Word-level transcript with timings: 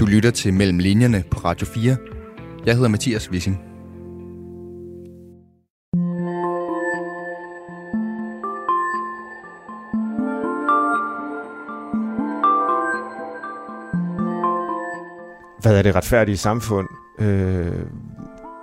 Du 0.00 0.06
lytter 0.06 0.30
til 0.30 0.54
Mellem 0.54 0.78
Linjerne 0.78 1.24
på 1.30 1.38
Radio 1.38 1.66
4. 1.66 1.96
Jeg 2.66 2.74
hedder 2.74 2.88
Mathias 2.88 3.30
Wissing. 3.30 3.56
Hvad 15.62 15.78
er 15.78 15.82
det 15.82 15.94
retfærdige 15.94 16.36
samfund? 16.36 16.88
Øh, 17.18 17.72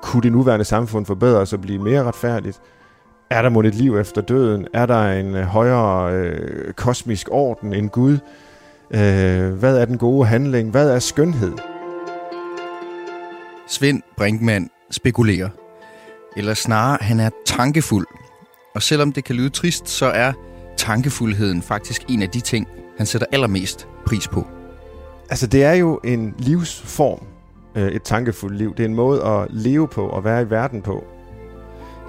kunne 0.04 0.24
det 0.24 0.32
nuværende 0.32 0.66
samfund 0.66 1.06
forbedres 1.06 1.54
og 1.54 1.62
blive 1.62 1.80
mere 1.80 2.04
retfærdigt? 2.04 2.62
Er 3.30 3.42
der 3.42 3.50
måske 3.50 3.68
et 3.68 3.76
liv 3.76 3.98
efter 3.98 4.22
døden? 4.22 4.68
Er 4.74 4.86
der 4.86 5.12
en 5.12 5.36
øh, 5.36 5.44
højere 5.44 6.14
øh, 6.14 6.74
kosmisk 6.74 7.28
orden 7.32 7.74
end 7.74 7.90
Gud? 7.90 8.14
Øh, 8.14 8.20
hvad 8.90 9.78
er 9.78 9.86
den 9.86 9.98
gode 9.98 10.26
handling? 10.26 10.72
Hvad 10.72 10.90
er 10.90 11.00
skønhed? 11.00 11.54
Svend 13.68 14.02
Brinkmann 14.18 14.70
spekulerer. 14.91 15.50
Eller 16.38 16.54
snarere, 16.54 16.98
han 17.02 17.20
er 17.20 17.30
tankefuld. 17.45 18.08
Og 18.76 18.81
selvom 18.81 19.12
det 19.12 19.23
kan 19.23 19.36
lyde 19.36 19.50
trist, 19.50 19.90
så 19.90 20.05
er 20.05 20.34
tankefuldheden 20.78 21.62
faktisk 21.62 22.05
en 22.09 22.22
af 22.22 22.30
de 22.30 22.40
ting, 22.40 22.68
han 22.98 23.05
sætter 23.05 23.28
allermest 23.31 23.88
pris 24.05 24.28
på. 24.28 24.48
Altså, 25.30 25.48
det 25.48 25.64
er 25.64 25.73
jo 25.73 26.00
en 26.04 26.36
livsform, 26.38 27.26
øh, 27.76 27.88
et 27.88 28.04
tankefuldt 28.04 28.58
liv. 28.58 28.76
Det 28.76 28.80
er 28.84 28.88
en 28.88 28.95
måde 28.95 29.23
at 29.23 29.48
leve 29.50 29.88
på 29.88 30.08
og 30.08 30.23
være 30.23 30.42
i 30.42 30.50
verden 30.50 30.81
på. 30.81 31.04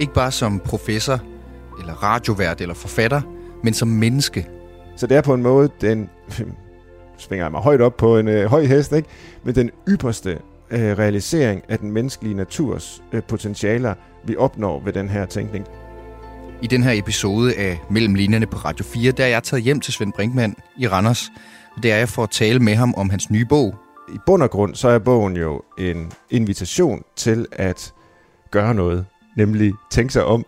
Ikke 0.01 0.15
bare 0.15 0.33
som 0.33 0.61
professor, 0.61 1.21
eller 1.81 1.95
radiovært, 2.03 2.61
eller 2.61 2.75
forfatter, 2.75 3.21
men 3.65 3.75
som 3.75 3.89
menneske. 3.89 4.49
Så 4.97 5.07
det 5.07 5.17
er 5.17 5.21
på 5.21 5.35
en 5.35 5.43
måde, 5.43 5.71
den 5.81 6.11
svinger 7.19 7.45
jeg 7.45 7.53
mig 7.53 7.61
højt 7.61 7.81
op 7.81 7.97
på 7.97 8.19
en 8.19 8.29
øh, 8.29 8.51
høj 8.51 8.65
hest, 8.65 8.93
ikke? 8.93 9.09
men 9.45 9.55
den 9.55 9.71
ypperste 9.89 10.39
øh, 10.71 10.99
realisering 10.99 11.63
af 11.69 11.79
den 11.79 11.91
menneskelige 11.91 12.35
naturs 12.35 13.03
øh, 13.13 13.23
potentialer, 13.23 13.95
vi 14.25 14.37
opnår 14.37 14.81
ved 14.85 14.93
den 14.93 15.09
her 15.09 15.27
tænkning. 15.27 15.67
I 16.63 16.67
den 16.67 16.83
her 16.83 16.93
episode 16.93 17.55
af 17.55 17.79
Mellem 17.91 18.15
Linjerne 18.15 18.47
på 18.47 18.57
Radio 18.57 18.85
4, 18.85 19.13
der 19.13 19.25
er 19.25 19.29
jeg 19.29 19.43
taget 19.43 19.63
hjem 19.63 19.81
til 19.81 19.93
Svend 19.93 20.13
Brinkmann 20.13 20.57
i 20.79 20.89
Randers. 20.89 21.31
Det 21.83 21.93
er 21.93 21.97
jeg 21.97 22.09
for 22.09 22.23
at 22.23 22.31
tale 22.31 22.59
med 22.59 22.75
ham 22.75 22.95
om 22.97 23.11
hans 23.11 23.31
nye 23.31 23.45
bog. 23.45 23.75
I 24.15 24.19
bund 24.27 24.43
og 24.43 24.51
grund, 24.51 24.75
så 24.75 24.89
er 24.89 24.99
bogen 24.99 25.37
jo 25.37 25.63
en 25.79 26.13
invitation 26.31 27.03
til 27.17 27.47
at 27.53 27.95
gøre 28.51 28.75
noget, 28.75 29.07
nemlig 29.37 29.73
tænke 29.91 30.13
sig 30.13 30.25
om, 30.25 30.47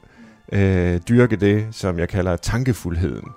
øh, 0.53 1.01
dyrke 1.09 1.37
det, 1.37 1.67
som 1.71 1.99
jeg 1.99 2.09
kalder 2.09 2.37
tankefuldheden. 2.37 3.29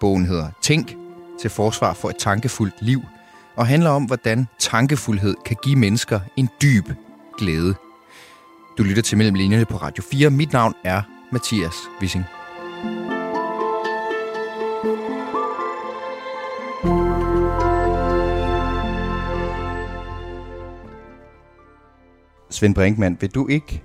Bogen 0.00 0.26
hedder 0.26 0.48
Tænk 0.62 0.99
til 1.40 1.50
forsvar 1.50 1.92
for 1.92 2.10
et 2.10 2.16
tankefuldt 2.16 2.74
liv, 2.82 3.02
og 3.56 3.66
handler 3.66 3.90
om, 3.90 4.04
hvordan 4.04 4.48
tankefuldhed 4.58 5.34
kan 5.44 5.56
give 5.62 5.76
mennesker 5.76 6.20
en 6.36 6.48
dyb 6.62 6.88
glæde. 7.38 7.74
Du 8.78 8.82
lytter 8.82 9.02
til 9.02 9.18
Mellem 9.18 9.34
Linjerne 9.34 9.64
på 9.64 9.76
Radio 9.76 10.02
4. 10.10 10.30
Mit 10.30 10.52
navn 10.52 10.74
er 10.84 11.02
Mathias 11.32 11.74
Wissing. 12.00 12.24
Svend 22.50 22.74
Brinkmann, 22.74 23.16
vil 23.20 23.30
du 23.30 23.48
ikke 23.48 23.82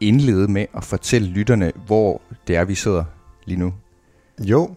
indlede 0.00 0.52
med 0.52 0.66
at 0.76 0.84
fortælle 0.84 1.28
lytterne, 1.28 1.72
hvor 1.86 2.22
det 2.46 2.56
er, 2.56 2.64
vi 2.64 2.74
sidder 2.74 3.04
lige 3.44 3.58
nu? 3.58 3.74
Jo, 4.40 4.74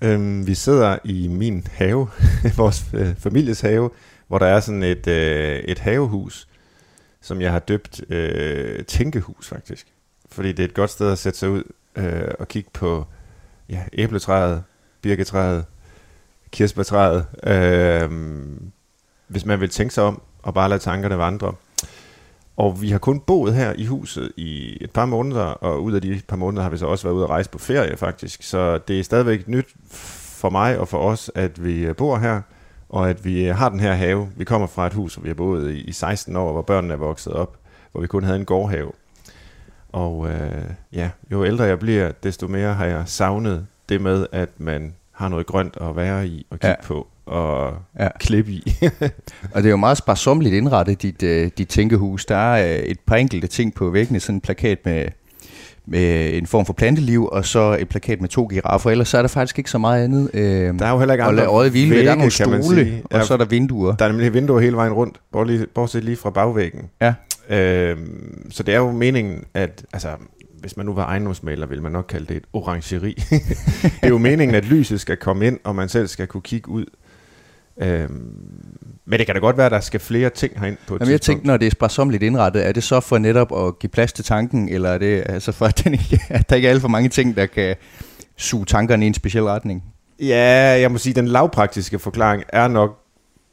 øhm, 0.00 0.46
vi 0.46 0.54
sidder 0.54 0.98
i 1.04 1.28
min 1.28 1.66
have, 1.72 2.08
vores 2.56 2.84
øh, 2.94 3.16
families 3.16 3.60
have, 3.60 3.90
hvor 4.26 4.38
der 4.38 4.46
er 4.46 4.60
sådan 4.60 4.82
et, 4.82 5.06
øh, 5.06 5.58
et 5.58 5.78
havehus, 5.78 6.48
som 7.20 7.40
jeg 7.40 7.52
har 7.52 7.58
døbt 7.58 8.10
øh, 8.10 8.84
Tænkehus 8.84 9.48
faktisk. 9.48 9.86
Fordi 10.30 10.52
det 10.52 10.60
er 10.60 10.68
et 10.68 10.74
godt 10.74 10.90
sted 10.90 11.12
at 11.12 11.18
sætte 11.18 11.38
sig 11.38 11.50
ud 11.50 11.62
øh, 11.96 12.30
og 12.38 12.48
kigge 12.48 12.70
på 12.72 13.06
ja, 13.68 13.84
æbletræet, 13.92 14.62
birketræet, 15.02 15.64
kirsebærtræet. 16.50 17.26
Øh, 17.42 18.10
hvis 19.26 19.44
man 19.44 19.60
vil 19.60 19.68
tænke 19.68 19.94
sig 19.94 20.04
om 20.04 20.22
og 20.42 20.54
bare 20.54 20.68
lade 20.68 20.80
tankerne 20.80 21.18
vandre. 21.18 21.54
Og 22.58 22.82
vi 22.82 22.90
har 22.90 22.98
kun 22.98 23.20
boet 23.20 23.54
her 23.54 23.72
i 23.76 23.84
huset 23.84 24.32
i 24.36 24.78
et 24.80 24.90
par 24.90 25.06
måneder, 25.06 25.44
og 25.44 25.82
ud 25.82 25.92
af 25.92 26.02
de 26.02 26.20
par 26.28 26.36
måneder 26.36 26.62
har 26.62 26.70
vi 26.70 26.78
så 26.78 26.86
også 26.86 27.04
været 27.04 27.14
ude 27.14 27.24
at 27.24 27.30
rejse 27.30 27.50
på 27.50 27.58
ferie 27.58 27.96
faktisk. 27.96 28.42
Så 28.42 28.78
det 28.78 28.98
er 28.98 29.04
stadigvæk 29.04 29.48
nyt 29.48 29.74
for 30.40 30.50
mig 30.50 30.78
og 30.78 30.88
for 30.88 30.98
os, 30.98 31.30
at 31.34 31.64
vi 31.64 31.92
bor 31.92 32.18
her, 32.18 32.40
og 32.88 33.10
at 33.10 33.24
vi 33.24 33.44
har 33.44 33.68
den 33.68 33.80
her 33.80 33.92
have. 33.92 34.28
Vi 34.36 34.44
kommer 34.44 34.66
fra 34.66 34.86
et 34.86 34.92
hus, 34.92 35.14
hvor 35.14 35.22
vi 35.22 35.28
har 35.28 35.34
boet 35.34 35.74
i 35.74 35.92
16 35.92 36.36
år, 36.36 36.52
hvor 36.52 36.62
børnene 36.62 36.94
er 36.94 36.98
vokset 36.98 37.32
op, 37.32 37.56
hvor 37.92 38.00
vi 38.00 38.06
kun 38.06 38.24
havde 38.24 38.38
en 38.38 38.44
gårdhave. 38.44 38.92
Og 39.92 40.28
øh, 40.28 40.64
ja, 40.92 41.10
jo 41.32 41.44
ældre 41.44 41.64
jeg 41.64 41.78
bliver, 41.78 42.12
desto 42.22 42.46
mere 42.46 42.74
har 42.74 42.86
jeg 42.86 43.02
savnet 43.06 43.66
det 43.88 44.00
med, 44.00 44.26
at 44.32 44.48
man 44.56 44.94
har 45.12 45.28
noget 45.28 45.46
grønt 45.46 45.76
at 45.80 45.96
være 45.96 46.26
i 46.26 46.46
og 46.50 46.58
kigge 46.58 46.68
ja. 46.68 46.86
på 46.86 47.06
og 47.28 47.74
ja. 47.98 48.08
klippe 48.20 48.52
i. 48.52 48.74
og 49.54 49.62
det 49.62 49.66
er 49.66 49.70
jo 49.70 49.76
meget 49.76 49.98
sparsomligt 49.98 50.54
indrettet, 50.54 51.02
dit, 51.02 51.22
uh, 51.22 51.50
dit 51.58 51.68
tænkehus. 51.68 52.24
Der 52.24 52.36
er 52.36 52.78
uh, 52.78 52.84
et 52.84 53.00
par 53.06 53.16
enkelte 53.16 53.46
ting 53.46 53.74
på 53.74 53.90
væggene, 53.90 54.20
sådan 54.20 54.34
en 54.34 54.40
plakat 54.40 54.78
med, 54.84 55.04
med 55.86 56.34
en 56.34 56.46
form 56.46 56.66
for 56.66 56.72
planteliv, 56.72 57.26
og 57.26 57.44
så 57.44 57.76
et 57.80 57.88
plakat 57.88 58.20
med 58.20 58.28
to 58.28 58.46
giraffer. 58.46 58.90
Ellers 58.90 59.08
så 59.08 59.18
er 59.18 59.22
der 59.22 59.28
faktisk 59.28 59.58
ikke 59.58 59.70
så 59.70 59.78
meget 59.78 60.04
andet. 60.04 60.30
Uh, 60.34 60.78
der 60.78 60.86
er 60.86 60.90
jo 60.90 60.98
heller 60.98 61.14
ikke 61.14 61.24
andre 61.24 61.46
øjet 61.46 61.70
hvile 61.70 61.90
vægge, 61.90 62.06
Der 62.06 62.12
er 62.12 62.16
nogle 62.46 62.62
stole, 62.62 63.02
og 63.04 63.24
så 63.24 63.34
er 63.34 63.38
der 63.38 63.44
vinduer. 63.44 63.96
Der 63.96 64.04
er 64.04 64.08
nemlig 64.08 64.34
vinduer 64.34 64.60
hele 64.60 64.76
vejen 64.76 64.92
rundt, 64.92 65.20
bortset 65.74 66.04
lige 66.04 66.16
fra 66.16 66.30
bagvæggen. 66.30 66.82
Ja. 67.00 67.14
Uh, 67.50 67.98
så 68.50 68.62
det 68.62 68.74
er 68.74 68.78
jo 68.78 68.90
meningen, 68.90 69.44
at 69.54 69.84
altså, 69.92 70.08
hvis 70.60 70.76
man 70.76 70.86
nu 70.86 70.92
var 70.92 71.04
ejendomsmaler, 71.04 71.66
ville 71.66 71.82
man 71.82 71.92
nok 71.92 72.04
kalde 72.08 72.26
det 72.26 72.36
et 72.36 72.44
orangeri. 72.52 73.14
det 73.82 73.92
er 74.02 74.08
jo 74.08 74.18
meningen, 74.18 74.54
at 74.54 74.64
lyset 74.64 75.00
skal 75.00 75.16
komme 75.16 75.46
ind, 75.46 75.58
og 75.64 75.74
man 75.74 75.88
selv 75.88 76.08
skal 76.08 76.26
kunne 76.26 76.40
kigge 76.40 76.68
ud. 76.68 76.84
Øhm, 77.80 78.48
men 79.06 79.18
det 79.18 79.26
kan 79.26 79.34
da 79.34 79.40
godt 79.40 79.56
være, 79.56 79.66
at 79.66 79.72
der 79.72 79.80
skal 79.80 80.00
flere 80.00 80.30
ting 80.30 80.60
herind 80.60 80.76
på 80.86 80.94
et 80.94 81.00
Jamen, 81.00 81.12
jeg 81.12 81.20
tænkte, 81.20 81.46
når 81.46 81.56
det 81.56 81.66
er 81.66 81.70
sparsomligt 81.70 82.22
indrettet, 82.22 82.66
er 82.66 82.72
det 82.72 82.82
så 82.82 83.00
for 83.00 83.18
netop 83.18 83.66
at 83.66 83.78
give 83.78 83.90
plads 83.90 84.12
til 84.12 84.24
tanken, 84.24 84.68
eller 84.68 84.90
er 84.90 84.98
det 84.98 85.22
altså 85.26 85.52
for, 85.52 85.66
at, 85.66 85.84
den 85.84 85.92
ikke, 85.92 86.20
at 86.30 86.50
der 86.50 86.56
ikke 86.56 86.68
er 86.68 86.72
alt 86.72 86.80
for 86.80 86.88
mange 86.88 87.08
ting, 87.08 87.36
der 87.36 87.46
kan 87.46 87.76
suge 88.36 88.64
tankerne 88.64 89.04
i 89.04 89.06
en 89.06 89.14
speciel 89.14 89.44
retning? 89.44 89.84
Ja, 90.20 90.80
jeg 90.80 90.92
må 90.92 90.98
sige, 90.98 91.14
den 91.14 91.28
lavpraktiske 91.28 91.98
forklaring 91.98 92.42
er 92.48 92.68
nok 92.68 92.98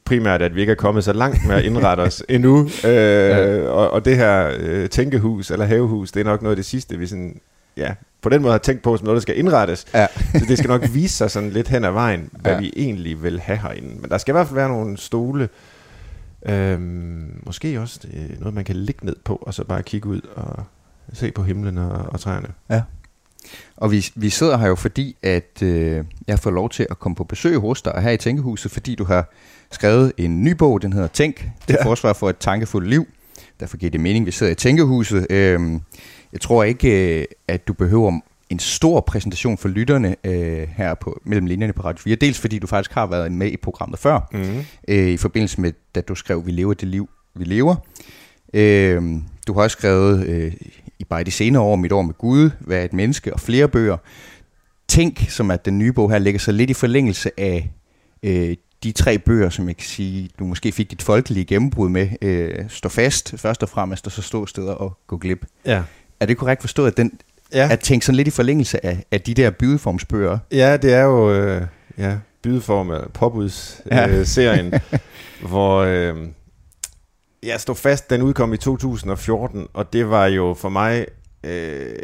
primært, 0.05 0.41
at 0.41 0.55
vi 0.55 0.61
ikke 0.61 0.71
er 0.71 0.75
kommet 0.75 1.03
så 1.03 1.13
langt 1.13 1.47
med 1.47 1.55
at 1.55 1.65
indrette 1.65 2.01
os 2.01 2.23
endnu. 2.29 2.69
Øh, 2.85 2.93
ja. 2.93 3.67
og, 3.67 3.89
og 3.89 4.05
det 4.05 4.17
her 4.17 4.51
øh, 4.59 4.89
tænkehus, 4.89 5.51
eller 5.51 5.65
havehus, 5.65 6.11
det 6.11 6.19
er 6.19 6.23
nok 6.23 6.41
noget 6.41 6.51
af 6.51 6.55
det 6.55 6.65
sidste, 6.65 6.97
vi 6.97 7.07
sådan, 7.07 7.39
ja, 7.77 7.93
på 8.21 8.29
den 8.29 8.41
måde 8.41 8.51
har 8.51 8.57
tænkt 8.57 8.81
på 8.81 8.97
som 8.97 9.05
noget, 9.05 9.15
der 9.15 9.21
skal 9.21 9.39
indrettes. 9.39 9.85
Ja. 9.93 10.07
så 10.33 10.45
det 10.47 10.57
skal 10.57 10.67
nok 10.67 10.81
vise 10.93 11.15
sig 11.15 11.31
sådan 11.31 11.49
lidt 11.49 11.67
hen 11.67 11.85
ad 11.85 11.91
vejen, 11.91 12.29
hvad 12.31 12.51
ja. 12.51 12.59
vi 12.59 12.73
egentlig 12.75 13.23
vil 13.23 13.39
have 13.39 13.57
herinde. 13.57 14.01
Men 14.01 14.09
der 14.09 14.17
skal 14.17 14.31
i 14.31 14.35
hvert 14.35 14.47
fald 14.47 14.55
være 14.55 14.69
nogle 14.69 14.97
stole, 14.97 15.49
øhm, 16.45 17.41
måske 17.45 17.79
også 17.79 17.99
det 18.01 18.35
noget, 18.39 18.53
man 18.53 18.63
kan 18.63 18.75
ligge 18.75 19.05
ned 19.05 19.15
på, 19.23 19.35
og 19.35 19.53
så 19.53 19.63
bare 19.63 19.83
kigge 19.83 20.09
ud 20.09 20.21
og 20.35 20.63
se 21.13 21.31
på 21.31 21.43
himlen 21.43 21.77
og, 21.77 21.91
og 21.91 22.19
træerne. 22.19 22.47
Ja. 22.69 22.81
Og 23.77 23.91
vi, 23.91 24.05
vi 24.15 24.29
sidder 24.29 24.57
her 24.57 24.67
jo 24.67 24.75
fordi, 24.75 25.15
at 25.23 25.61
øh, 25.63 26.05
jeg 26.27 26.39
får 26.39 26.51
lov 26.51 26.69
til 26.69 26.87
at 26.91 26.99
komme 26.99 27.15
på 27.15 27.23
besøg 27.23 27.57
hos 27.57 27.81
dig 27.81 28.01
her 28.01 28.11
i 28.11 28.17
Tænkehuset, 28.17 28.71
fordi 28.71 28.95
du 28.95 29.03
har 29.03 29.33
skrevet 29.71 30.13
en 30.17 30.43
ny 30.43 30.51
bog, 30.51 30.81
den 30.81 30.93
hedder 30.93 31.07
Tænk, 31.07 31.49
det 31.67 31.73
ja. 31.73 31.85
forsvar 31.85 32.13
for 32.13 32.29
et 32.29 32.37
tankefuldt 32.37 32.89
liv. 32.89 33.07
Derfor 33.59 33.77
giver 33.77 33.89
det 33.89 33.99
mening, 33.99 34.23
at 34.23 34.25
vi 34.25 34.31
sidder 34.31 34.51
i 34.51 34.55
Tænkehuset. 34.55 35.27
Øh, 35.29 35.79
jeg 36.35 36.41
tror 36.41 36.63
ikke, 36.63 37.19
øh, 37.19 37.25
at 37.47 37.67
du 37.67 37.73
behøver 37.73 38.19
en 38.49 38.59
stor 38.59 39.01
præsentation 39.01 39.57
for 39.57 39.67
lytterne 39.67 40.15
øh, 40.23 40.67
her 40.77 40.93
på 40.93 41.19
mellem 41.23 41.45
linjerne 41.45 41.73
på 41.73 41.81
Radio 41.81 42.01
4. 42.01 42.15
Dels 42.15 42.39
fordi 42.39 42.59
du 42.59 42.67
faktisk 42.67 42.91
har 42.91 43.05
været 43.05 43.31
med 43.31 43.51
i 43.51 43.57
programmet 43.57 43.99
før, 43.99 44.19
mm. 44.31 44.63
øh, 44.87 45.07
i 45.07 45.17
forbindelse 45.17 45.61
med, 45.61 45.71
da 45.95 46.01
du 46.01 46.15
skrev 46.15 46.45
Vi 46.45 46.51
lever 46.51 46.73
det 46.73 46.87
liv, 46.87 47.09
vi 47.35 47.43
lever. 47.43 47.75
Øh, 48.53 49.03
du 49.47 49.53
har 49.53 49.61
også 49.61 49.77
skrevet 49.77 50.27
øh, 50.27 50.53
i 50.99 51.03
bare 51.03 51.23
de 51.23 51.31
senere 51.31 51.63
år, 51.63 51.75
Mit 51.75 51.91
år 51.91 52.01
med 52.01 52.13
Gud, 52.13 52.49
Hvad 52.59 52.79
er 52.79 52.83
et 52.83 52.93
menneske 52.93 53.33
og 53.33 53.39
flere 53.39 53.67
bøger. 53.67 53.97
Tænk, 54.87 55.29
som 55.29 55.51
at 55.51 55.65
den 55.65 55.79
nye 55.79 55.93
bog 55.93 56.11
her 56.11 56.19
ligger 56.19 56.39
så 56.39 56.51
lidt 56.51 56.69
i 56.69 56.73
forlængelse 56.73 57.39
af 57.39 57.71
øh, 58.23 58.55
de 58.83 58.91
tre 58.91 59.19
bøger, 59.19 59.49
som 59.49 59.67
jeg 59.67 59.77
kan 59.77 59.87
sige, 59.87 60.29
du 60.39 60.45
måske 60.45 60.71
fik 60.71 60.91
dit 60.91 61.01
folkelige 61.01 61.45
gennembrud 61.45 61.89
med, 61.89 62.09
øh, 62.21 62.65
stå 62.69 62.89
fast 62.89 63.33
først 63.37 63.63
og 63.63 63.69
fremmest, 63.69 64.05
og 64.05 64.11
så 64.11 64.21
stå 64.21 64.45
steder 64.45 64.73
og 64.73 64.97
gå 65.07 65.17
glip. 65.17 65.45
Ja. 65.65 65.83
Er 66.25 66.27
det 66.27 66.37
korrekt 66.37 66.61
forstået, 66.61 66.87
at 66.87 66.97
den 66.97 67.11
ja. 67.53 67.67
at 67.71 67.79
tænke 67.79 68.05
sådan 68.05 68.15
lidt 68.15 68.27
i 68.27 68.31
forlængelse 68.31 68.85
af, 68.85 69.05
af 69.11 69.21
de 69.21 69.33
der 69.33 69.49
bydeformsbøger? 69.49 70.37
Ja, 70.51 70.77
det 70.77 70.93
er 70.93 71.01
jo 71.01 71.33
øh, 71.33 71.61
ja, 71.97 72.17
bydeform 72.41 72.91
af 72.91 73.01
påbudsserien, 73.13 74.69
ja. 74.73 74.79
øh, 74.93 74.99
hvor 75.49 75.77
øh, 75.77 76.15
jeg 77.43 77.59
stod 77.59 77.75
fast, 77.75 78.09
den 78.09 78.21
udkom 78.21 78.53
i 78.53 78.57
2014, 78.57 79.67
og 79.73 79.93
det 79.93 80.09
var 80.09 80.25
jo 80.25 80.53
for 80.53 80.69
mig 80.69 81.05
øh, 81.43 81.95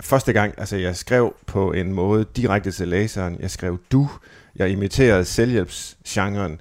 første 0.00 0.32
gang, 0.32 0.54
altså 0.58 0.76
jeg 0.76 0.96
skrev 0.96 1.34
på 1.46 1.72
en 1.72 1.92
måde 1.92 2.26
direkte 2.36 2.70
til 2.70 2.88
læseren. 2.88 3.36
Jeg 3.40 3.50
skrev 3.50 3.78
du, 3.92 4.10
jeg 4.56 4.70
imiterede 4.70 5.24
selvhjælpsgenren, 5.24 6.60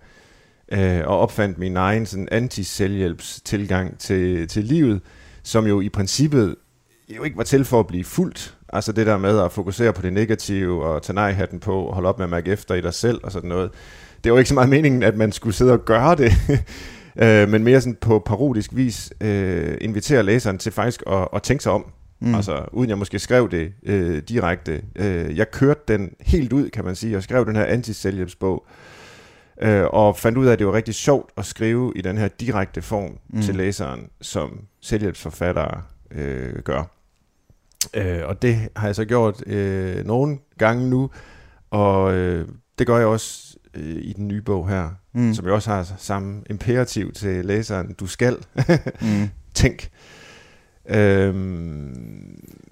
øh, 0.71 1.01
og 1.05 1.19
opfandt 1.19 1.57
min 1.57 1.77
egen 1.77 2.05
sådan 2.05 2.27
anti-selvhjælps 2.31 3.41
tilgang 3.45 3.99
til, 3.99 4.47
til 4.47 4.63
livet, 4.63 5.01
som 5.43 5.67
jo 5.67 5.81
i 5.81 5.89
princippet 5.89 6.55
jo 7.15 7.23
ikke 7.23 7.37
var 7.37 7.43
til 7.43 7.65
for 7.65 7.79
at 7.79 7.87
blive 7.87 8.03
fuldt. 8.03 8.57
Altså 8.73 8.91
det 8.91 9.07
der 9.07 9.17
med 9.17 9.39
at 9.39 9.51
fokusere 9.51 9.93
på 9.93 10.01
det 10.01 10.13
negative 10.13 10.85
og 10.85 11.01
tage 11.01 11.13
nej-hatten 11.13 11.59
på 11.59 11.81
og 11.81 11.93
holde 11.93 12.09
op 12.09 12.17
med 12.17 12.23
at 12.23 12.29
mærke 12.29 12.51
efter 12.51 12.75
i 12.75 12.81
dig 12.81 12.93
selv 12.93 13.19
og 13.23 13.31
sådan 13.31 13.49
noget. 13.49 13.71
Det 14.23 14.31
var 14.31 14.37
ikke 14.37 14.49
så 14.49 14.53
meget 14.53 14.69
meningen, 14.69 15.03
at 15.03 15.17
man 15.17 15.31
skulle 15.31 15.55
sidde 15.55 15.71
og 15.71 15.85
gøre 15.85 16.15
det, 16.15 16.31
øh, 17.23 17.49
men 17.49 17.63
mere 17.63 17.81
sådan 17.81 17.97
på 18.01 18.19
parodisk 18.25 18.69
vis 18.73 19.13
øh, 19.21 19.77
invitere 19.81 20.23
læseren 20.23 20.57
til 20.57 20.71
faktisk 20.71 21.03
at, 21.07 21.27
at 21.33 21.43
tænke 21.43 21.63
sig 21.63 21.71
om. 21.71 21.85
Mm. 22.19 22.35
Altså 22.35 22.65
uden 22.71 22.89
jeg 22.89 22.97
måske 22.97 23.19
skrev 23.19 23.51
det 23.51 23.73
øh, 23.85 24.17
direkte. 24.17 24.81
Øh, 24.95 25.37
jeg 25.37 25.51
kørte 25.51 25.81
den 25.87 26.13
helt 26.21 26.53
ud, 26.53 26.69
kan 26.69 26.85
man 26.85 26.95
sige, 26.95 27.17
og 27.17 27.23
skrev 27.23 27.45
den 27.45 27.55
her 27.55 27.65
anti-selvhjælpsbog. 27.65 28.65
Øh, 29.61 29.83
og 29.85 30.17
fandt 30.17 30.37
ud 30.37 30.45
af, 30.45 30.51
at 30.51 30.59
det 30.59 30.67
var 30.67 30.73
rigtig 30.73 30.95
sjovt 30.95 31.29
at 31.37 31.45
skrive 31.45 31.93
i 31.95 32.01
den 32.01 32.17
her 32.17 32.27
direkte 32.27 32.81
form 32.81 33.17
mm. 33.29 33.41
til 33.41 33.55
læseren, 33.55 34.09
som 34.21 34.59
selvhjælpsforfattere 34.81 35.81
øh, 36.11 36.59
gør. 36.59 36.83
Øh, 37.93 38.21
og 38.25 38.41
det 38.41 38.69
har 38.75 38.87
jeg 38.87 38.95
så 38.95 39.05
gjort 39.05 39.47
øh, 39.47 40.05
nogle 40.05 40.37
gange 40.57 40.89
nu, 40.89 41.09
og 41.71 42.13
øh, 42.13 42.47
det 42.79 42.87
gør 42.87 42.97
jeg 42.97 43.07
også 43.07 43.57
øh, 43.73 43.95
i 44.01 44.13
den 44.13 44.27
nye 44.27 44.41
bog 44.41 44.69
her, 44.69 44.89
mm. 45.13 45.33
som 45.33 45.45
jeg 45.45 45.53
også 45.53 45.69
har 45.69 45.93
samme 45.97 46.41
imperativ 46.49 47.11
til 47.11 47.45
læseren. 47.45 47.93
Du 47.93 48.07
skal. 48.07 48.37
mm. 49.01 49.29
Tænk. 49.53 49.89
Øhm, 50.89 51.35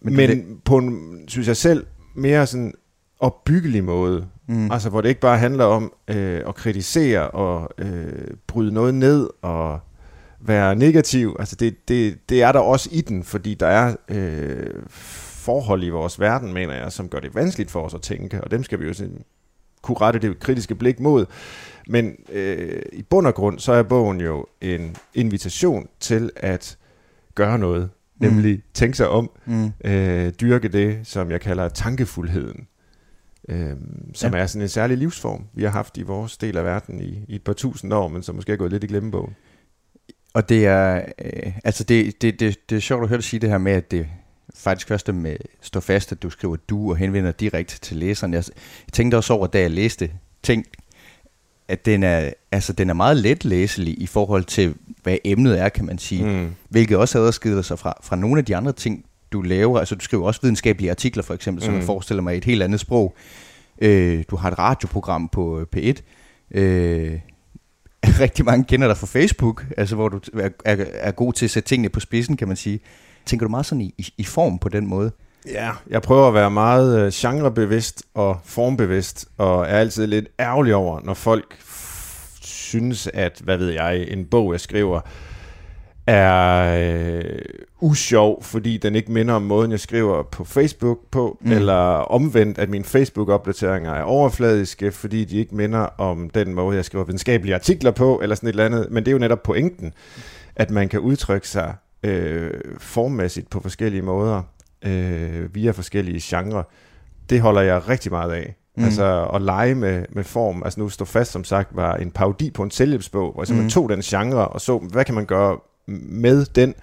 men 0.02 0.16
men 0.16 0.30
det... 0.30 0.46
på 0.66 0.78
en, 0.78 1.20
synes 1.28 1.48
jeg 1.48 1.58
selv, 1.58 1.86
mere 2.16 2.48
sådan 2.48 2.74
opbyggelig 3.20 3.84
måde. 3.84 4.28
Mm. 4.48 4.72
Altså, 4.72 4.90
hvor 4.90 5.02
det 5.02 5.10
ikke 5.10 5.22
bare 5.22 5.38
handler 5.38 5.66
om 5.66 5.94
øh, 6.08 6.42
at 6.48 6.56
kritisere 6.56 7.28
og 7.28 7.70
øh, 7.78 8.28
bryde 8.48 8.74
noget 8.74 8.94
ned 8.94 9.30
og 9.42 9.80
være 10.42 10.76
negativ. 10.76 11.36
Altså, 11.40 11.56
det, 11.56 11.88
det, 11.88 12.30
det 12.30 12.42
er 12.42 12.52
der 12.52 12.60
også 12.60 12.90
i 12.92 13.02
den, 13.02 13.24
fordi 13.24 13.54
der 13.54 13.68
er 13.68 13.96
øh, 14.10 14.84
forhold 14.90 15.84
i 15.84 15.90
vores 15.90 16.20
verden, 16.20 16.54
mener 16.54 16.74
jeg, 16.74 16.92
som 16.92 17.10
gør 17.10 17.20
det 17.20 17.36
vanskeligt 17.36 17.72
for 17.72 17.82
os 17.82 17.94
at 17.94 18.02
tænke, 18.02 18.44
og 18.44 18.52
dem 18.52 18.64
skal 18.64 18.80
vi 18.80 18.86
jo 18.86 18.94
sådan, 18.94 19.22
kunne 19.82 19.98
rette 20.02 20.20
det 20.20 20.40
kritiske 20.40 20.76
blik 20.76 21.00
mod. 21.00 21.26
Men 21.88 22.16
øh, 22.32 22.82
i 22.94 23.02
bund 23.02 23.28
og 23.28 23.36
grund, 23.36 23.60
så 23.60 23.72
er 23.72 23.84
bogen 23.84 24.22
jo 24.22 24.46
en 24.62 24.96
invitation 25.14 25.88
til 26.00 26.32
at 26.36 26.78
gøre 27.36 27.60
noget, 27.60 27.84
mm. 27.84 28.28
nemlig 28.28 28.64
tænke 28.74 28.98
sig 28.98 29.10
om, 29.10 29.32
mm. 29.46 29.72
øh, 29.86 30.32
dyrke 30.42 30.68
det, 30.68 31.00
som 31.04 31.32
jeg 31.32 31.42
kalder 31.42 31.70
tankefuldheden 31.70 32.68
øh, 33.50 33.76
som 34.14 34.34
ja. 34.34 34.40
er 34.40 34.46
sådan 34.46 34.62
en 34.62 34.70
særlig 34.70 34.98
livsform, 34.98 35.44
vi 35.54 35.64
har 35.64 35.70
haft 35.70 35.98
i 35.98 36.02
vores 36.02 36.38
del 36.38 36.58
af 36.58 36.64
verden 36.64 37.02
i, 37.02 37.26
i 37.28 37.36
et 37.36 37.44
par 37.44 37.54
tusind 37.54 37.94
år, 37.94 38.08
men 38.08 38.24
som 38.24 38.36
måske 38.36 38.54
er 38.54 38.58
gået 38.58 38.72
lidt 38.72 38.84
i 38.84 38.88
glemmebogen. 38.88 39.36
Og 40.34 40.50
det 40.50 40.66
er, 40.66 41.02
øh, 41.26 41.54
altså 41.64 41.84
det, 41.84 42.22
det, 42.22 42.40
det, 42.40 42.70
det 42.70 42.76
er 42.76 42.80
sjovt 42.80 43.04
at 43.04 43.10
høre 43.10 43.18
dig 43.18 43.24
sige 43.24 43.40
det 43.40 43.50
her 43.50 43.58
med, 43.58 43.72
at 43.72 43.92
det 43.92 44.08
faktisk 44.56 44.88
først 44.88 45.14
med 45.14 45.36
stå 45.62 45.80
fast, 45.80 46.12
at 46.12 46.24
du 46.24 46.30
skriver 46.30 46.56
du 46.56 46.90
og 46.90 46.98
henvender 46.98 47.32
direkte 47.32 47.80
til 47.80 47.98
læseren. 47.98 48.34
Jeg, 48.34 48.44
tænkte 48.94 49.16
også 49.16 49.34
over, 49.34 49.48
da 49.48 49.60
jeg 49.60 49.72
læste 49.72 50.12
ting, 50.44 50.66
at 51.68 51.86
den 51.86 52.04
er, 52.04 52.30
altså, 52.52 52.74
den 52.74 52.90
er 52.90 52.94
meget 52.94 53.18
let 53.18 53.46
læselig 53.46 54.02
i 54.02 54.08
forhold 54.08 54.44
til, 54.44 54.76
hvad 55.04 55.18
emnet 55.24 55.60
er, 55.60 55.70
kan 55.70 55.86
man 55.86 55.98
sige. 55.98 56.26
Mm. 56.26 56.56
Hvilket 56.70 56.98
også 56.98 57.20
adskiller 57.20 57.62
sig 57.62 57.80
fra, 57.80 58.00
fra 58.04 58.16
nogle 58.16 58.40
af 58.40 58.46
de 58.46 58.56
andre 58.56 58.74
ting, 58.74 59.06
du 59.32 59.42
laver. 59.42 59.80
Altså 59.80 59.96
du 59.96 60.04
skriver 60.04 60.26
også 60.26 60.40
videnskabelige 60.42 60.92
artikler 60.92 61.24
for 61.24 61.34
eksempel, 61.34 61.64
som 61.64 61.74
mm. 61.74 61.80
jeg 61.80 61.86
forestiller 61.86 62.24
mig 62.24 62.34
i 62.34 62.38
et 62.38 62.46
helt 62.46 62.64
andet 62.64 62.80
sprog. 62.80 63.16
Øh, 63.82 64.24
du 64.30 64.36
har 64.36 64.52
et 64.52 64.60
radioprogram 64.60 65.30
på 65.30 65.60
øh, 65.60 65.66
P1. 65.76 66.02
Øh, 66.60 67.20
rigtig 68.20 68.46
mange 68.46 68.64
kender 68.64 68.88
dig 68.88 68.98
fra 68.98 69.08
Facebook, 69.08 69.66
altså 69.78 69.96
hvor 69.96 70.10
du 70.10 70.20
er, 70.34 70.50
er, 70.66 70.86
er 70.94 71.12
god 71.12 71.34
til 71.34 71.46
at 71.46 71.52
sætte 71.52 71.70
tingene 71.70 71.90
på 71.90 72.00
spidsen, 72.00 72.38
kan 72.38 72.48
man 72.48 72.58
sige. 72.58 72.80
Tænker 73.26 73.46
du 73.46 73.50
meget 73.50 73.66
sådan 73.66 73.82
i, 73.82 73.94
i, 73.98 74.14
i 74.18 74.24
form 74.24 74.60
på 74.60 74.70
den 74.70 74.88
måde? 74.88 75.12
Ja, 75.48 75.72
jeg 75.90 76.02
prøver 76.02 76.28
at 76.28 76.34
være 76.34 76.52
meget 76.52 77.00
øh, 77.00 77.12
genrebevidst 77.14 78.04
og 78.14 78.40
formbevidst, 78.44 79.26
og 79.38 79.62
er 79.62 79.78
altid 79.78 80.08
lidt 80.08 80.26
ærgerlig 80.40 80.76
over, 80.76 81.00
når 81.04 81.14
folk 81.14 81.58
synes, 82.42 83.10
at, 83.14 83.42
hvad 83.44 83.58
ved 83.58 83.70
jeg, 83.70 84.08
en 84.08 84.26
bog, 84.26 84.52
jeg 84.52 84.60
skriver, 84.60 85.02
er 86.08 86.76
øh, 87.18 87.40
usjov, 87.80 88.44
fordi 88.44 88.78
den 88.78 88.96
ikke 88.96 89.12
minder 89.12 89.34
om 89.34 89.42
måden, 89.42 89.72
jeg 89.72 89.80
skriver 89.80 90.24
på 90.24 90.44
Facebook 90.44 91.00
på, 91.12 91.38
mm. 91.42 91.52
eller 91.52 91.74
omvendt, 91.98 92.58
at 92.58 92.70
mine 92.70 92.84
Facebook-opdateringer 92.84 93.94
er 93.94 94.04
overfladiske, 94.04 94.92
fordi 94.92 95.26
de 95.26 95.38
ikke 95.38 95.56
minder 95.56 95.80
om 95.80 96.30
den 96.30 96.54
måde, 96.54 96.76
jeg 96.76 96.86
skriver 96.86 97.06
videnskabelige 97.06 97.56
artikler 97.56 97.92
på, 97.92 98.20
eller 98.24 98.36
sådan 98.36 98.50
et 98.50 98.54
eller 98.54 98.66
andet. 98.66 98.88
Men 98.92 99.04
det 99.04 99.12
er 99.12 99.14
jo 99.14 99.20
netop 99.20 99.44
pointen, 99.44 99.94
at 100.56 100.72
man 100.72 100.90
kan 100.90 101.00
udtrykke 101.00 101.48
sig 101.48 101.76
øh, 102.04 102.52
formmæssigt 102.78 103.50
på 103.50 103.60
forskellige 103.60 104.02
måder, 104.02 104.42
øh, 104.86 105.56
via 105.56 105.72
forskellige 105.72 106.20
genrer. 106.24 106.64
Det 107.30 107.42
holder 107.42 107.62
jeg 107.62 107.90
rigtig 107.90 108.12
meget 108.12 108.32
af. 108.32 108.56
Mm. 108.78 108.84
Altså 108.84 109.30
at 109.34 109.42
lege 109.42 109.76
med, 109.76 110.06
med 110.10 110.24
form. 110.24 110.64
Altså 110.64 110.80
nu 110.80 110.90
stå 110.90 111.06
fast, 111.06 111.32
som 111.32 111.44
sagt, 111.44 111.76
var 111.76 111.96
en 111.96 112.12
parodi 112.12 112.52
på 112.52 112.64
en 112.64 112.72
selvhjælpsbog, 112.72 113.34
hvor 113.34 113.54
man 113.54 113.64
mm. 113.64 113.70
tog 113.70 113.90
den 113.90 114.02
genre 114.02 114.48
og 114.48 114.62
så, 114.62 114.78
hvad 114.78 115.06
kan 115.06 115.16
man 115.16 115.26
gøre 115.26 115.58
med 116.02 116.46
den, 116.46 116.76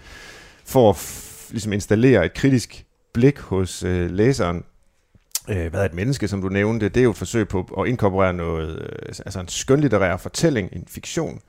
for 0.65 0.91
at 0.91 1.25
ligesom 1.51 1.73
installere 1.73 2.27
et 2.27 2.35
kritisk 2.35 2.85
blik 3.13 3.39
hos 3.39 3.83
øh, 3.83 4.11
læseren. 4.11 4.65
Øh, 5.49 5.71
hvad 5.71 5.81
er 5.81 5.85
et 5.85 5.95
menneske, 5.95 6.29
som 6.29 6.43
du 6.43 6.49
nævnte? 6.49 6.89
Det 6.89 7.01
er 7.01 7.05
jo 7.05 7.11
et 7.11 7.17
forsøg 7.17 7.49
på 7.49 7.61
at 7.81 7.89
inkorporere 7.89 8.33
noget, 8.33 8.83
øh, 8.83 9.09
altså 9.09 9.41
en 9.41 9.49
skønlitterær 9.49 10.17
fortælling, 10.17 10.69
en 10.73 10.85
fiktion, 10.89 11.41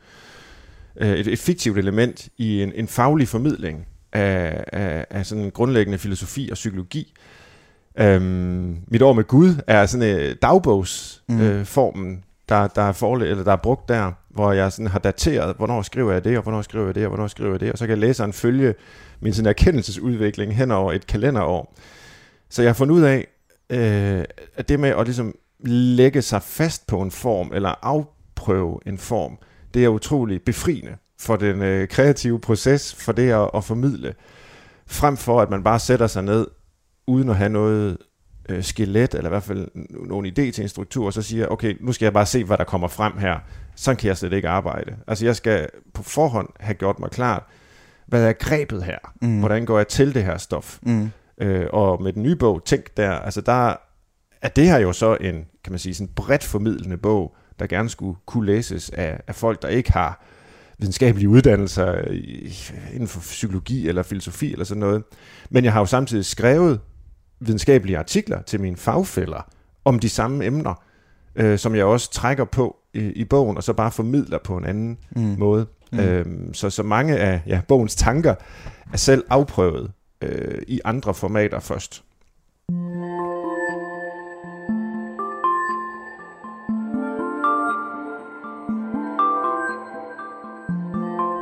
øh, 0.96 1.12
et, 1.12 1.28
et 1.28 1.40
fiktivt 1.40 1.78
element 1.78 2.30
i 2.38 2.64
en, 2.64 2.72
en 2.76 2.88
faglig 2.88 3.28
formidling 3.28 3.86
af, 4.14 4.64
af, 4.74 5.06
af 5.10 5.26
sådan 5.26 5.44
en 5.44 5.52
grundlæggende 5.52 5.98
filosofi 5.98 6.50
og 6.52 6.56
psykologi. 6.56 7.14
Øhm, 8.00 8.78
mit 8.88 9.02
år 9.02 9.14
med 9.14 9.24
Gud 9.24 9.56
er 9.68 9.86
sådan 9.86 10.20
en 10.20 10.36
dagbogsformen, 10.42 12.08
mm. 12.08 12.12
øh, 12.12 12.18
der, 12.50 12.68
der, 12.68 12.82
er 12.82 12.94
forle- 12.94 13.26
eller 13.26 13.44
der 13.44 13.52
er 13.52 13.56
brugt 13.64 13.90
der, 13.90 14.12
hvor 14.30 14.52
jeg 14.52 14.72
sådan 14.72 14.88
har 14.88 15.00
dateret, 15.00 15.56
hvornår 15.56 15.82
skriver 15.82 16.12
jeg 16.12 16.24
det, 16.24 16.38
og 16.38 16.44
hvornår 16.44 16.62
skriver 16.62 16.86
jeg 16.86 16.96
det, 16.96 17.04
og 17.04 17.10
hvornår 17.10 17.28
skriver 17.28 17.52
jeg 17.52 17.60
det, 17.60 17.72
og 17.72 17.78
så 17.78 17.88
kan 17.88 17.98
læseren 17.98 18.34
følge 18.34 18.74
min 19.20 19.34
sådan 19.34 19.50
erkendelsesudvikling 19.50 20.56
hen 20.56 20.72
over 20.72 20.94
et 20.94 21.08
kalenderår. 21.08 21.76
Så 22.50 22.62
jeg 22.62 22.70
har 22.70 22.74
fundet 22.74 22.96
ud 22.96 23.02
af, 23.02 23.28
øh, 23.70 24.26
at 24.56 24.70
det 24.70 24.80
med 24.80 24.90
at 24.90 25.06
ligesom 25.06 25.36
lægge 25.66 26.22
sig 26.22 26.44
fast 26.44 26.88
på 26.88 27.02
en 27.02 27.12
form, 27.12 27.52
eller 27.54 27.74
afprøve 27.82 28.80
en 28.86 28.98
form, 28.98 29.38
det 29.74 29.84
er 29.84 29.88
utrolig 29.88 30.42
befriende 30.42 30.98
for 31.20 31.36
den 31.36 31.62
øh, 31.62 31.88
kreative 31.88 32.40
proces, 32.40 32.96
for 32.96 33.12
det 33.12 33.32
at, 33.32 33.50
at 33.54 33.64
formidle, 33.64 34.14
frem 34.88 35.18
for 35.18 35.42
at 35.42 35.50
man 35.50 35.64
bare 35.64 35.80
sætter 35.80 36.08
sig 36.08 36.24
ned, 36.24 36.48
uden 37.08 37.30
at 37.30 37.36
have 37.36 37.50
noget 37.50 37.98
øh, 38.50 38.64
skelet, 38.64 39.14
eller 39.14 39.30
i 39.30 39.30
hvert 39.30 39.44
fald 39.44 39.68
nogen 40.08 40.26
idé 40.26 40.52
til 40.52 40.62
en 40.62 40.70
struktur, 40.70 41.06
og 41.06 41.14
så 41.14 41.22
siger 41.22 41.48
okay, 41.48 41.78
nu 41.80 41.92
skal 41.92 42.06
jeg 42.06 42.14
bare 42.14 42.26
se, 42.26 42.44
hvad 42.44 42.58
der 42.58 42.64
kommer 42.64 42.88
frem 42.88 43.18
her. 43.18 43.40
Sådan 43.76 43.98
kan 43.98 44.08
jeg 44.08 44.18
slet 44.18 44.34
ikke 44.34 44.50
arbejde. 44.50 44.96
Altså 45.08 45.26
jeg 45.26 45.36
skal 45.36 45.68
på 45.94 46.04
forhånd 46.04 46.50
have 46.60 46.74
gjort 46.74 47.00
mig 47.00 47.10
klart, 47.10 47.44
hvad 48.06 48.24
er 48.24 48.34
grebet 48.34 48.84
her? 48.84 48.98
Mm. 49.22 49.40
Hvordan 49.40 49.66
går 49.66 49.78
jeg 49.78 49.88
til 49.88 50.14
det 50.14 50.24
her 50.24 50.38
stof? 50.38 50.80
Mm. 50.82 51.12
Øh, 51.42 51.68
og 51.74 52.04
med 52.04 52.14
den 52.14 52.24
nye 52.24 52.36
bog, 52.36 52.64
Tænk 52.66 52.98
der, 52.98 53.12
altså 53.12 53.42
der 53.42 53.76
er 54.42 54.50
det 54.50 54.66
her 54.66 54.78
jo 54.78 54.94
så 54.94 55.18
en, 55.22 55.46
kan 55.64 55.72
man 55.72 55.80
sige, 55.80 55.94
sådan 55.94 56.14
bredt 56.16 56.44
formidlende 56.44 56.98
bog, 56.98 57.36
der 57.60 57.68
gerne 57.68 57.90
skulle 57.90 58.18
kunne 58.26 58.46
læses 58.46 58.90
af, 58.90 59.20
af 59.28 59.36
folk, 59.36 59.62
der 59.62 59.68
ikke 59.68 59.92
har 59.92 60.24
videnskabelige 60.78 61.30
uddannelser 61.30 62.02
inden 62.94 63.08
for 63.08 63.20
psykologi 63.20 63.88
eller 63.88 64.04
filosofi 64.04 64.52
eller 64.52 64.66
sådan 64.66 64.80
noget. 64.80 65.04
Men 65.50 65.64
jeg 65.64 65.74
har 65.74 65.80
jo 65.80 65.86
samtidig 65.86 66.26
skrevet 66.26 66.80
videnskabelige 67.40 67.98
artikler 67.98 68.42
til 68.42 68.62
mine 68.62 68.78
fagfælder 68.78 69.50
om 69.86 70.00
de 70.00 70.10
samme 70.10 70.46
emner, 70.46 70.84
øh, 71.36 71.60
som 71.60 71.76
jeg 71.76 71.86
også 71.86 72.12
trækker 72.12 72.46
på 72.46 72.76
i, 72.94 73.00
i 73.00 73.24
bogen, 73.24 73.58
og 73.58 73.64
så 73.64 73.74
bare 73.74 73.92
formidler 73.92 74.38
på 74.44 74.58
en 74.58 74.66
anden 74.66 74.98
mm. 75.16 75.36
måde. 75.38 75.66
Mm. 75.92 76.00
Øhm, 76.00 76.54
så, 76.54 76.70
så 76.70 76.84
mange 76.84 77.18
af 77.18 77.42
ja, 77.48 77.62
bogens 77.68 77.96
tanker 77.96 78.36
er 78.94 78.98
selv 78.98 79.24
afprøvet 79.30 79.92
øh, 80.22 80.62
i 80.68 80.80
andre 80.86 81.14
formater 81.14 81.60
først. 81.60 82.04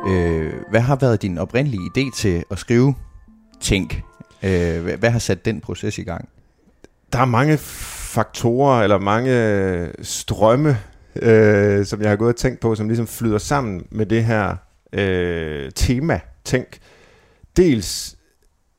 Øh, 0.08 0.52
hvad 0.70 0.80
har 0.80 0.96
været 0.96 1.22
din 1.22 1.38
oprindelige 1.38 1.90
idé 1.96 2.16
til 2.16 2.44
at 2.50 2.58
skrive 2.58 2.94
Tænk? 3.60 4.02
Øh, 4.42 4.98
hvad, 4.98 5.10
har 5.10 5.18
sat 5.18 5.44
den 5.44 5.60
proces 5.60 5.98
i 5.98 6.02
gang? 6.02 6.28
Der 7.12 7.18
er 7.18 7.24
mange 7.24 7.58
faktorer, 7.58 8.82
eller 8.82 8.98
mange 8.98 9.90
strømme, 10.02 10.78
øh, 11.16 11.86
som 11.86 12.02
jeg 12.02 12.08
har 12.08 12.16
gået 12.16 12.28
og 12.28 12.36
tænkt 12.36 12.60
på, 12.60 12.74
som 12.74 12.88
ligesom 12.88 13.06
flyder 13.06 13.38
sammen 13.38 13.86
med 13.90 14.06
det 14.06 14.24
her 14.24 14.56
øh, 14.92 15.70
tema, 15.74 16.20
tænk. 16.44 16.78
Dels 17.56 18.16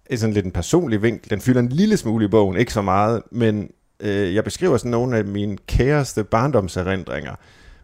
er 0.10 0.18
sådan 0.18 0.34
lidt 0.34 0.46
en 0.46 0.52
personlig 0.52 1.02
vinkel, 1.02 1.30
den 1.30 1.42
fylder 1.42 1.60
en 1.60 1.70
lille 1.70 1.98
smule 1.98 2.26
i 2.26 2.28
bogen, 2.28 2.58
ikke 2.58 2.74
så 2.74 2.82
meget, 2.82 3.22
men 3.32 3.72
øh, 4.00 4.36
jeg 4.36 4.44
beskriver 4.44 4.78
sådan 4.78 4.92
nogle 4.92 5.18
af 5.18 5.26
mine 5.26 5.58
kæreste 5.68 6.24
barndomserindringer, 6.24 7.36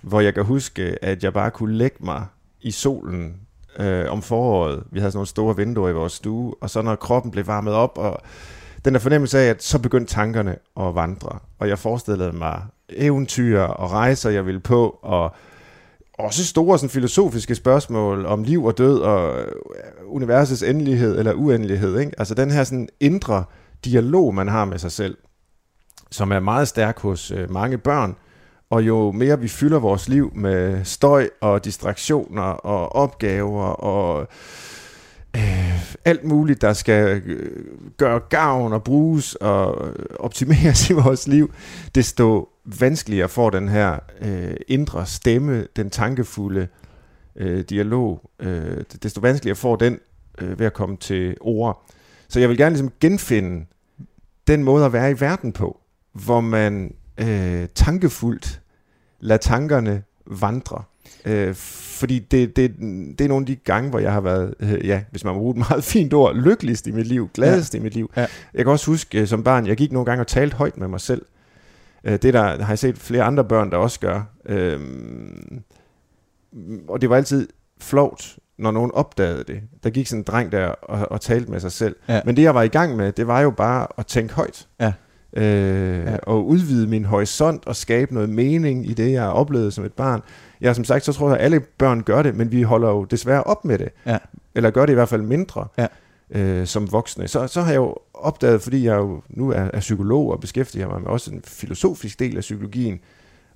hvor 0.01 0.21
jeg 0.21 0.33
kan 0.33 0.43
huske, 0.43 0.97
at 1.01 1.23
jeg 1.23 1.33
bare 1.33 1.51
kunne 1.51 1.73
lægge 1.73 1.97
mig 1.99 2.25
i 2.61 2.71
solen 2.71 3.44
øh, 3.79 4.11
om 4.11 4.21
foråret. 4.21 4.83
Vi 4.91 4.99
havde 4.99 5.11
sådan 5.11 5.17
nogle 5.17 5.27
store 5.27 5.55
vinduer 5.55 5.89
i 5.89 5.93
vores 5.93 6.13
stue, 6.13 6.53
og 6.61 6.69
så 6.69 6.81
når 6.81 6.95
kroppen 6.95 7.31
blev 7.31 7.47
varmet 7.47 7.73
op, 7.73 7.97
og 7.97 8.17
den 8.85 8.93
der 8.93 8.99
fornemmelse 8.99 9.39
af, 9.39 9.49
at 9.49 9.63
så 9.63 9.79
begyndte 9.79 10.13
tankerne 10.13 10.55
at 10.79 10.95
vandre. 10.95 11.39
Og 11.59 11.67
jeg 11.67 11.79
forestillede 11.79 12.31
mig 12.31 12.61
eventyr 12.89 13.61
og 13.61 13.91
rejser, 13.91 14.29
jeg 14.29 14.45
ville 14.45 14.59
på, 14.59 14.99
og 15.01 15.35
også 16.13 16.45
store 16.45 16.79
sådan, 16.79 16.89
filosofiske 16.89 17.55
spørgsmål 17.55 18.25
om 18.25 18.43
liv 18.43 18.65
og 18.65 18.77
død 18.77 18.99
og 18.99 19.39
øh, 19.39 19.47
universets 20.07 20.63
endelighed 20.63 21.19
eller 21.19 21.33
uendelighed. 21.33 21.99
Ikke? 21.99 22.11
Altså 22.17 22.33
den 22.33 22.51
her 22.51 22.63
sådan 22.63 22.89
indre 22.99 23.43
dialog, 23.85 24.35
man 24.35 24.47
har 24.47 24.65
med 24.65 24.77
sig 24.77 24.91
selv, 24.91 25.17
som 26.11 26.31
er 26.31 26.39
meget 26.39 26.67
stærk 26.67 26.99
hos 26.99 27.31
øh, 27.31 27.51
mange 27.51 27.77
børn, 27.77 28.15
og 28.69 28.87
jo 28.87 29.11
mere 29.11 29.39
vi 29.39 29.47
fylder 29.47 29.79
vores 29.79 30.09
liv 30.09 30.31
med 30.35 30.85
støj 30.85 31.29
og 31.41 31.65
distraktioner 31.65 32.41
og 32.41 32.95
opgaver 32.95 33.65
og 33.65 34.27
øh, 35.35 35.95
alt 36.05 36.23
muligt, 36.23 36.61
der 36.61 36.73
skal 36.73 37.21
øh, 37.25 37.65
gøre 37.97 38.19
gavn 38.19 38.73
og 38.73 38.83
bruges 38.83 39.35
og 39.35 39.87
øh, 39.87 40.05
optimeres 40.19 40.89
i 40.89 40.93
vores 41.03 41.27
liv, 41.27 41.53
desto 41.95 42.49
vanskeligere 42.65 43.29
får 43.29 43.49
den 43.49 43.69
her 43.69 43.99
øh, 44.21 44.55
indre 44.67 45.05
stemme, 45.05 45.67
den 45.75 45.89
tankefulde 45.89 46.67
øh, 47.35 47.63
dialog, 47.69 48.29
øh, 48.39 48.83
desto 49.03 49.21
vanskeligere 49.21 49.55
får 49.55 49.75
den 49.75 49.99
øh, 50.41 50.59
ved 50.59 50.65
at 50.65 50.73
komme 50.73 50.97
til 50.97 51.37
ord. 51.41 51.85
Så 52.27 52.39
jeg 52.39 52.49
vil 52.49 52.57
gerne 52.57 52.75
ligesom 52.75 52.91
genfinde 52.99 53.65
den 54.47 54.63
måde 54.63 54.85
at 54.85 54.93
være 54.93 55.11
i 55.11 55.19
verden 55.19 55.53
på, 55.53 55.79
hvor 56.13 56.41
man 56.41 56.93
øh, 57.17 57.67
tankefuldt 57.75 58.61
lader 59.19 59.37
tankerne 59.37 60.03
vandre. 60.25 60.83
Øh, 61.25 61.55
fordi 61.55 62.19
det, 62.19 62.55
det, 62.55 62.75
det 63.19 63.21
er 63.21 63.27
nogle 63.27 63.43
af 63.43 63.47
de 63.47 63.55
gange, 63.55 63.89
hvor 63.89 63.99
jeg 63.99 64.13
har 64.13 64.21
været, 64.21 64.55
øh, 64.59 64.87
ja, 64.87 65.01
hvis 65.11 65.23
man 65.23 65.33
må 65.33 65.39
bruge 65.39 65.51
et 65.51 65.57
meget 65.57 65.83
fint 65.93 66.13
ord, 66.13 66.35
lykkeligst 66.35 66.87
i 66.87 66.91
mit 66.91 67.07
liv, 67.07 67.29
gladest 67.33 67.73
ja. 67.73 67.79
i 67.79 67.81
mit 67.81 67.93
liv. 67.93 68.11
Ja. 68.17 68.25
Jeg 68.53 68.65
kan 68.65 68.71
også 68.71 68.91
huske 68.91 69.21
øh, 69.21 69.27
som 69.27 69.43
barn, 69.43 69.67
jeg 69.67 69.77
gik 69.77 69.91
nogle 69.91 70.05
gange 70.05 70.21
og 70.21 70.27
talte 70.27 70.55
højt 70.55 70.77
med 70.77 70.87
mig 70.87 71.01
selv. 71.01 71.25
Øh, 72.03 72.13
det 72.13 72.33
der 72.33 72.63
har 72.63 72.71
jeg 72.71 72.79
set 72.79 72.97
flere 72.97 73.23
andre 73.23 73.43
børn, 73.43 73.71
der 73.71 73.77
også 73.77 73.99
gør. 73.99 74.23
Øh, 74.45 74.79
og 76.87 77.01
det 77.01 77.09
var 77.09 77.15
altid 77.15 77.47
flovt, 77.81 78.37
når 78.57 78.71
nogen 78.71 78.91
opdagede 78.91 79.43
det. 79.43 79.61
Der 79.83 79.89
gik 79.89 80.07
sådan 80.07 80.19
en 80.19 80.23
dreng 80.23 80.51
der 80.51 80.67
og, 80.67 81.11
og 81.11 81.21
talte 81.21 81.51
med 81.51 81.59
sig 81.59 81.71
selv. 81.71 81.95
Ja. 82.07 82.21
Men 82.25 82.35
det 82.35 82.43
jeg 82.43 82.55
var 82.55 82.61
i 82.61 82.67
gang 82.67 82.95
med, 82.95 83.11
det 83.11 83.27
var 83.27 83.41
jo 83.41 83.51
bare 83.51 83.87
at 83.97 84.05
tænke 84.05 84.33
højt. 84.33 84.67
Ja. 84.79 84.93
Øh, 85.35 86.05
ja. 86.05 86.17
Og 86.17 86.47
udvide 86.47 86.87
min 86.87 87.05
horisont 87.05 87.67
og 87.67 87.75
skabe 87.75 88.13
noget 88.13 88.29
mening 88.29 88.89
i 88.89 88.93
det, 88.93 89.11
jeg 89.11 89.21
har 89.21 89.29
oplevet 89.29 89.73
som 89.73 89.85
et 89.85 89.93
barn. 89.93 90.21
Ja, 90.61 90.73
som 90.73 90.83
sagt, 90.83 91.05
så 91.05 91.13
tror 91.13 91.29
jeg, 91.29 91.37
at 91.37 91.45
alle 91.45 91.59
børn 91.59 92.03
gør 92.03 92.21
det, 92.21 92.35
men 92.35 92.51
vi 92.51 92.61
holder 92.61 92.89
jo 92.89 93.03
desværre 93.03 93.43
op 93.43 93.65
med 93.65 93.77
det. 93.77 93.89
Ja. 94.05 94.17
Eller 94.55 94.69
gør 94.69 94.85
det 94.85 94.93
i 94.93 94.95
hvert 94.95 95.09
fald 95.09 95.21
mindre 95.21 95.67
ja. 95.77 95.87
øh, 96.29 96.67
som 96.67 96.91
voksne. 96.91 97.27
Så, 97.27 97.47
så 97.47 97.61
har 97.61 97.71
jeg 97.71 97.77
jo 97.77 97.95
opdaget, 98.13 98.61
fordi 98.61 98.85
jeg 98.85 98.95
jo 98.95 99.21
nu 99.29 99.51
er, 99.51 99.69
er 99.73 99.79
psykolog 99.79 100.31
og 100.31 100.39
beskæftiger 100.39 100.87
mig 100.87 101.01
med 101.01 101.07
også 101.07 101.31
en 101.31 101.41
filosofisk 101.45 102.19
del 102.19 102.37
af 102.37 102.41
psykologien, 102.41 102.99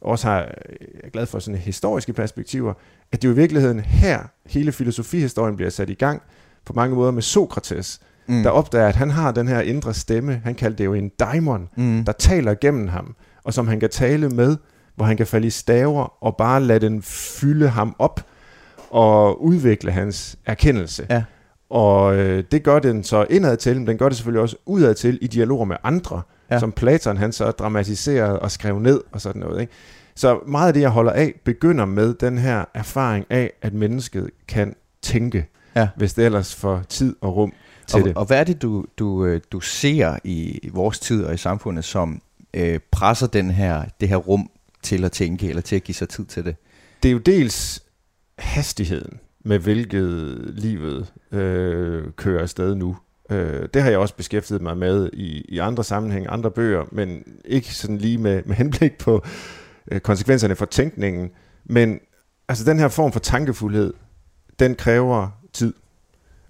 også 0.01 0.27
har, 0.27 0.37
jeg 0.39 1.03
er 1.03 1.09
glad 1.09 1.25
for 1.25 1.39
sådan 1.39 1.57
historiske 1.59 2.13
perspektiver, 2.13 2.73
at 3.11 3.21
det 3.21 3.27
jo 3.27 3.33
i 3.33 3.35
virkeligheden 3.35 3.79
her, 3.79 4.19
hele 4.45 4.71
filosofihistorien 4.71 5.55
bliver 5.55 5.69
sat 5.69 5.89
i 5.89 5.93
gang, 5.93 6.21
på 6.65 6.73
mange 6.73 6.95
måder 6.95 7.11
med 7.11 7.21
Sokrates, 7.21 8.01
mm. 8.29 8.43
der 8.43 8.49
opdager, 8.49 8.87
at 8.87 8.95
han 8.95 9.11
har 9.11 9.31
den 9.31 9.47
her 9.47 9.61
indre 9.61 9.93
stemme, 9.93 10.41
han 10.43 10.55
kaldte 10.55 10.77
det 10.77 10.85
jo 10.85 10.93
en 10.93 11.09
daimon, 11.19 11.69
mm. 11.77 12.05
der 12.05 12.11
taler 12.11 12.53
gennem 12.61 12.87
ham, 12.87 13.15
og 13.43 13.53
som 13.53 13.67
han 13.67 13.79
kan 13.79 13.89
tale 13.89 14.29
med, 14.29 14.57
hvor 14.95 15.05
han 15.05 15.17
kan 15.17 15.27
falde 15.27 15.47
i 15.47 15.49
staver 15.49 16.23
og 16.23 16.35
bare 16.37 16.61
lade 16.61 16.79
den 16.79 17.01
fylde 17.01 17.69
ham 17.69 17.95
op 17.99 18.25
og 18.89 19.43
udvikle 19.43 19.91
hans 19.91 20.37
erkendelse. 20.45 21.07
Ja. 21.09 21.23
Og 21.69 22.15
øh, 22.17 22.43
det 22.51 22.63
gør 22.63 22.79
den 22.79 23.03
så 23.03 23.25
indad 23.29 23.57
til, 23.57 23.77
men 23.77 23.87
den 23.87 23.97
gør 23.97 24.09
det 24.09 24.17
selvfølgelig 24.17 24.41
også 24.41 24.55
udad 24.65 24.95
til 24.95 25.19
i 25.21 25.27
dialoger 25.27 25.65
med 25.65 25.75
andre, 25.83 26.21
ja. 26.51 26.59
som 26.59 26.71
Platon 26.71 27.17
han 27.17 27.31
så 27.31 27.51
dramatiserede 27.51 28.39
og 28.39 28.51
skrev 28.51 28.79
ned 28.79 29.01
og 29.11 29.21
sådan 29.21 29.41
noget. 29.41 29.61
Ikke? 29.61 29.73
Så 30.15 30.39
meget 30.47 30.67
af 30.67 30.73
det, 30.73 30.81
jeg 30.81 30.89
holder 30.89 31.11
af, 31.11 31.33
begynder 31.45 31.85
med 31.85 32.13
den 32.13 32.37
her 32.37 32.65
erfaring 32.73 33.25
af, 33.29 33.51
at 33.61 33.73
mennesket 33.73 34.29
kan 34.47 34.75
tænke, 35.01 35.45
ja. 35.75 35.87
hvis 35.97 36.13
det 36.13 36.25
ellers 36.25 36.55
får 36.55 36.81
tid 36.89 37.15
og 37.21 37.35
rum 37.35 37.53
til 37.89 37.99
og, 37.99 38.07
det. 38.07 38.17
Og 38.17 38.25
hvad 38.25 38.39
er 38.39 38.43
det, 38.43 38.61
du, 38.61 38.85
du, 38.97 39.25
øh, 39.25 39.41
du 39.51 39.59
ser 39.59 40.17
i 40.23 40.69
vores 40.73 40.99
tid 40.99 41.23
og 41.23 41.33
i 41.33 41.37
samfundet, 41.37 41.85
som 41.85 42.21
øh, 42.53 42.79
presser 42.91 43.27
den 43.27 43.51
her, 43.51 43.85
det 44.01 44.09
her 44.09 44.15
rum 44.15 44.49
til 44.81 45.05
at 45.05 45.11
tænke, 45.11 45.49
eller 45.49 45.61
til 45.61 45.75
at 45.75 45.83
give 45.83 45.95
sig 45.95 46.09
tid 46.09 46.25
til 46.25 46.45
det? 46.45 46.55
Det 47.03 47.09
er 47.09 47.13
jo 47.13 47.19
dels 47.19 47.83
hastigheden, 48.37 49.19
med 49.45 49.59
hvilket 49.59 50.37
livet 50.47 51.13
øh, 51.31 52.03
kører 52.15 52.41
afsted 52.41 52.75
nu. 52.75 52.97
Øh, 53.29 53.67
det 53.73 53.81
har 53.81 53.89
jeg 53.89 53.99
også 53.99 54.15
beskæftiget 54.15 54.61
mig 54.61 54.77
med 54.77 55.09
i, 55.13 55.45
i 55.49 55.57
andre 55.57 55.83
sammenhæng, 55.83 56.25
andre 56.29 56.51
bøger, 56.51 56.85
men 56.91 57.23
ikke 57.45 57.75
sådan 57.75 57.97
lige 57.97 58.17
med, 58.17 58.43
med 58.45 58.55
henblik 58.55 58.97
på 58.97 59.23
øh, 59.91 59.99
konsekvenserne 59.99 60.55
for 60.55 60.65
tænkningen. 60.65 61.31
Men 61.65 61.99
altså 62.47 62.63
den 62.63 62.79
her 62.79 62.87
form 62.87 63.11
for 63.11 63.19
tankefuldhed, 63.19 63.93
den 64.59 64.75
kræver 64.75 65.29
tid. 65.53 65.73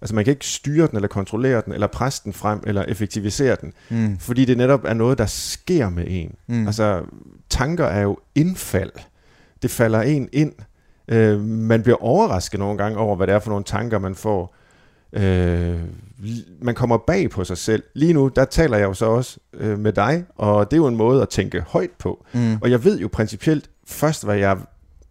Altså 0.01 0.15
man 0.15 0.25
kan 0.25 0.31
ikke 0.31 0.45
styre 0.45 0.87
den, 0.87 0.95
eller 0.95 1.07
kontrollere 1.07 1.61
den, 1.65 1.73
eller 1.73 1.87
presse 1.87 2.21
den 2.23 2.33
frem, 2.33 2.59
eller 2.67 2.83
effektivisere 2.83 3.57
den, 3.61 3.73
mm. 3.89 4.17
fordi 4.17 4.45
det 4.45 4.57
netop 4.57 4.85
er 4.85 4.93
noget, 4.93 5.17
der 5.17 5.25
sker 5.25 5.89
med 5.89 6.05
en. 6.07 6.35
Mm. 6.47 6.67
Altså 6.67 7.01
tanker 7.49 7.85
er 7.85 8.01
jo 8.01 8.17
indfald. 8.35 8.91
Det 9.61 9.71
falder 9.71 10.01
en 10.01 10.29
ind. 10.33 10.53
Øh, 11.07 11.41
man 11.41 11.83
bliver 11.83 12.03
overrasket 12.03 12.59
nogle 12.59 12.77
gange 12.77 12.97
over, 12.97 13.15
hvad 13.15 13.27
det 13.27 13.35
er 13.35 13.39
for 13.39 13.49
nogle 13.49 13.63
tanker, 13.63 13.99
man 13.99 14.15
får. 14.15 14.55
Øh, 15.13 15.79
man 16.61 16.75
kommer 16.75 16.97
bag 16.97 17.29
på 17.29 17.43
sig 17.43 17.57
selv. 17.57 17.83
Lige 17.93 18.13
nu, 18.13 18.27
der 18.27 18.45
taler 18.45 18.77
jeg 18.77 18.85
jo 18.85 18.93
så 18.93 19.05
også 19.05 19.37
øh, 19.53 19.79
med 19.79 19.93
dig, 19.93 20.25
og 20.35 20.71
det 20.71 20.77
er 20.77 20.81
jo 20.81 20.87
en 20.87 20.97
måde 20.97 21.21
at 21.21 21.29
tænke 21.29 21.63
højt 21.67 21.91
på. 21.99 22.25
Mm. 22.33 22.57
Og 22.61 22.71
jeg 22.71 22.83
ved 22.83 22.99
jo 22.99 23.09
principielt 23.11 23.69
først, 23.87 24.25
hvad 24.25 24.35
jeg 24.35 24.57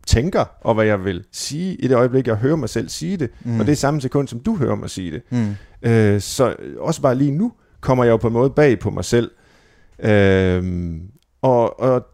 tænker, 0.09 0.45
og 0.61 0.75
hvad 0.75 0.85
jeg 0.85 1.05
vil 1.05 1.25
sige 1.33 1.75
i 1.75 1.89
det 1.89 1.95
øjeblik, 1.95 2.27
jeg 2.27 2.37
hører 2.37 2.57
mig 2.57 2.69
selv 2.69 2.89
sige 2.89 3.17
det. 3.17 3.31
Mm. 3.45 3.61
Og 3.61 3.67
det 3.67 3.73
er 3.73 3.77
samme 3.77 4.01
sekund, 4.01 4.29
som 4.29 4.41
du 4.41 4.57
hører 4.57 4.75
mig 4.75 4.91
sige 4.91 5.13
det. 5.13 5.23
Mm. 5.31 5.55
Øh, 5.89 6.21
så 6.21 6.57
også 6.79 7.03
bare 7.03 7.15
lige 7.15 7.31
nu 7.31 7.53
kommer 7.81 8.05
jeg 8.05 8.11
jo 8.11 8.17
på 8.17 8.27
en 8.27 8.33
måde 8.33 8.51
bag 8.51 8.79
på 8.79 8.91
mig 8.91 9.05
selv. 9.05 9.31
Øh, 9.99 10.95
og, 11.43 11.81
og 11.81 12.07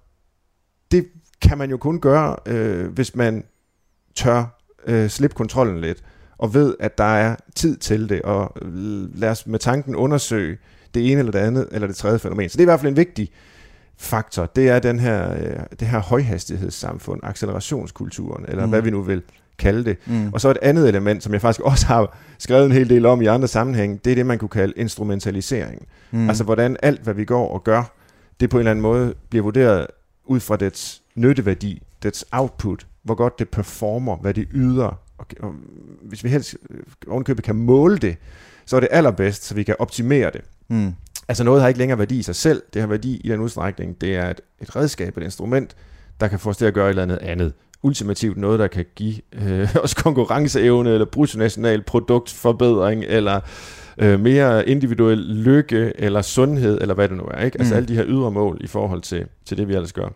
det 0.90 1.06
kan 1.42 1.58
man 1.58 1.70
jo 1.70 1.76
kun 1.76 2.00
gøre, 2.00 2.36
øh, 2.46 2.88
hvis 2.88 3.16
man 3.16 3.44
tør 4.14 4.60
øh, 4.86 5.08
slippe 5.08 5.34
kontrollen 5.36 5.80
lidt, 5.80 6.04
og 6.38 6.54
ved, 6.54 6.74
at 6.80 6.98
der 6.98 7.04
er 7.04 7.36
tid 7.56 7.76
til 7.76 8.08
det, 8.08 8.22
og 8.22 8.56
lad 9.14 9.30
os 9.30 9.46
med 9.46 9.58
tanken 9.58 9.96
undersøge 9.96 10.58
det 10.94 11.10
ene 11.10 11.18
eller 11.18 11.32
det 11.32 11.38
andet, 11.38 11.68
eller 11.72 11.86
det 11.86 11.96
tredje 11.96 12.18
fænomen. 12.18 12.48
Så 12.48 12.56
det 12.56 12.60
er 12.60 12.64
i 12.64 12.72
hvert 12.72 12.80
fald 12.80 12.90
en 12.90 12.96
vigtig 12.96 13.30
faktor, 13.98 14.46
det 14.46 14.68
er 14.68 14.78
den 14.78 14.98
her, 15.00 15.32
øh, 15.32 15.56
det 15.80 15.88
her 15.88 15.98
højhastighedssamfund, 15.98 17.20
accelerationskulturen, 17.22 18.44
eller 18.48 18.64
mm. 18.64 18.70
hvad 18.70 18.82
vi 18.82 18.90
nu 18.90 19.02
vil 19.02 19.22
kalde 19.58 19.84
det. 19.84 19.96
Mm. 20.06 20.32
Og 20.32 20.40
så 20.40 20.50
et 20.50 20.58
andet 20.62 20.88
element, 20.88 21.22
som 21.22 21.32
jeg 21.32 21.40
faktisk 21.40 21.60
også 21.72 21.86
har 21.86 22.16
skrevet 22.38 22.66
en 22.66 22.72
hel 22.72 22.88
del 22.88 23.06
om 23.06 23.22
i 23.22 23.26
andre 23.26 23.48
sammenhæng, 23.48 24.04
det 24.04 24.10
er 24.10 24.14
det, 24.14 24.26
man 24.26 24.38
kunne 24.38 24.48
kalde 24.48 24.74
instrumentalisering. 24.76 25.86
Mm. 26.10 26.28
Altså 26.28 26.44
hvordan 26.44 26.76
alt, 26.82 27.00
hvad 27.00 27.14
vi 27.14 27.24
går 27.24 27.48
og 27.48 27.64
gør, 27.64 27.92
det 28.40 28.50
på 28.50 28.56
en 28.56 28.60
eller 28.60 28.70
anden 28.70 28.82
måde 28.82 29.14
bliver 29.30 29.42
vurderet 29.42 29.86
ud 30.24 30.40
fra 30.40 30.56
dets 30.56 31.02
nytteværdi, 31.14 31.82
dets 32.02 32.24
output, 32.32 32.86
hvor 33.02 33.14
godt 33.14 33.38
det 33.38 33.48
performer, 33.48 34.16
hvad 34.16 34.34
det 34.34 34.48
yder. 34.54 35.00
Og, 35.18 35.26
og 35.40 35.54
hvis 36.02 36.24
vi 36.24 36.28
helst 36.28 36.56
øh, 36.70 36.80
ovenkøbet 37.08 37.44
kan 37.44 37.56
måle 37.56 37.98
det, 37.98 38.16
så 38.66 38.76
er 38.76 38.80
det 38.80 38.88
allerbedst, 38.92 39.44
så 39.44 39.54
vi 39.54 39.62
kan 39.62 39.76
optimere 39.78 40.30
det. 40.30 40.40
Mm. 40.68 40.94
Altså 41.28 41.44
noget 41.44 41.60
har 41.60 41.68
ikke 41.68 41.78
længere 41.78 41.98
værdi 41.98 42.18
i 42.18 42.22
sig 42.22 42.34
selv, 42.34 42.62
det 42.74 42.82
har 42.82 42.86
værdi 42.86 43.20
i 43.24 43.28
den 43.28 43.40
udstrækning. 43.40 44.00
Det 44.00 44.16
er 44.16 44.30
et, 44.30 44.40
et 44.62 44.76
redskab, 44.76 45.16
et 45.16 45.22
instrument, 45.22 45.76
der 46.20 46.28
kan 46.28 46.38
få 46.38 46.50
os 46.50 46.56
til 46.56 46.64
at 46.64 46.74
gøre 46.74 46.86
et 46.86 46.90
eller 46.90 47.02
andet 47.02 47.18
andet. 47.18 47.52
Ultimativt 47.82 48.36
noget, 48.36 48.58
der 48.58 48.66
kan 48.66 48.84
give 48.94 49.14
øh, 49.32 49.76
os 49.84 49.94
konkurrenceevne, 49.94 50.90
eller 50.90 51.06
bruttonational 51.06 51.82
produktforbedring, 51.82 53.04
eller 53.04 53.40
øh, 53.98 54.20
mere 54.20 54.68
individuel 54.68 55.18
lykke, 55.18 55.92
eller 55.94 56.22
sundhed, 56.22 56.80
eller 56.80 56.94
hvad 56.94 57.08
det 57.08 57.16
nu 57.16 57.24
er. 57.30 57.44
Ikke? 57.44 57.58
Altså 57.58 57.74
mm. 57.74 57.76
alle 57.76 57.88
de 57.88 57.94
her 57.94 58.04
ydre 58.06 58.30
mål 58.30 58.58
i 58.60 58.66
forhold 58.66 59.02
til, 59.02 59.26
til 59.44 59.56
det, 59.56 59.68
vi 59.68 59.74
ellers 59.74 59.92
gør. 59.92 60.08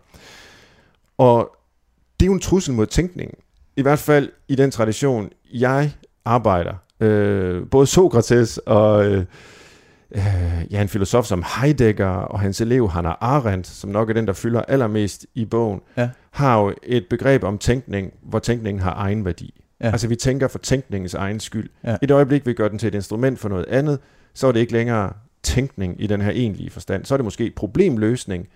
Og 1.17 1.55
det 2.19 2.25
er 2.25 2.27
jo 2.27 2.33
en 2.33 2.39
trussel 2.39 2.73
mod 2.73 2.85
tænkningen. 2.85 3.35
I 3.77 3.81
hvert 3.81 3.99
fald 3.99 4.29
i 4.47 4.55
den 4.55 4.71
tradition, 4.71 5.29
jeg 5.53 5.91
arbejder. 6.25 6.73
Øh, 6.99 7.63
både 7.71 7.87
Sokrates 7.87 8.57
og... 8.57 9.05
Øh, 9.05 9.25
øh, 10.11 10.65
ja, 10.71 10.81
en 10.81 10.87
filosof 10.87 11.25
som 11.25 11.43
Heidegger 11.61 12.07
og 12.07 12.39
hans 12.39 12.61
elev 12.61 12.89
Hannah 12.89 13.15
Arendt, 13.21 13.67
som 13.67 13.89
nok 13.89 14.09
er 14.09 14.13
den, 14.13 14.27
der 14.27 14.33
fylder 14.33 14.61
allermest 14.61 15.25
i 15.35 15.45
bogen, 15.45 15.81
ja. 15.97 16.09
har 16.31 16.59
jo 16.59 16.73
et 16.83 17.05
begreb 17.09 17.43
om 17.43 17.57
tænkning, 17.57 18.13
hvor 18.23 18.39
tænkningen 18.39 18.81
har 18.81 18.93
egen 18.93 19.25
værdi. 19.25 19.53
Ja. 19.81 19.91
Altså 19.91 20.07
vi 20.07 20.15
tænker 20.15 20.47
for 20.47 20.59
tænkningens 20.59 21.13
egen 21.13 21.39
skyld. 21.39 21.69
Ja. 21.83 21.97
I 22.01 22.05
det 22.05 22.11
øjeblik, 22.11 22.45
vi 22.45 22.53
gør 22.53 22.67
den 22.67 22.79
til 22.79 22.87
et 22.87 22.95
instrument 22.95 23.39
for 23.39 23.49
noget 23.49 23.65
andet, 23.65 23.99
så 24.33 24.47
er 24.47 24.51
det 24.51 24.59
ikke 24.59 24.73
længere 24.73 25.13
tænkning 25.43 26.01
i 26.01 26.07
den 26.07 26.21
her 26.21 26.31
egentlige 26.31 26.69
forstand. 26.69 27.05
Så 27.05 27.15
er 27.15 27.17
det 27.17 27.23
måske 27.23 27.53
problemløsning, 27.55 28.47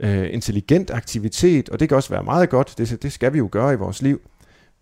øh, 0.00 0.34
intelligent 0.34 0.90
aktivitet, 0.90 1.68
og 1.68 1.80
det 1.80 1.88
kan 1.88 1.96
også 1.96 2.10
være 2.10 2.22
meget 2.22 2.50
godt, 2.50 2.74
det, 2.78 3.02
det 3.02 3.12
skal 3.12 3.32
vi 3.32 3.38
jo 3.38 3.48
gøre 3.52 3.72
i 3.72 3.76
vores 3.76 4.02
liv, 4.02 4.20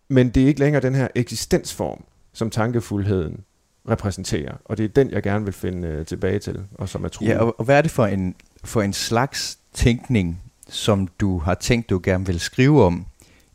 men 0.08 0.28
det 0.28 0.42
er 0.42 0.46
ikke 0.46 0.60
længere 0.60 0.82
den 0.82 0.94
her 0.94 1.08
eksistensform, 1.14 2.04
som 2.32 2.50
tankefuldheden 2.50 3.44
repræsenterer, 3.90 4.54
og 4.64 4.78
det 4.78 4.84
er 4.84 4.88
den, 4.88 5.10
jeg 5.10 5.22
gerne 5.22 5.44
vil 5.44 5.54
finde 5.54 5.88
øh, 5.88 6.06
tilbage 6.06 6.38
til, 6.38 6.60
og 6.74 6.88
som 6.88 7.04
er 7.04 7.08
truet. 7.08 7.28
Ja, 7.28 7.38
og, 7.38 7.58
og 7.58 7.64
hvad 7.64 7.78
er 7.78 7.82
det 7.82 7.90
for 7.90 8.06
en, 8.06 8.34
for 8.64 8.82
en 8.82 8.92
slags 8.92 9.58
tænkning, 9.74 10.42
som 10.68 11.08
du 11.20 11.38
har 11.38 11.54
tænkt, 11.54 11.90
du 11.90 12.00
gerne 12.02 12.26
vil 12.26 12.40
skrive 12.40 12.84
om 12.84 13.06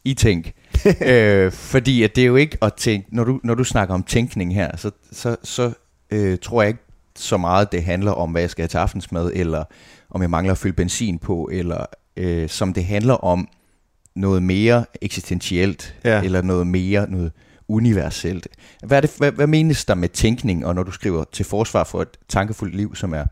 i 0.04 0.14
Tænk? 0.14 0.54
øh, 1.06 1.52
fordi 1.52 2.04
at 2.04 2.16
det 2.16 2.22
er 2.22 2.26
jo 2.26 2.36
ikke 2.36 2.58
at 2.62 2.74
tænke, 2.74 3.16
når 3.16 3.24
du, 3.24 3.40
når 3.44 3.56
du 3.56 3.64
snakker 3.64 3.94
om 3.94 4.04
tænkning 4.04 4.56
her, 4.56 4.78
så, 4.78 4.92
så, 5.12 5.36
så 5.44 5.74
øh, 6.12 6.38
tror 6.42 6.62
jeg 6.62 6.70
ikke 6.70 6.84
så 7.16 7.38
meget, 7.38 7.72
det 7.72 7.84
handler 7.84 8.12
om, 8.12 8.32
hvad 8.32 8.42
jeg 8.42 8.50
skal 8.50 8.62
have 8.62 8.68
til 8.68 8.78
aftensmad, 8.78 9.32
eller 9.34 9.64
om 10.10 10.22
jeg 10.22 10.30
mangler 10.30 10.52
at 10.52 10.58
fylde 10.58 10.76
benzin 10.76 11.20
på, 11.20 11.50
eller 11.52 11.86
øh, 12.18 12.50
som 12.50 12.74
det 12.74 12.86
handler 12.86 13.14
om 13.14 13.48
noget 14.16 14.44
mere 14.44 14.86
eksistentielt, 15.02 15.96
ja. 16.04 16.22
eller 16.24 16.42
noget 16.42 16.68
mere 16.68 17.12
noget 17.12 17.32
universelt. 17.72 18.48
Hvad, 18.84 18.98
er 18.98 19.02
det, 19.02 19.14
hvad, 19.18 19.32
hvad 19.32 19.48
menes 19.48 19.86
der 19.86 19.96
med 19.96 20.10
tænkning, 20.10 20.66
og 20.66 20.76
når 20.76 20.84
du 20.84 20.92
skriver 20.92 21.24
til 21.32 21.46
forsvar 21.46 21.84
for 21.84 22.02
et 22.02 22.18
tankefuldt 22.30 22.76
liv, 22.76 22.96
som 22.96 23.14
er, 23.14 23.26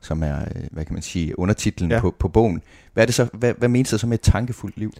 som 0.00 0.22
er 0.22 0.40
øh, 0.40 0.62
hvad 0.70 0.84
kan 0.84 0.94
man 0.94 1.02
sige, 1.02 1.38
undertitlen 1.38 1.90
ja. 1.90 2.00
på, 2.00 2.14
på 2.18 2.28
bogen, 2.28 2.62
hvad, 2.92 3.04
er 3.04 3.06
det 3.06 3.14
så, 3.14 3.28
hvad, 3.32 3.54
hvad 3.58 3.68
menes 3.68 3.90
der 3.90 3.96
så 3.96 4.06
med 4.06 4.14
et 4.14 4.20
tankefuldt 4.20 4.78
liv? 4.78 4.92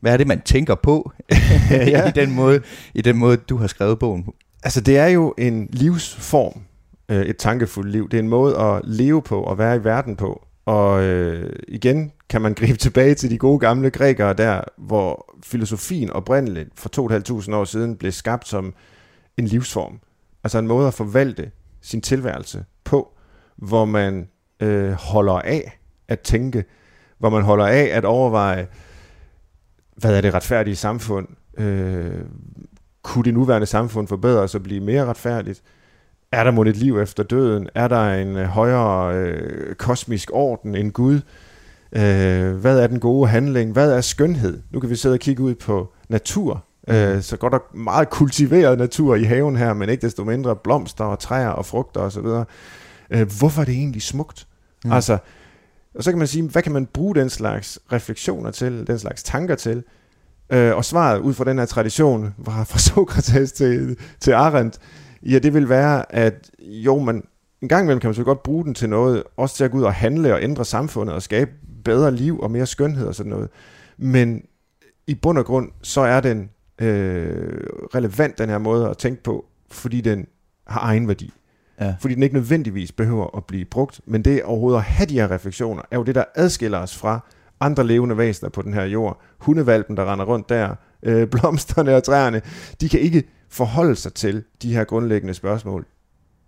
Hvad 0.00 0.12
er 0.12 0.16
det, 0.16 0.26
man 0.26 0.40
tænker 0.40 0.74
på 0.74 1.12
ja. 1.70 2.08
i, 2.08 2.12
den 2.14 2.32
måde, 2.34 2.60
i 2.94 3.02
den 3.02 3.16
måde, 3.16 3.36
du 3.36 3.56
har 3.56 3.66
skrevet 3.66 3.98
bogen 3.98 4.24
på? 4.24 4.34
Altså, 4.62 4.80
det 4.80 4.98
er 4.98 5.06
jo 5.06 5.34
en 5.38 5.68
livsform, 5.72 6.60
øh, 7.08 7.26
et 7.26 7.36
tankefuldt 7.36 7.92
liv. 7.92 8.08
Det 8.08 8.16
er 8.16 8.22
en 8.22 8.28
måde 8.28 8.58
at 8.58 8.80
leve 8.84 9.22
på 9.22 9.42
og 9.42 9.58
være 9.58 9.76
i 9.76 9.84
verden 9.84 10.16
på. 10.16 10.45
Og 10.66 11.02
øh, 11.02 11.52
igen 11.68 12.12
kan 12.28 12.42
man 12.42 12.54
gribe 12.60 12.78
tilbage 12.78 13.14
til 13.14 13.30
de 13.30 13.38
gode 13.38 13.58
gamle 13.58 13.90
grækere 13.90 14.32
der, 14.32 14.60
hvor 14.76 15.34
filosofien 15.44 16.10
oprindeligt 16.10 16.68
for 16.74 17.08
2.500 17.50 17.54
år 17.54 17.64
siden 17.64 17.96
blev 17.96 18.12
skabt 18.12 18.48
som 18.48 18.74
en 19.36 19.46
livsform. 19.46 20.00
Altså 20.44 20.58
en 20.58 20.66
måde 20.66 20.88
at 20.88 20.94
forvalte 20.94 21.50
sin 21.80 22.00
tilværelse 22.00 22.64
på, 22.84 23.16
hvor 23.56 23.84
man 23.84 24.28
øh, 24.60 24.92
holder 24.92 25.32
af 25.40 25.78
at 26.08 26.20
tænke, 26.20 26.64
hvor 27.18 27.30
man 27.30 27.42
holder 27.42 27.66
af 27.66 27.88
at 27.92 28.04
overveje, 28.04 28.66
hvad 29.96 30.16
er 30.16 30.20
det 30.20 30.34
retfærdige 30.34 30.76
samfund? 30.76 31.28
Øh, 31.58 32.24
kunne 33.02 33.24
det 33.24 33.34
nuværende 33.34 33.66
samfund 33.66 34.08
forbedres 34.08 34.54
og 34.54 34.62
blive 34.62 34.80
mere 34.80 35.04
retfærdigt? 35.04 35.62
Er 36.32 36.44
der 36.44 36.50
måske 36.50 36.70
et 36.70 36.76
liv 36.76 36.98
efter 36.98 37.22
døden? 37.22 37.68
Er 37.74 37.88
der 37.88 38.14
en 38.14 38.36
øh, 38.36 38.44
højere 38.44 39.16
øh, 39.16 39.74
kosmisk 39.74 40.30
orden 40.32 40.74
end 40.74 40.92
Gud? 40.92 41.20
Øh, 41.92 42.54
hvad 42.54 42.78
er 42.80 42.86
den 42.86 43.00
gode 43.00 43.28
handling? 43.28 43.72
Hvad 43.72 43.92
er 43.92 44.00
skønhed? 44.00 44.62
Nu 44.70 44.80
kan 44.80 44.90
vi 44.90 44.96
sidde 44.96 45.12
og 45.12 45.18
kigge 45.18 45.42
ud 45.42 45.54
på 45.54 45.92
natur. 46.08 46.64
Mm. 46.88 46.94
Øh, 46.94 47.22
så 47.22 47.36
går 47.36 47.48
der 47.48 47.58
meget 47.76 48.10
kultiveret 48.10 48.78
natur 48.78 49.14
i 49.14 49.22
haven 49.22 49.56
her, 49.56 49.74
men 49.74 49.88
ikke 49.88 50.06
desto 50.06 50.24
mindre 50.24 50.56
blomster 50.56 51.04
og 51.04 51.18
træer 51.18 51.48
og 51.48 51.66
frugter 51.66 52.00
osv. 52.00 52.26
Øh, 53.10 53.28
hvorfor 53.38 53.60
er 53.60 53.64
det 53.64 53.74
egentlig 53.74 54.02
smukt? 54.02 54.46
Mm. 54.84 54.92
Altså, 54.92 55.18
og 55.94 56.04
så 56.04 56.10
kan 56.10 56.18
man 56.18 56.28
sige, 56.28 56.48
hvad 56.48 56.62
kan 56.62 56.72
man 56.72 56.86
bruge 56.86 57.14
den 57.14 57.30
slags 57.30 57.78
refleksioner 57.92 58.50
til, 58.50 58.86
den 58.86 58.98
slags 58.98 59.22
tanker 59.22 59.54
til? 59.54 59.82
Øh, 60.50 60.76
og 60.76 60.84
svaret 60.84 61.20
ud 61.20 61.34
fra 61.34 61.44
den 61.44 61.58
her 61.58 61.66
tradition, 61.66 62.34
fra, 62.44 62.64
fra 62.64 62.78
Sokrates 62.88 63.52
til, 63.52 63.96
til 64.20 64.32
Arendt, 64.32 64.78
ja, 65.30 65.38
det 65.38 65.54
vil 65.54 65.68
være, 65.68 66.14
at 66.14 66.50
jo, 66.60 66.98
man, 66.98 67.22
en 67.62 67.68
gang 67.68 67.84
imellem 67.84 68.00
kan 68.00 68.08
man 68.08 68.14
så 68.14 68.24
godt 68.24 68.42
bruge 68.42 68.64
den 68.64 68.74
til 68.74 68.88
noget, 68.88 69.22
også 69.36 69.56
til 69.56 69.64
at 69.64 69.70
gå 69.70 69.78
ud 69.78 69.82
og 69.82 69.94
handle 69.94 70.34
og 70.34 70.42
ændre 70.42 70.64
samfundet 70.64 71.14
og 71.14 71.22
skabe 71.22 71.50
bedre 71.84 72.10
liv 72.10 72.40
og 72.40 72.50
mere 72.50 72.66
skønhed 72.66 73.06
og 73.06 73.14
sådan 73.14 73.30
noget. 73.30 73.48
Men 73.96 74.42
i 75.06 75.14
bund 75.14 75.38
og 75.38 75.44
grund, 75.44 75.70
så 75.82 76.00
er 76.00 76.20
den 76.20 76.50
øh, 76.80 77.60
relevant, 77.94 78.38
den 78.38 78.48
her 78.48 78.58
måde 78.58 78.88
at 78.88 78.98
tænke 78.98 79.22
på, 79.22 79.44
fordi 79.70 80.00
den 80.00 80.26
har 80.66 80.80
egen 80.80 81.08
værdi. 81.08 81.32
Ja. 81.80 81.94
Fordi 82.00 82.14
den 82.14 82.22
ikke 82.22 82.34
nødvendigvis 82.34 82.92
behøver 82.92 83.36
at 83.36 83.44
blive 83.44 83.64
brugt, 83.64 84.00
men 84.06 84.22
det 84.22 84.42
overhovedet 84.42 84.78
at 84.78 84.84
have 84.84 85.06
de 85.06 85.14
her 85.14 85.30
refleksioner, 85.30 85.82
er 85.90 85.96
jo 85.96 86.02
det, 86.02 86.14
der 86.14 86.24
adskiller 86.34 86.78
os 86.78 86.96
fra 86.96 87.20
andre 87.60 87.86
levende 87.86 88.18
væsener 88.18 88.50
på 88.50 88.62
den 88.62 88.74
her 88.74 88.84
jord. 88.84 89.20
Hundevalpen, 89.38 89.96
der 89.96 90.12
render 90.12 90.24
rundt 90.24 90.48
der, 90.48 90.74
øh, 91.02 91.28
blomsterne 91.32 91.96
og 91.96 92.02
træerne, 92.02 92.42
de 92.80 92.88
kan 92.88 93.00
ikke 93.00 93.24
forholde 93.48 93.96
sig 93.96 94.14
til 94.14 94.44
de 94.62 94.74
her 94.74 94.84
grundlæggende 94.84 95.34
spørgsmål. 95.34 95.86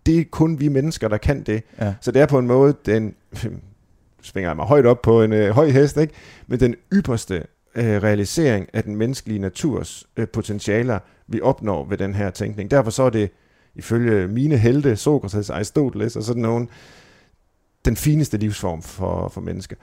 Det 0.06 0.18
er 0.18 0.24
kun 0.30 0.61
vi 0.61 0.68
mennesker, 0.68 1.08
der 1.08 1.16
kan 1.16 1.42
det. 1.42 1.62
Ja. 1.80 1.94
Så 2.00 2.12
det 2.12 2.22
er 2.22 2.26
på 2.26 2.38
en 2.38 2.46
måde 2.46 2.74
den, 2.87 3.14
svinger 4.22 4.50
jeg 4.50 4.56
mig 4.56 4.66
højt 4.66 4.87
op 4.87 5.02
på 5.02 5.22
en 5.22 5.32
øh, 5.32 5.50
høj 5.50 5.68
hest, 5.68 5.96
ikke? 5.96 6.14
men 6.46 6.61
den 6.61 6.74
ypperste 6.92 7.44
øh, 7.74 8.02
realisering 8.02 8.68
af 8.72 8.84
den 8.84 8.96
menneskelige 8.96 9.38
naturs 9.38 10.06
øh, 10.16 10.28
potentialer, 10.28 10.98
vi 11.26 11.40
opnår 11.40 11.84
ved 11.84 11.98
den 11.98 12.14
her 12.14 12.30
tænkning. 12.30 12.70
Derfor 12.70 12.90
så 12.90 13.02
er 13.02 13.11
det, 13.11 13.30
ifølge 13.74 14.28
mine 14.28 14.56
helte, 14.56 14.96
Sokrates, 14.96 15.50
Aristoteles 15.50 16.16
og 16.16 16.22
sådan 16.22 16.42
nogen, 16.42 16.68
den 17.84 17.96
fineste 17.96 18.37
livsform 18.37 18.82
for, 18.82 19.28
for 19.28 19.40
mennesker. 19.40 19.76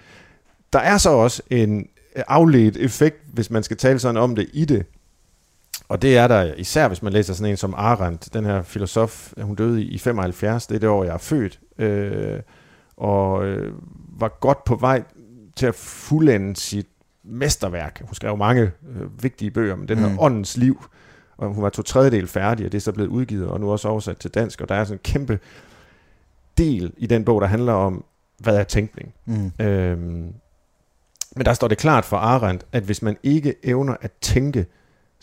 Der 0.73 0.79
er 0.79 0.97
så 0.97 1.09
også 1.09 1.41
en 1.49 1.87
afledt 2.15 2.77
effekt, 2.77 3.17
hvis 3.33 3.49
man 3.49 3.63
skal 3.63 3.77
tale 3.77 3.99
sådan 3.99 4.17
om 4.17 4.35
det 4.35 4.49
i 4.53 4.65
det, 4.65 4.85
og 5.87 6.01
det 6.01 6.17
er 6.17 6.27
der 6.27 6.53
især, 6.53 6.87
hvis 6.87 7.01
man 7.01 7.13
læser 7.13 7.33
sådan 7.33 7.51
en 7.51 7.57
som 7.57 7.73
Arendt, 7.77 8.33
den 8.33 8.45
her 8.45 8.63
filosof, 8.63 9.33
hun 9.41 9.55
døde 9.55 9.83
i 9.83 9.97
75, 9.97 10.67
det 10.67 10.75
er 10.75 10.79
det 10.79 10.89
år, 10.89 11.03
jeg 11.03 11.13
er 11.13 11.17
født, 11.17 11.59
øh, 11.77 12.39
og 12.97 13.45
øh, 13.45 13.73
var 14.19 14.37
godt 14.39 14.63
på 14.63 14.75
vej 14.75 15.03
til 15.55 15.65
at 15.65 15.75
fuldende 15.75 16.55
sit 16.55 16.87
mesterværk. 17.23 18.01
Hun 18.05 18.15
skrev 18.15 18.37
mange 18.37 18.61
øh, 18.61 19.23
vigtige 19.23 19.51
bøger, 19.51 19.75
men 19.75 19.87
den 19.87 19.97
her 19.97 20.09
mm. 20.09 20.19
Åndens 20.19 20.57
Liv, 20.57 20.85
og 21.37 21.53
hun 21.53 21.63
var 21.63 21.69
to 21.69 21.81
tredjedel 21.81 22.27
færdig, 22.27 22.65
og 22.65 22.71
det 22.71 22.77
er 22.77 22.81
så 22.81 22.91
blevet 22.91 23.09
udgivet, 23.09 23.47
og 23.47 23.59
nu 23.59 23.71
også 23.71 23.87
oversat 23.87 24.17
til 24.17 24.31
dansk, 24.31 24.61
og 24.61 24.69
der 24.69 24.75
er 24.75 24.83
sådan 24.83 24.95
en 24.95 25.03
kæmpe 25.03 25.39
del 26.57 26.93
i 26.97 27.07
den 27.07 27.25
bog, 27.25 27.41
der 27.41 27.47
handler 27.47 27.73
om, 27.73 28.05
hvad 28.37 28.57
er 28.57 28.63
tænkning. 28.63 29.13
Mm. 29.25 29.51
Øhm, 29.59 30.33
men 31.35 31.45
der 31.45 31.53
står 31.53 31.67
det 31.67 31.77
klart 31.77 32.05
for 32.05 32.17
Arendt, 32.17 32.65
at 32.71 32.83
hvis 32.83 33.01
man 33.01 33.17
ikke 33.23 33.55
evner 33.63 33.95
at 34.01 34.11
tænke 34.21 34.65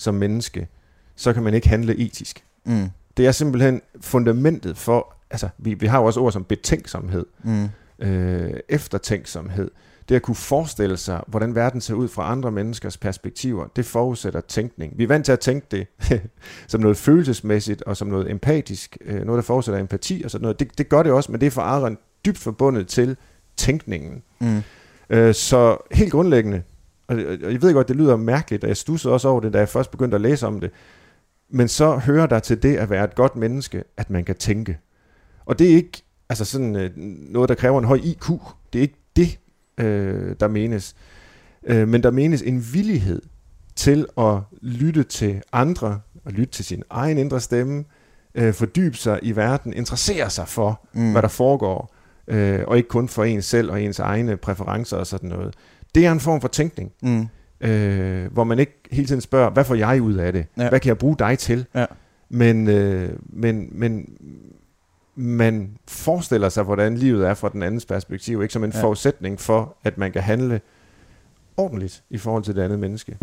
som 0.02 0.14
menneske, 0.14 0.68
så 1.16 1.32
kan 1.32 1.42
man 1.42 1.54
ikke 1.54 1.68
handle 1.68 1.96
etisk. 1.96 2.44
Mm. 2.64 2.90
Det 3.16 3.26
er 3.26 3.32
simpelthen 3.32 3.82
fundamentet 4.00 4.78
for, 4.78 5.14
altså 5.30 5.48
vi, 5.58 5.74
vi 5.74 5.86
har 5.86 5.98
jo 5.98 6.04
også 6.04 6.20
ord 6.20 6.32
som 6.32 6.44
betænksomhed, 6.44 7.26
mm. 7.44 7.68
øh, 7.98 8.54
eftertænksomhed. 8.68 9.70
Det 10.08 10.14
at 10.14 10.22
kunne 10.22 10.34
forestille 10.34 10.96
sig, 10.96 11.20
hvordan 11.26 11.54
verden 11.54 11.80
ser 11.80 11.94
ud 11.94 12.08
fra 12.08 12.30
andre 12.30 12.50
menneskers 12.50 12.96
perspektiver, 12.96 13.66
det 13.76 13.86
forudsætter 13.86 14.40
tænkning. 14.40 14.98
Vi 14.98 15.02
er 15.02 15.08
vant 15.08 15.24
til 15.24 15.32
at 15.32 15.40
tænke 15.40 15.66
det 15.70 15.86
som 16.68 16.80
noget 16.80 16.96
følelsesmæssigt 16.96 17.82
og 17.82 17.96
som 17.96 18.08
noget 18.08 18.30
empatisk, 18.30 18.98
øh, 19.04 19.24
noget 19.24 19.36
der 19.36 19.42
forudsætter 19.42 19.80
empati 19.80 20.22
og 20.24 20.30
sådan 20.30 20.42
noget. 20.42 20.60
Det, 20.60 20.78
det 20.78 20.88
gør 20.88 21.02
det 21.02 21.12
også, 21.12 21.32
men 21.32 21.40
det 21.40 21.46
er 21.46 21.50
for 21.50 21.62
Arendt 21.62 22.00
dybt 22.26 22.38
forbundet 22.38 22.88
til 22.88 23.16
tænkningen. 23.56 24.22
Mm. 24.40 24.62
Øh, 25.10 25.34
så 25.34 25.76
helt 25.92 26.12
grundlæggende, 26.12 26.62
og 27.06 27.18
jeg 27.52 27.62
ved 27.62 27.74
godt, 27.74 27.88
det 27.88 27.96
lyder 27.96 28.16
mærkeligt, 28.16 28.64
og 28.64 28.68
jeg 28.68 28.76
stussede 28.76 29.14
også 29.14 29.28
over 29.28 29.40
det, 29.40 29.52
da 29.52 29.58
jeg 29.58 29.68
først 29.68 29.90
begyndte 29.90 30.14
at 30.14 30.20
læse 30.20 30.46
om 30.46 30.60
det, 30.60 30.70
men 31.50 31.68
så 31.68 31.96
hører 31.96 32.26
der 32.26 32.38
til 32.38 32.62
det 32.62 32.76
at 32.76 32.90
være 32.90 33.04
et 33.04 33.14
godt 33.14 33.36
menneske, 33.36 33.84
at 33.96 34.10
man 34.10 34.24
kan 34.24 34.34
tænke. 34.36 34.78
Og 35.44 35.58
det 35.58 35.70
er 35.70 35.74
ikke 35.74 36.02
altså 36.28 36.44
sådan 36.44 36.76
øh, 36.76 36.90
noget, 36.96 37.48
der 37.48 37.54
kræver 37.54 37.78
en 37.78 37.84
høj 37.84 38.00
IQ. 38.02 38.30
Det 38.72 38.78
er 38.78 38.82
ikke 38.82 39.00
det, 39.16 39.38
øh, 39.78 40.36
der 40.40 40.48
menes. 40.48 40.96
Øh, 41.66 41.88
men 41.88 42.02
der 42.02 42.10
menes 42.10 42.42
en 42.42 42.64
villighed 42.72 43.22
til 43.76 44.06
at 44.18 44.38
lytte 44.62 45.02
til 45.02 45.42
andre, 45.52 46.00
og 46.24 46.32
lytte 46.32 46.52
til 46.52 46.64
sin 46.64 46.82
egen 46.90 47.18
indre 47.18 47.40
stemme, 47.40 47.84
øh, 48.34 48.54
fordybe 48.54 48.96
sig 48.96 49.18
i 49.22 49.36
verden, 49.36 49.72
interessere 49.72 50.30
sig 50.30 50.48
for, 50.48 50.86
mm. 50.92 51.12
hvad 51.12 51.22
der 51.22 51.28
foregår, 51.28 51.94
øh, 52.26 52.60
og 52.66 52.76
ikke 52.76 52.88
kun 52.88 53.08
for 53.08 53.24
ens 53.24 53.44
selv 53.44 53.70
og 53.70 53.82
ens 53.82 53.98
egne 53.98 54.36
præferencer 54.36 54.96
og 54.96 55.06
sådan 55.06 55.28
noget. 55.28 55.54
Det 55.94 56.06
er 56.06 56.12
en 56.12 56.20
form 56.20 56.40
for 56.40 56.48
tænkning, 56.48 56.92
mm. 57.02 57.28
øh, 57.60 58.32
hvor 58.32 58.44
man 58.44 58.58
ikke 58.58 58.78
hele 58.90 59.06
tiden 59.06 59.20
spørger, 59.20 59.50
hvad 59.50 59.64
får 59.64 59.74
jeg 59.74 60.02
ud 60.02 60.14
af 60.14 60.32
det? 60.32 60.46
Ja. 60.56 60.68
Hvad 60.68 60.80
kan 60.80 60.88
jeg 60.88 60.98
bruge 60.98 61.16
dig 61.18 61.38
til? 61.38 61.66
Ja. 61.74 61.86
Men, 62.28 62.68
øh, 62.68 63.10
men, 63.26 63.68
men 63.72 64.08
man 65.14 65.76
forestiller 65.88 66.48
sig, 66.48 66.64
hvordan 66.64 66.96
livet 66.96 67.26
er 67.28 67.34
fra 67.34 67.48
den 67.48 67.62
andens 67.62 67.86
perspektiv, 67.86 68.42
ikke 68.42 68.52
som 68.52 68.64
en 68.64 68.72
ja. 68.74 68.82
forudsætning 68.82 69.40
for, 69.40 69.76
at 69.84 69.98
man 69.98 70.12
kan 70.12 70.22
handle 70.22 70.60
ordentligt 71.56 72.02
i 72.10 72.18
forhold 72.18 72.44
til 72.44 72.56
det 72.56 72.62
andet 72.62 72.78
menneske. 72.78 73.16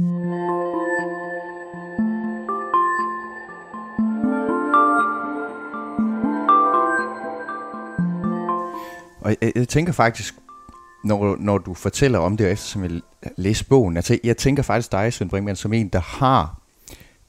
Og 9.22 9.36
jeg, 9.42 9.52
jeg 9.56 9.68
tænker 9.68 9.94
faktisk, 9.94 10.36
når, 11.04 11.36
når 11.40 11.58
du 11.58 11.74
fortæller 11.74 12.20
om 12.20 12.38
det, 12.38 12.46
og 12.46 12.52
eftersom 12.52 12.84
jeg 12.84 13.02
læser 13.38 13.66
bogen, 13.70 13.98
altså, 13.98 14.20
jeg 14.24 14.38
tænker 14.38 14.64
faktisk 14.64 14.92
dig, 14.92 15.14
Svend 15.14 15.30
Brinkmann, 15.30 15.56
som 15.56 15.74
en, 15.74 15.88
der 15.88 16.00
har 16.00 16.62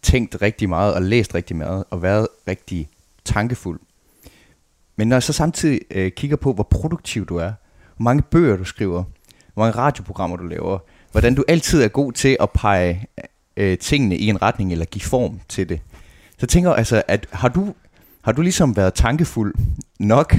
tænkt 0.03 0.43
rigtig 0.43 0.69
meget, 0.69 0.95
og 0.95 1.03
læst 1.03 1.35
rigtig 1.35 1.57
meget, 1.57 1.85
og 1.91 2.03
været 2.03 2.29
rigtig 2.49 2.89
tankefuld. 3.25 3.81
Men 4.97 5.09
når 5.09 5.17
jeg 5.17 5.23
så 5.23 5.33
samtidig 5.33 5.81
øh, 5.91 6.13
kigger 6.13 6.37
på, 6.37 6.53
hvor 6.53 6.69
produktiv 6.71 7.27
du 7.27 7.37
er, 7.37 7.53
hvor 7.97 8.05
mange 8.05 8.23
bøger 8.23 8.57
du 8.57 8.65
skriver, 8.65 9.03
hvor 9.03 9.07
hvor 9.55 9.65
mange 9.65 9.79
radioprogrammer 9.79 10.37
du 10.37 10.45
laver, 10.45 10.79
hvordan 11.13 11.35
du 11.35 11.45
altid 11.49 11.83
er 11.83 11.89
god 11.89 12.13
til 12.13 12.37
at 12.41 12.51
pege 12.51 13.07
øh, 13.57 13.79
tingene 13.79 14.17
i 14.17 14.27
en 14.27 14.43
retning, 14.43 14.73
eller 14.73 14.85
give 14.85 15.03
form 15.03 15.41
til 15.49 15.69
det. 15.69 15.81
Så 16.39 16.47
tænker 16.47 16.71
jeg 16.71 16.79
altså, 16.79 17.03
at 17.09 17.27
har 17.33 17.49
du, 17.49 17.75
har 18.23 18.33
du 18.33 18.43
ligesom 18.43 18.77
været 18.77 18.95
tankefuld 18.95 19.55
nok 19.99 20.35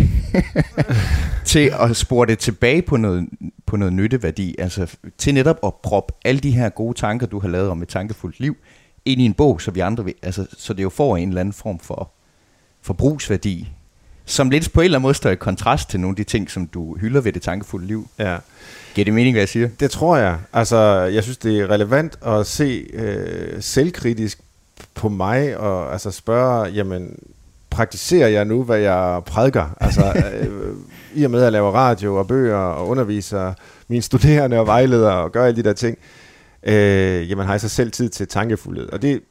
til 1.46 1.74
at 1.80 1.96
spore 1.96 2.28
det 2.28 2.39
tilbage 2.39 2.82
på 2.82 2.98
noget, 2.98 3.30
på 3.65 3.78
noget 3.78 3.94
nytteværdi, 3.94 4.56
altså 4.60 4.96
til 5.17 5.34
netop 5.34 5.60
at 5.63 5.74
proppe 5.84 6.13
alle 6.26 6.41
de 6.41 6.52
her 6.52 6.70
gode 6.70 6.98
tanker, 6.98 7.28
du 7.28 7.39
har 7.39 7.48
lavet 7.48 7.70
om 7.70 7.82
et 7.82 7.88
tankefuldt 7.88 8.39
liv, 8.39 8.56
ind 9.06 9.22
i 9.22 9.26
en 9.26 9.34
bog, 9.34 9.62
så 9.62 9.72
vi 9.72 9.80
andre 9.80 10.06
vil, 10.06 10.13
altså, 10.22 10.46
så 10.58 10.74
det 10.74 10.84
jo 10.84 10.89
får 10.89 11.17
en 11.17 11.28
eller 11.28 11.41
anden 11.41 11.54
form 11.54 11.80
for 11.80 12.12
forbrugsværdi, 12.82 13.70
som 14.26 14.50
lidt 14.50 14.74
på 14.74 14.82
en 14.82 14.86
eller 14.86 14.98
anden 14.98 15.04
måde 15.04 15.13
står 15.13 15.30
i 15.30 15.36
kontrast 15.36 15.89
til 15.89 16.00
nogle 16.00 16.12
af 16.12 16.15
de 16.15 16.24
ting, 16.24 16.52
som 16.52 16.67
du 16.67 16.98
hylder 16.98 17.22
ved 17.22 17.34
det 17.34 17.41
tankefulde 17.41 17.88
liv. 17.88 18.08
Ja. 18.20 18.38
Giver 18.96 19.06
det 19.06 19.13
mening, 19.13 19.34
hvad 19.34 19.41
jeg 19.41 19.50
siger? 19.50 19.70
Det 19.80 19.91
tror 19.91 20.17
jeg. 20.17 20.39
Altså, 20.54 20.78
jeg 21.02 21.24
synes, 21.24 21.38
det 21.38 21.60
er 21.60 21.70
relevant 21.70 22.20
at 22.26 22.48
se 22.48 22.88
øh, 22.94 23.62
selvkritisk 23.62 24.39
på 24.94 25.10
mig, 25.10 25.58
og 25.58 25.94
altså 25.94 26.12
spørge, 26.12 26.65
jamen, 26.65 27.20
praktiserer 27.72 28.28
jeg 28.28 28.46
nu, 28.46 28.64
hvad 28.64 28.80
jeg 28.80 29.22
prædiker? 29.26 29.76
Altså, 29.80 30.14
øh, 30.42 30.76
i 31.14 31.24
og 31.24 31.32
med 31.32 31.40
at 31.40 31.44
jeg 31.44 31.52
laver 31.52 31.72
radio 31.72 32.16
og 32.16 32.28
bøger 32.28 32.58
og 32.58 32.88
underviser 32.88 33.54
mine 33.88 34.02
studerende 34.02 34.60
og 34.60 34.68
vejledere 34.68 35.14
og 35.14 35.32
gør 35.32 35.46
alle 35.46 35.64
de 35.64 35.70
der 35.70 35.74
ting, 35.74 35.98
øh, 36.64 37.30
jamen 37.30 37.46
har 37.46 37.54
jeg 37.54 37.62
så 37.62 37.70
selv 37.70 37.92
tid 37.92 38.10
til 38.10 38.28
tankefuldhed? 38.28 38.90
Og 38.90 39.02
det 39.02 39.22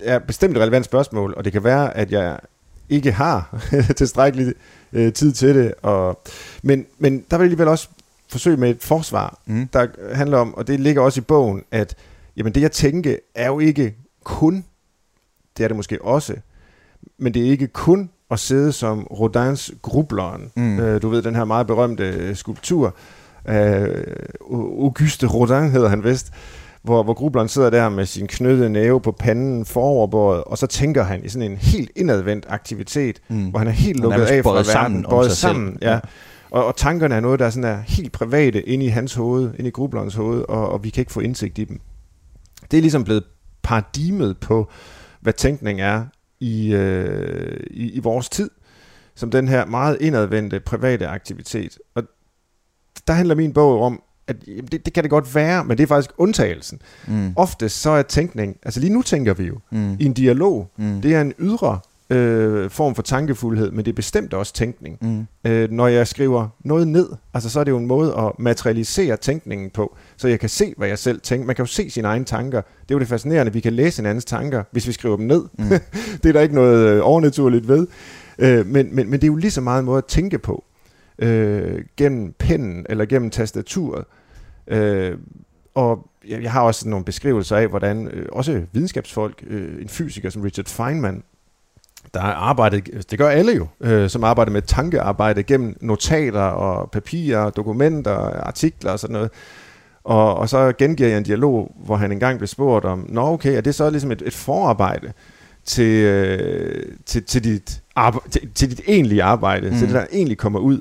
er 0.00 0.18
bestemt 0.18 0.56
et 0.56 0.62
relevant 0.62 0.84
spørgsmål, 0.84 1.34
og 1.36 1.44
det 1.44 1.52
kan 1.52 1.64
være, 1.64 1.96
at 1.96 2.12
jeg 2.12 2.38
ikke 2.88 3.12
har 3.12 3.64
tilstrækkelig 3.96 4.54
øh, 4.92 5.12
tid 5.12 5.32
til 5.32 5.54
det. 5.54 5.74
Og, 5.82 6.20
men, 6.62 6.86
men 6.98 7.24
der 7.30 7.36
vil 7.36 7.44
jeg 7.44 7.44
alligevel 7.44 7.68
også 7.68 7.88
forsøge 8.28 8.56
med 8.56 8.70
et 8.70 8.82
forsvar, 8.82 9.38
mm. 9.46 9.68
der 9.72 9.86
handler 10.14 10.38
om, 10.38 10.54
og 10.54 10.66
det 10.66 10.80
ligger 10.80 11.02
også 11.02 11.20
i 11.20 11.24
bogen, 11.24 11.62
at 11.70 11.94
jamen 12.36 12.54
det 12.54 12.60
jeg 12.60 12.72
tænker 12.72 13.16
er 13.34 13.46
jo 13.46 13.58
ikke 13.58 13.94
kun, 14.24 14.64
det 15.56 15.64
er 15.64 15.68
det 15.68 15.76
måske 15.76 16.02
også, 16.02 16.36
men 17.18 17.34
det 17.34 17.46
er 17.46 17.50
ikke 17.50 17.66
kun 17.66 18.10
at 18.30 18.38
sidde 18.38 18.72
som 18.72 19.02
Rodins 19.02 19.72
grubleren. 19.82 20.50
Mm. 20.56 20.80
Øh, 20.80 21.02
du 21.02 21.08
ved, 21.08 21.22
den 21.22 21.34
her 21.34 21.44
meget 21.44 21.66
berømte 21.66 22.04
øh, 22.04 22.36
skulptur, 22.36 22.94
øh, 23.48 24.04
Auguste 24.50 25.26
Rodin 25.26 25.70
hedder 25.70 25.88
han 25.88 26.04
vist, 26.04 26.32
hvor, 26.82 27.02
hvor 27.02 27.14
grubleren 27.14 27.48
sidder 27.48 27.70
der 27.70 27.88
med 27.88 28.06
sin 28.06 28.26
knyttede 28.26 28.70
næve 28.70 29.00
på 29.00 29.12
panden 29.12 29.64
foroverbåret, 29.64 30.44
og 30.44 30.58
så 30.58 30.66
tænker 30.66 31.02
han 31.02 31.24
i 31.24 31.28
sådan 31.28 31.50
en 31.50 31.56
helt 31.56 31.90
indadvendt 31.96 32.46
aktivitet, 32.48 33.20
mm. 33.28 33.44
hvor 33.50 33.58
han 33.58 33.68
er 33.68 33.72
helt 33.72 34.00
lukket 34.00 34.24
af 34.24 34.44
fra 34.44 34.80
verden, 34.80 35.06
både 35.10 35.30
sammen. 35.30 35.78
Ja. 35.82 36.00
Og, 36.50 36.66
og 36.66 36.76
tankerne 36.76 37.14
er 37.14 37.20
noget, 37.20 37.40
der 37.40 37.46
er, 37.46 37.50
sådan 37.50 37.70
er 37.70 37.80
helt 37.86 38.12
private 38.12 38.62
inde 38.62 38.86
i 38.86 38.88
hans 38.88 39.14
hoved, 39.14 39.50
inde 39.58 39.68
i 39.68 39.70
grublerens 39.70 40.14
hoved, 40.14 40.44
og, 40.48 40.68
og 40.68 40.84
vi 40.84 40.90
kan 40.90 41.00
ikke 41.00 41.12
få 41.12 41.20
indsigt 41.20 41.58
i 41.58 41.64
dem. 41.64 41.80
Det 42.70 42.76
er 42.76 42.80
ligesom 42.80 43.04
blevet 43.04 43.24
paradigmet 43.62 44.38
på, 44.38 44.70
hvad 45.20 45.32
tænkning 45.32 45.80
er 45.80 46.04
i, 46.40 46.74
øh, 46.74 47.60
i, 47.70 47.90
i 47.90 47.98
vores 47.98 48.28
tid, 48.28 48.50
som 49.14 49.30
den 49.30 49.48
her 49.48 49.66
meget 49.66 49.96
indadvendte 50.00 50.60
private 50.60 51.06
aktivitet. 51.06 51.78
Og 51.94 52.02
der 53.06 53.12
handler 53.12 53.34
min 53.34 53.52
bog 53.52 53.82
om, 53.82 54.02
at 54.26 54.36
jamen, 54.46 54.66
det, 54.66 54.84
det 54.84 54.92
kan 54.92 55.02
det 55.02 55.10
godt 55.10 55.34
være, 55.34 55.64
men 55.64 55.78
det 55.78 55.82
er 55.82 55.86
faktisk 55.86 56.10
undtagelsen. 56.18 56.82
Mm. 57.08 57.32
Ofte 57.36 57.68
så 57.68 57.90
er 57.90 58.02
tænkning, 58.02 58.56
altså 58.62 58.80
lige 58.80 58.92
nu 58.92 59.02
tænker 59.02 59.34
vi 59.34 59.44
jo 59.44 59.58
mm. 59.70 59.96
i 60.00 60.04
en 60.04 60.12
dialog, 60.12 60.70
mm. 60.76 61.00
det 61.00 61.14
er 61.14 61.20
en 61.20 61.34
ydre 61.38 61.80
øh, 62.10 62.70
form 62.70 62.94
for 62.94 63.02
tankefuldhed, 63.02 63.70
men 63.70 63.84
det 63.84 63.90
er 63.90 63.96
bestemt 63.96 64.34
også 64.34 64.52
tænkning. 64.52 64.98
Mm. 65.00 65.50
Øh, 65.50 65.70
når 65.70 65.86
jeg 65.86 66.06
skriver 66.06 66.48
noget 66.64 66.88
ned, 66.88 67.08
altså 67.34 67.50
så 67.50 67.60
er 67.60 67.64
det 67.64 67.70
jo 67.70 67.78
en 67.78 67.86
måde 67.86 68.14
at 68.18 68.32
materialisere 68.38 69.16
tænkningen 69.16 69.70
på, 69.70 69.96
så 70.16 70.28
jeg 70.28 70.40
kan 70.40 70.48
se, 70.48 70.74
hvad 70.76 70.88
jeg 70.88 70.98
selv 70.98 71.20
tænker. 71.20 71.46
Man 71.46 71.56
kan 71.56 71.62
jo 71.62 71.66
se 71.66 71.90
sine 71.90 72.08
egne 72.08 72.24
tanker. 72.24 72.60
Det 72.60 72.90
er 72.90 72.94
jo 72.94 72.98
det 72.98 73.08
fascinerende, 73.08 73.52
vi 73.52 73.60
kan 73.60 73.72
læse 73.72 74.02
andens 74.02 74.24
tanker, 74.24 74.62
hvis 74.70 74.86
vi 74.86 74.92
skriver 74.92 75.16
dem 75.16 75.26
ned. 75.26 75.44
Mm. 75.58 75.64
det 76.22 76.28
er 76.28 76.32
der 76.32 76.40
ikke 76.40 76.54
noget 76.54 76.88
øh, 76.88 77.00
overnaturligt 77.02 77.68
ved. 77.68 77.86
Øh, 78.38 78.66
men, 78.66 78.94
men, 78.94 79.10
men 79.10 79.12
det 79.12 79.24
er 79.24 79.32
jo 79.32 79.36
lige 79.36 79.50
så 79.50 79.60
meget 79.60 79.78
en 79.78 79.86
måde 79.86 79.98
at 79.98 80.04
tænke 80.04 80.38
på, 80.38 80.64
øh, 81.18 81.84
gennem 81.96 82.34
pennen 82.38 82.86
eller 82.88 83.04
gennem 83.04 83.30
tastaturet. 83.30 84.04
Øh, 84.66 85.18
og 85.74 86.06
jeg 86.28 86.52
har 86.52 86.60
også 86.60 86.88
nogle 86.88 87.04
beskrivelser 87.04 87.56
af, 87.56 87.68
hvordan 87.68 88.08
øh, 88.08 88.26
også 88.32 88.62
videnskabsfolk, 88.72 89.44
øh, 89.46 89.82
en 89.82 89.88
fysiker 89.88 90.30
som 90.30 90.42
Richard 90.42 90.66
Feynman, 90.66 91.22
der 92.14 92.20
er 92.20 92.34
arbejdet, 92.34 93.10
det 93.10 93.18
gør 93.18 93.28
alle 93.28 93.52
jo, 93.52 93.66
øh, 93.80 94.10
som 94.10 94.24
arbejder 94.24 94.52
med 94.52 94.62
tankearbejde 94.62 95.42
gennem 95.42 95.76
notater 95.80 96.40
og 96.40 96.90
papirer, 96.90 97.50
dokumenter, 97.50 98.16
artikler 98.46 98.92
og 98.92 98.98
sådan 98.98 99.14
noget. 99.14 99.30
Og, 100.04 100.34
og 100.34 100.48
så 100.48 100.72
gengiver 100.78 101.08
jeg 101.08 101.18
en 101.18 101.24
dialog, 101.24 101.74
hvor 101.84 101.96
han 101.96 102.12
engang 102.12 102.38
blev 102.38 102.46
spurgt 102.46 102.84
om, 102.84 103.06
nå 103.08 103.32
okay, 103.32 103.56
er 103.56 103.60
det 103.60 103.74
så 103.74 103.90
ligesom 103.90 104.10
et, 104.10 104.22
et 104.26 104.34
forarbejde 104.34 105.12
til, 105.64 106.04
øh, 106.04 106.96
til, 107.06 107.24
til, 107.24 107.44
dit 107.44 107.82
arbe- 107.98 108.28
til, 108.30 108.50
til 108.54 108.70
dit 108.70 108.80
egentlige 108.86 109.22
arbejde, 109.22 109.70
mm. 109.70 109.76
til 109.76 109.86
det, 109.86 109.94
der 109.94 110.06
egentlig 110.12 110.38
kommer 110.38 110.58
ud. 110.58 110.80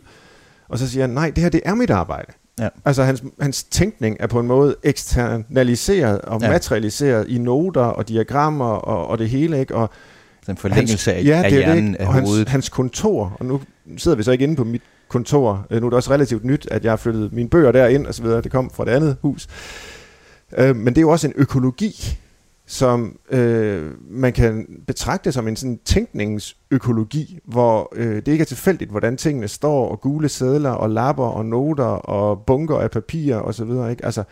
Og 0.70 0.80
så 0.80 0.90
siger 0.90 1.04
han, 1.04 1.10
nej, 1.10 1.32
det 1.36 1.44
her 1.44 1.50
det 1.50 1.62
er 1.66 1.76
mit 1.76 1.90
arbejde. 1.90 2.32
Ja. 2.60 2.70
Altså 2.86 3.04
hans, 3.04 3.24
hans 3.42 3.64
tænkning 3.64 4.18
er 4.20 4.28
på 4.28 4.40
en 4.40 4.48
måde 4.48 4.76
eksternaliseret 4.84 6.22
og 6.22 6.42
ja. 6.42 6.50
materialiseret 6.50 7.28
i 7.28 7.38
noter 7.38 7.82
og 7.82 8.08
diagrammer 8.08 8.66
og, 8.66 9.08
og 9.08 9.18
det 9.18 9.30
hele, 9.30 9.60
ikke? 9.60 9.76
Og 9.76 9.90
en 10.50 10.58
forlængelse 10.58 11.12
hans, 11.12 11.28
af, 11.28 11.30
ja, 11.30 11.44
af 11.44 11.52
det 11.52 11.60
hjernen 11.60 11.94
det, 11.94 12.00
af 12.00 12.08
og 12.08 12.14
hovedet. 12.14 12.38
Hans, 12.38 12.50
hans 12.50 12.70
kontor, 12.70 13.38
og 13.40 13.46
nu 13.46 13.62
sidder 13.98 14.18
vi 14.18 14.24
så 14.24 14.32
ikke 14.32 14.44
inde 14.44 14.56
på 14.56 14.64
mit 14.64 14.82
kontor. 15.08 15.68
Øh, 15.72 15.82
nu 15.82 15.86
er 15.86 15.90
det 15.90 15.96
også 15.96 16.12
relativt 16.12 16.46
nyt, 16.46 16.68
at 16.72 16.84
jeg 16.84 16.92
har 16.92 16.98
flyttet 16.98 17.34
mine 17.34 17.50
bøger 17.50 17.72
derind 17.72 18.08
og 18.08 18.14
så 18.14 18.24
videre. 18.24 18.42
Det 18.42 18.52
kom 18.52 18.70
fra 18.70 18.86
det 18.86 18.92
andet 18.92 19.18
hus. 19.22 19.48
Øh, 20.58 20.76
men 20.76 20.88
det 20.88 20.98
er 20.98 21.02
jo 21.02 21.10
også 21.10 21.28
en 21.28 21.34
økologi, 21.36 22.18
som 22.68 23.20
øh, 23.32 23.92
man 24.10 24.34
kan 24.34 24.68
betragte 24.88 25.32
som 25.32 25.48
en 25.48 25.56
sådan 25.56 25.80
tænkningsøkologi, 25.86 27.40
hvor 27.46 27.94
øh, 27.96 28.16
det 28.16 28.28
ikke 28.28 28.42
er 28.42 28.46
tilfældigt, 28.46 28.92
hvordan 28.92 29.18
tingene 29.18 29.48
står, 29.48 29.90
og 29.90 30.02
gule 30.02 30.30
sædler, 30.30 30.70
og 30.70 30.90
lapper, 30.90 31.26
og 31.26 31.46
noter, 31.46 31.84
og 31.84 32.42
bunker 32.48 32.78
af 32.78 32.92
papir, 32.92 33.36
og 33.36 33.56
så 33.56 33.66
videre. 33.66 33.92
Ikke? 33.92 34.06
Altså, 34.06 34.24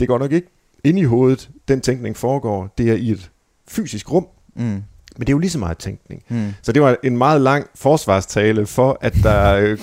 det 0.00 0.08
går 0.08 0.18
nok 0.18 0.32
ikke 0.32 0.48
ind 0.84 0.98
i 0.98 1.02
hovedet, 1.02 1.50
den 1.68 1.80
tænkning 1.80 2.16
foregår. 2.16 2.74
Det 2.78 2.90
er 2.90 2.94
i 2.94 3.10
et 3.10 3.30
fysisk 3.68 4.12
rum. 4.12 4.26
Mm. 4.56 4.82
Men 5.18 5.26
det 5.26 5.32
er 5.32 5.34
jo 5.34 5.38
lige 5.38 5.50
så 5.50 5.58
meget 5.58 5.78
tænkning. 5.78 6.22
Mm. 6.28 6.54
Så 6.62 6.72
det 6.72 6.82
var 6.82 6.96
en 7.02 7.18
meget 7.18 7.40
lang 7.40 7.66
forsvarstale 7.74 8.66
for, 8.66 8.98
at 9.00 9.14
der, 9.22 9.54
øh, 9.54 9.78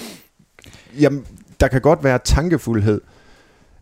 jamen, 1.00 1.26
der 1.60 1.68
kan 1.68 1.82
godt 1.82 2.04
være 2.04 2.20
tankefuldhed, 2.24 3.02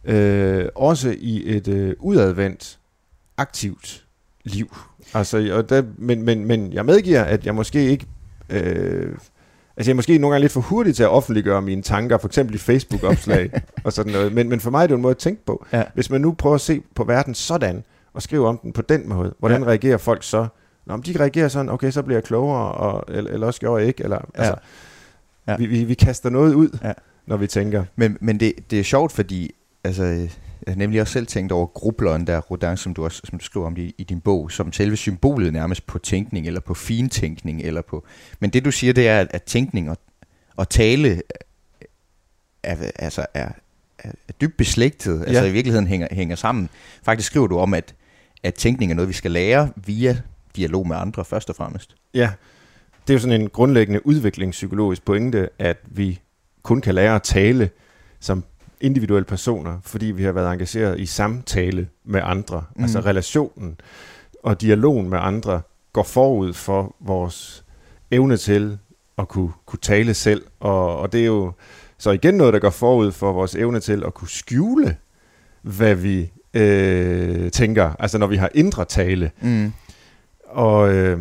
øh, 0.05 0.65
også 0.75 1.15
i 1.17 1.55
et 1.55 1.67
øh, 1.67 1.95
udadvendt, 1.99 2.79
aktivt 3.37 4.05
liv. 4.43 4.77
Altså, 5.13 5.49
og 5.53 5.69
der, 5.69 5.83
men, 5.97 6.23
men, 6.23 6.45
men 6.45 6.73
jeg 6.73 6.85
medgiver, 6.85 7.23
at 7.23 7.45
jeg 7.45 7.55
måske 7.55 7.85
ikke... 7.85 8.05
Øh, 8.49 9.11
altså, 9.77 9.89
jeg 9.89 9.89
er 9.89 9.95
måske 9.95 10.17
nogle 10.17 10.33
gange 10.33 10.43
lidt 10.43 10.51
for 10.51 10.61
hurtig 10.61 10.95
til 10.95 11.03
at 11.03 11.09
offentliggøre 11.09 11.61
mine 11.61 11.81
tanker, 11.81 12.17
for 12.17 12.27
eksempel 12.27 12.55
i 12.55 12.57
Facebook-opslag 12.57 13.51
og 13.85 13.93
sådan 13.93 14.11
noget. 14.11 14.33
Men, 14.33 14.49
men 14.49 14.59
for 14.59 14.71
mig 14.71 14.83
er 14.83 14.87
det 14.87 14.91
jo 14.91 14.95
en 14.95 15.01
måde 15.01 15.11
at 15.11 15.17
tænke 15.17 15.45
på. 15.45 15.65
Ja. 15.73 15.83
Hvis 15.93 16.09
man 16.09 16.21
nu 16.21 16.31
prøver 16.31 16.55
at 16.55 16.61
se 16.61 16.81
på 16.95 17.03
verden 17.03 17.35
sådan, 17.35 17.83
og 18.13 18.21
skrive 18.21 18.47
om 18.47 18.57
den 18.57 18.73
på 18.73 18.81
den 18.81 19.09
måde, 19.09 19.33
hvordan 19.39 19.61
ja. 19.61 19.67
reagerer 19.67 19.97
folk 19.97 20.23
så? 20.23 20.47
Nå, 20.85 20.93
om 20.93 21.03
de 21.03 21.19
reagerer 21.19 21.47
sådan, 21.47 21.69
okay, 21.69 21.91
så 21.91 22.01
bliver 22.01 22.17
jeg 22.17 22.23
klogere, 22.23 22.71
og, 22.71 23.03
eller, 23.07 23.31
eller 23.31 23.47
også 23.47 23.59
gjorde 23.59 23.79
jeg 23.79 23.87
ikke. 23.87 24.03
Eller, 24.03 24.17
ja. 24.35 24.41
altså, 24.41 24.55
ja. 25.47 25.57
Vi, 25.57 25.65
vi, 25.65 25.83
vi 25.83 25.93
kaster 25.93 26.29
noget 26.29 26.53
ud, 26.53 26.77
ja. 26.83 26.93
når 27.25 27.37
vi 27.37 27.47
tænker. 27.47 27.83
Men, 27.95 28.17
men 28.21 28.39
det, 28.39 28.53
det 28.71 28.79
er 28.79 28.83
sjovt, 28.83 29.11
fordi 29.11 29.51
altså, 29.83 30.03
jeg 30.03 30.29
har 30.67 30.75
nemlig 30.75 31.01
også 31.01 31.13
selv 31.13 31.27
tænkt 31.27 31.51
over 31.51 31.65
grubleren 31.65 32.27
der, 32.27 32.39
Rodin, 32.39 32.77
som 32.77 32.93
du 32.93 33.03
også 33.03 33.21
som 33.23 33.39
du 33.39 33.45
skriver 33.45 33.65
om 33.65 33.77
i, 33.77 33.95
i 33.97 34.03
din 34.03 34.21
bog, 34.21 34.51
som 34.51 34.73
selve 34.73 34.95
symbolet 34.95 35.53
nærmest 35.53 35.87
på 35.87 35.99
tænkning, 35.99 36.47
eller 36.47 36.59
på 36.59 36.73
fintænkning, 36.73 37.61
eller 37.61 37.81
på... 37.81 38.05
Men 38.39 38.49
det 38.49 38.65
du 38.65 38.71
siger, 38.71 38.93
det 38.93 39.07
er, 39.07 39.19
at, 39.19 39.27
at 39.31 39.43
tænkning 39.43 39.89
og, 39.89 39.97
og 40.55 40.69
tale 40.69 41.21
er, 42.63 42.75
altså 42.95 43.25
er, 43.33 43.49
er, 43.99 44.11
er 44.27 44.33
dybt 44.41 44.57
beslægtet, 44.57 45.19
ja. 45.19 45.25
altså 45.25 45.45
i 45.45 45.51
virkeligheden 45.51 45.87
hænger, 45.87 46.07
hænger 46.11 46.35
sammen. 46.35 46.69
Faktisk 47.03 47.27
skriver 47.27 47.47
du 47.47 47.57
om, 47.57 47.73
at, 47.73 47.95
at 48.43 48.53
tænkning 48.53 48.91
er 48.91 48.95
noget, 48.95 49.09
vi 49.09 49.13
skal 49.13 49.31
lære 49.31 49.69
via 49.75 50.17
dialog 50.55 50.87
med 50.87 50.95
andre 50.95 51.25
først 51.25 51.49
og 51.49 51.55
fremmest. 51.55 51.95
Ja, 52.13 52.31
det 53.07 53.13
er 53.13 53.13
jo 53.13 53.19
sådan 53.19 53.41
en 53.41 53.49
grundlæggende 53.49 54.05
udviklingspsykologisk 54.05 55.05
pointe, 55.05 55.49
at 55.59 55.77
vi 55.85 56.19
kun 56.63 56.81
kan 56.81 56.95
lære 56.95 57.15
at 57.15 57.23
tale 57.23 57.69
som 58.19 58.43
individuelle 58.81 59.25
personer, 59.25 59.77
fordi 59.81 60.05
vi 60.05 60.23
har 60.23 60.31
været 60.31 60.53
engageret 60.53 60.99
i 60.99 61.05
samtale 61.05 61.87
med 62.05 62.21
andre. 62.23 62.63
Mm. 62.75 62.83
Altså 62.83 62.99
relationen 62.99 63.79
og 64.43 64.61
dialogen 64.61 65.09
med 65.09 65.17
andre 65.21 65.61
går 65.93 66.03
forud 66.03 66.53
for 66.53 66.95
vores 66.99 67.63
evne 68.11 68.37
til 68.37 68.77
at 69.17 69.27
kunne, 69.27 69.51
kunne 69.65 69.79
tale 69.81 70.13
selv. 70.13 70.43
Og, 70.59 70.99
og 70.99 71.13
det 71.13 71.21
er 71.21 71.25
jo 71.25 71.51
så 71.97 72.11
igen 72.11 72.33
noget, 72.33 72.53
der 72.53 72.59
går 72.59 72.69
forud 72.69 73.11
for 73.11 73.31
vores 73.31 73.55
evne 73.55 73.79
til 73.79 74.03
at 74.05 74.13
kunne 74.13 74.29
skjule, 74.29 74.97
hvad 75.61 75.95
vi 75.95 76.31
øh, 76.53 77.51
tænker. 77.51 77.91
Altså 77.99 78.17
når 78.17 78.27
vi 78.27 78.35
har 78.35 78.49
indre 78.53 78.85
tale. 78.85 79.31
Mm. 79.41 79.73
Og, 80.53 80.93
øh, 80.93 81.19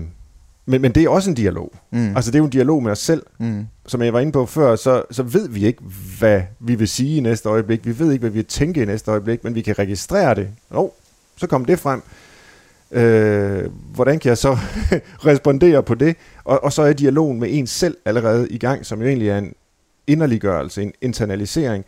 Men, 0.67 0.83
men 0.83 0.93
det 0.93 1.03
er 1.05 1.09
også 1.09 1.31
en 1.31 1.37
dialog. 1.37 1.73
Mm. 1.91 2.17
Altså 2.17 2.31
det 2.31 2.35
er 2.35 2.39
jo 2.39 2.45
en 2.45 2.51
dialog 2.51 2.83
med 2.83 2.93
os 2.93 2.99
selv. 2.99 3.23
Mm. 3.39 3.67
Som 3.87 4.03
jeg 4.03 4.13
var 4.13 4.21
inde 4.21 4.33
på 4.33 4.47
før, 4.47 4.77
så, 4.77 5.03
så 5.11 5.23
ved 5.23 5.49
vi 5.49 5.67
ikke, 5.67 5.83
hvad 6.19 6.43
vi 6.61 6.75
vil 6.75 6.89
sige 6.89 7.17
i 7.17 7.21
næste 7.21 7.49
øjeblik. 7.49 7.87
Vi 7.87 7.99
ved 7.99 8.13
ikke, 8.13 8.23
hvad 8.23 8.31
vi 8.31 8.39
vil 8.39 8.45
tænke 8.45 8.83
i 8.83 8.85
næste 8.85 9.11
øjeblik, 9.11 9.45
men 9.45 9.55
vi 9.55 9.61
kan 9.61 9.79
registrere 9.79 10.35
det. 10.35 10.49
Oh, 10.71 10.89
så 11.37 11.47
kom 11.47 11.65
det 11.65 11.79
frem. 11.79 12.03
Øh, 12.93 13.71
hvordan 13.95 14.19
kan 14.19 14.29
jeg 14.29 14.39
så 14.39 14.59
respondere 15.31 15.83
på 15.83 15.95
det? 15.95 16.17
Og, 16.45 16.65
og 16.65 16.73
så 16.73 16.83
er 16.83 16.93
dialogen 16.93 17.41
med 17.41 17.49
en 17.51 17.67
selv 17.67 17.97
allerede 18.05 18.49
i 18.49 18.59
gang, 18.59 18.87
som 18.87 19.01
jo 19.01 19.07
egentlig 19.09 19.29
er 19.29 19.39
en 19.39 19.53
inderliggørelse, 20.07 20.83
en 20.83 20.93
internalisering 21.01 21.85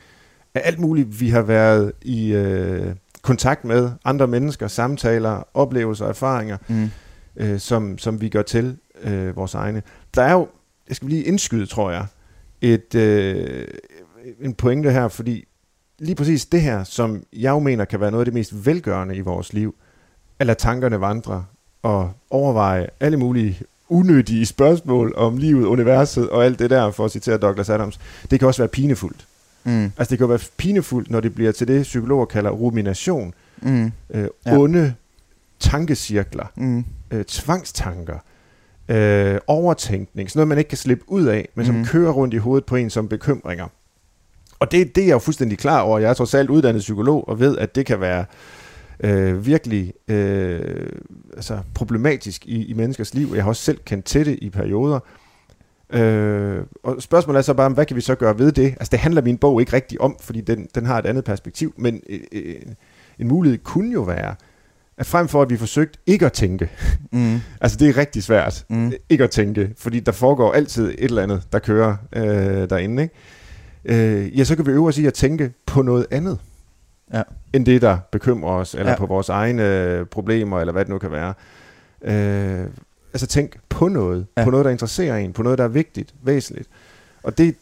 af 0.54 0.62
alt 0.64 0.78
muligt, 0.78 1.20
vi 1.20 1.28
har 1.28 1.42
været 1.42 1.92
i 2.02 2.32
øh, 2.32 2.86
kontakt 3.22 3.64
med, 3.64 3.90
andre 4.04 4.26
mennesker, 4.26 4.68
samtaler, 4.68 5.42
oplevelser, 5.54 6.06
erfaringer, 6.06 6.56
Mm. 6.68 6.90
Øh, 7.36 7.60
som, 7.60 7.98
som 7.98 8.20
vi 8.20 8.28
gør 8.28 8.42
til 8.42 8.76
øh, 9.02 9.36
vores 9.36 9.54
egne. 9.54 9.82
Der 10.14 10.22
er 10.22 10.32
jo, 10.32 10.48
jeg 10.88 10.96
skal 10.96 11.08
lige 11.08 11.22
indskyde, 11.24 11.66
tror 11.66 11.90
jeg, 11.90 12.06
et, 12.60 12.94
øh, 12.94 13.64
en 14.40 14.54
pointe 14.54 14.90
her, 14.92 15.08
fordi 15.08 15.44
lige 15.98 16.14
præcis 16.14 16.46
det 16.46 16.62
her, 16.62 16.84
som 16.84 17.22
jeg 17.32 17.50
jo 17.50 17.58
mener 17.58 17.84
kan 17.84 18.00
være 18.00 18.10
noget 18.10 18.20
af 18.22 18.24
det 18.24 18.34
mest 18.34 18.66
velgørende 18.66 19.16
i 19.16 19.20
vores 19.20 19.52
liv, 19.52 19.74
at 20.38 20.46
lade 20.46 20.58
tankerne 20.58 21.00
vandre 21.00 21.44
og 21.82 22.12
overveje 22.30 22.86
alle 23.00 23.16
mulige 23.16 23.58
unødige 23.88 24.46
spørgsmål 24.46 25.12
om 25.16 25.36
livet, 25.36 25.66
universet 25.66 26.28
og 26.30 26.44
alt 26.44 26.58
det 26.58 26.70
der, 26.70 26.90
for 26.90 27.04
at 27.04 27.10
citere 27.10 27.38
Douglas 27.38 27.70
Adams, 27.70 28.00
det 28.30 28.38
kan 28.38 28.48
også 28.48 28.62
være 28.62 28.68
pinefuldt. 28.68 29.26
Mm. 29.64 29.84
Altså 29.84 30.10
det 30.10 30.18
kan 30.18 30.24
jo 30.24 30.26
være 30.28 30.40
pinefuldt, 30.56 31.10
når 31.10 31.20
det 31.20 31.34
bliver 31.34 31.52
til 31.52 31.68
det, 31.68 31.82
psykologer 31.82 32.24
kalder 32.26 32.50
rumination, 32.50 33.34
Mm. 33.62 33.92
øh, 34.10 34.28
Ja. 34.46 34.56
onde 34.58 34.94
tankecirkler, 35.60 36.46
Mm. 36.56 36.84
Øh, 37.10 37.24
tvangstanker, 37.24 38.18
øh, 38.88 39.38
overtænkning, 39.46 40.30
sådan 40.30 40.38
noget, 40.38 40.48
man 40.48 40.58
ikke 40.58 40.68
kan 40.68 40.78
slippe 40.78 41.04
ud 41.08 41.24
af, 41.24 41.48
men 41.54 41.66
som 41.66 41.74
Mhm. 41.74 41.84
kører 41.84 42.12
rundt 42.12 42.34
i 42.34 42.36
hovedet 42.36 42.64
på 42.66 42.76
en 42.76 42.90
som 42.90 43.08
bekymringer. 43.08 43.66
Og 44.58 44.70
det, 44.72 44.94
det 44.96 45.02
er 45.02 45.06
jeg 45.06 45.14
jo 45.14 45.18
fuldstændig 45.18 45.58
klar 45.58 45.80
over. 45.80 45.98
Jeg 45.98 46.10
er 46.10 46.14
trods 46.14 46.34
alt 46.34 46.50
uddannet 46.50 46.80
psykolog 46.80 47.28
og 47.28 47.40
ved, 47.40 47.58
at 47.58 47.74
det 47.74 47.86
kan 47.86 48.00
være 48.00 48.24
øh, 49.00 49.46
virkelig 49.46 49.92
øh, 50.08 50.86
altså 51.36 51.58
problematisk 51.74 52.46
i, 52.46 52.64
i 52.64 52.72
menneskers 52.72 53.14
liv. 53.14 53.32
Jeg 53.34 53.42
har 53.42 53.48
også 53.48 53.62
selv 53.62 53.78
kendt 53.84 54.04
til 54.04 54.26
det 54.26 54.38
i 54.42 54.50
perioder. 54.50 55.00
Øh, 55.90 56.62
og 56.82 57.02
spørgsmålet 57.02 57.38
er 57.38 57.42
så 57.42 57.54
bare, 57.54 57.68
hvad 57.70 57.86
kan 57.86 57.96
vi 57.96 58.00
så 58.00 58.14
gøre 58.14 58.38
ved 58.38 58.52
det? 58.52 58.66
Altså 58.66 58.88
det 58.90 58.98
handler 58.98 59.22
min 59.22 59.38
bog 59.38 59.60
ikke 59.60 59.72
rigtig 59.72 60.00
om, 60.00 60.16
fordi 60.20 60.40
den, 60.40 60.68
den 60.74 60.86
har 60.86 60.98
et 60.98 61.06
andet 61.06 61.24
perspektiv, 61.24 61.74
men 61.76 62.00
øh, 62.08 62.20
øh, 62.32 62.54
en 63.18 63.28
mulighed 63.28 63.58
kunne 63.58 63.92
jo 63.92 64.02
være, 64.02 64.34
at 64.98 65.06
frem 65.06 65.28
for 65.28 65.42
at 65.42 65.50
vi 65.50 65.56
forsøgt 65.56 65.96
ikke 66.06 66.26
at 66.26 66.32
tænke, 66.32 66.70
Mm. 67.12 67.40
altså 67.60 67.76
det 67.78 67.88
er 67.88 67.96
rigtig 67.96 68.22
svært 68.22 68.64
Mm. 68.68 68.92
ikke 69.08 69.24
at 69.24 69.30
tænke, 69.30 69.70
fordi 69.78 70.00
der 70.00 70.12
foregår 70.12 70.52
altid 70.52 70.88
et 70.88 71.04
eller 71.04 71.22
andet, 71.22 71.42
der 71.52 71.58
kører 71.58 71.96
øh, 72.16 72.70
derinde, 72.70 73.02
ikke? 73.02 73.14
Øh, 74.24 74.38
ja, 74.38 74.44
så 74.44 74.56
kan 74.56 74.66
vi 74.66 74.70
øve 74.70 74.88
os 74.88 74.98
i 74.98 75.06
at 75.06 75.14
tænke 75.14 75.52
på 75.66 75.82
noget 75.82 76.06
andet, 76.10 76.38
Ja. 77.14 77.22
end 77.52 77.66
det, 77.66 77.82
der 77.82 77.98
bekymrer 78.12 78.52
os, 78.52 78.74
eller 78.74 78.90
Ja. 78.90 78.96
på 78.98 79.06
vores 79.06 79.28
egne 79.28 79.62
øh, 79.84 80.06
problemer, 80.06 80.60
eller 80.60 80.72
hvad 80.72 80.84
det 80.84 80.90
nu 80.90 80.98
kan 80.98 81.10
være. 81.12 81.34
Øh, 82.04 82.66
altså 83.12 83.26
tænk 83.26 83.56
på 83.68 83.88
noget, 83.88 84.26
ja. 84.36 84.44
på 84.44 84.50
noget, 84.50 84.64
der 84.64 84.70
interesserer 84.70 85.16
en, 85.16 85.32
på 85.32 85.42
noget, 85.42 85.58
der 85.58 85.64
er 85.64 85.68
vigtigt, 85.68 86.14
væsentligt. 86.22 86.68
Og 87.22 87.38
det 87.38 87.56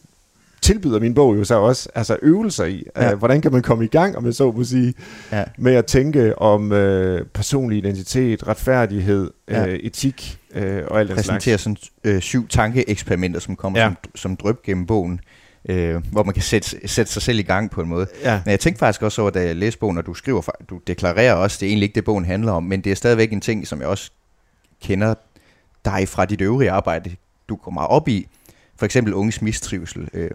tilbyder 0.63 0.99
min 0.99 1.13
bog 1.13 1.37
jo 1.37 1.43
så 1.43 1.55
også 1.55 1.89
altså 1.95 2.17
øvelser 2.21 2.65
i, 2.65 2.83
Ja. 2.95 3.09
ja. 3.09 3.15
hvordan 3.15 3.41
kan 3.41 3.51
man 3.51 3.61
komme 3.61 3.85
i 3.85 3.87
gang, 3.87 4.17
om 4.17 4.25
jeg 4.25 4.33
så 4.33 4.51
må 4.51 4.63
sige, 4.63 4.93
Ja. 5.31 5.43
med 5.57 5.73
at 5.75 5.85
tænke 5.85 6.39
om 6.39 6.71
øh, 6.71 7.25
personlig 7.25 7.77
identitet, 7.77 8.47
retfærdighed, 8.47 9.31
Ja. 9.49 9.67
øh, 9.67 9.73
etik 9.75 10.39
øh, 10.55 10.83
og 10.87 10.99
alt 10.99 11.09
den 11.09 11.15
slags. 11.15 11.27
præsenterer 11.27 11.57
sådan 11.57 11.77
øh, 12.03 12.21
syv 12.21 12.47
tankeeksperimenter, 12.47 13.39
som 13.39 13.55
kommer 13.55 13.79
ja. 13.79 13.87
Som, 13.87 13.97
som 14.15 14.35
drøb 14.35 14.63
gennem 14.63 14.85
bogen, 14.85 15.19
øh, 15.69 16.01
hvor 16.11 16.23
man 16.23 16.33
kan 16.33 16.43
sætte, 16.43 16.87
sætte 16.87 17.11
sig 17.11 17.21
selv 17.21 17.39
i 17.39 17.41
gang 17.41 17.71
på 17.71 17.81
en 17.81 17.87
måde. 17.89 18.07
Ja, 18.23 18.41
Men 18.45 18.51
jeg 18.51 18.59
tænkte 18.59 18.79
faktisk 18.79 19.01
også 19.01 19.21
over, 19.21 19.31
da 19.31 19.41
jeg 19.45 19.55
læste 19.55 19.79
bogen, 19.79 19.97
og 19.97 20.05
du 20.05 20.13
skriver, 20.13 20.41
du 20.69 20.79
deklarerer 20.87 21.33
også, 21.33 21.57
det 21.59 21.65
er 21.65 21.69
egentlig 21.69 21.85
ikke 21.85 21.95
det, 21.95 22.05
bogen 22.05 22.25
handler 22.25 22.51
om, 22.51 22.63
men 22.63 22.81
det 22.81 22.91
er 22.91 22.95
stadigvæk 22.95 23.33
en 23.33 23.41
ting, 23.41 23.67
som 23.67 23.79
jeg 23.79 23.87
også 23.87 24.11
kender 24.83 25.13
dig 25.85 26.07
fra 26.07 26.25
dit 26.25 26.41
øvrige 26.41 26.71
arbejde, 26.71 27.15
du 27.49 27.55
går 27.55 27.71
meget 27.71 27.89
op 27.89 28.07
i. 28.07 28.27
For 28.77 28.85
eksempel 28.85 29.13
unges 29.13 29.41
mistrivsel. 29.41 30.09
Øh, 30.13 30.31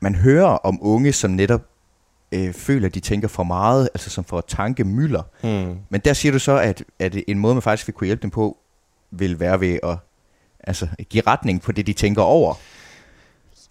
man 0.00 0.14
hører 0.14 0.46
om 0.46 0.78
unge, 0.82 1.12
som 1.12 1.30
netop 1.30 1.62
øh, 2.32 2.52
føler, 2.52 2.86
at 2.86 2.94
de 2.94 3.00
tænker 3.00 3.28
for 3.28 3.42
meget, 3.42 3.88
altså 3.94 4.10
som 4.10 4.24
får 4.24 4.40
tankemylder. 4.40 5.22
hmm. 5.42 5.76
Men 5.88 6.00
der 6.04 6.12
siger 6.12 6.32
du 6.32 6.38
så, 6.38 6.58
at, 6.58 6.84
at 6.98 7.16
en 7.28 7.38
måde, 7.38 7.54
man 7.54 7.62
faktisk 7.62 7.88
vil 7.88 7.94
kunne 7.94 8.06
hjælpe 8.06 8.22
dem 8.22 8.30
på, 8.30 8.58
vil 9.10 9.40
være 9.40 9.60
ved 9.60 9.78
at 9.82 9.96
altså, 10.60 10.88
give 11.10 11.22
retning 11.26 11.62
på 11.62 11.72
det, 11.72 11.86
de 11.86 11.92
tænker 11.92 12.22
over. 12.22 12.54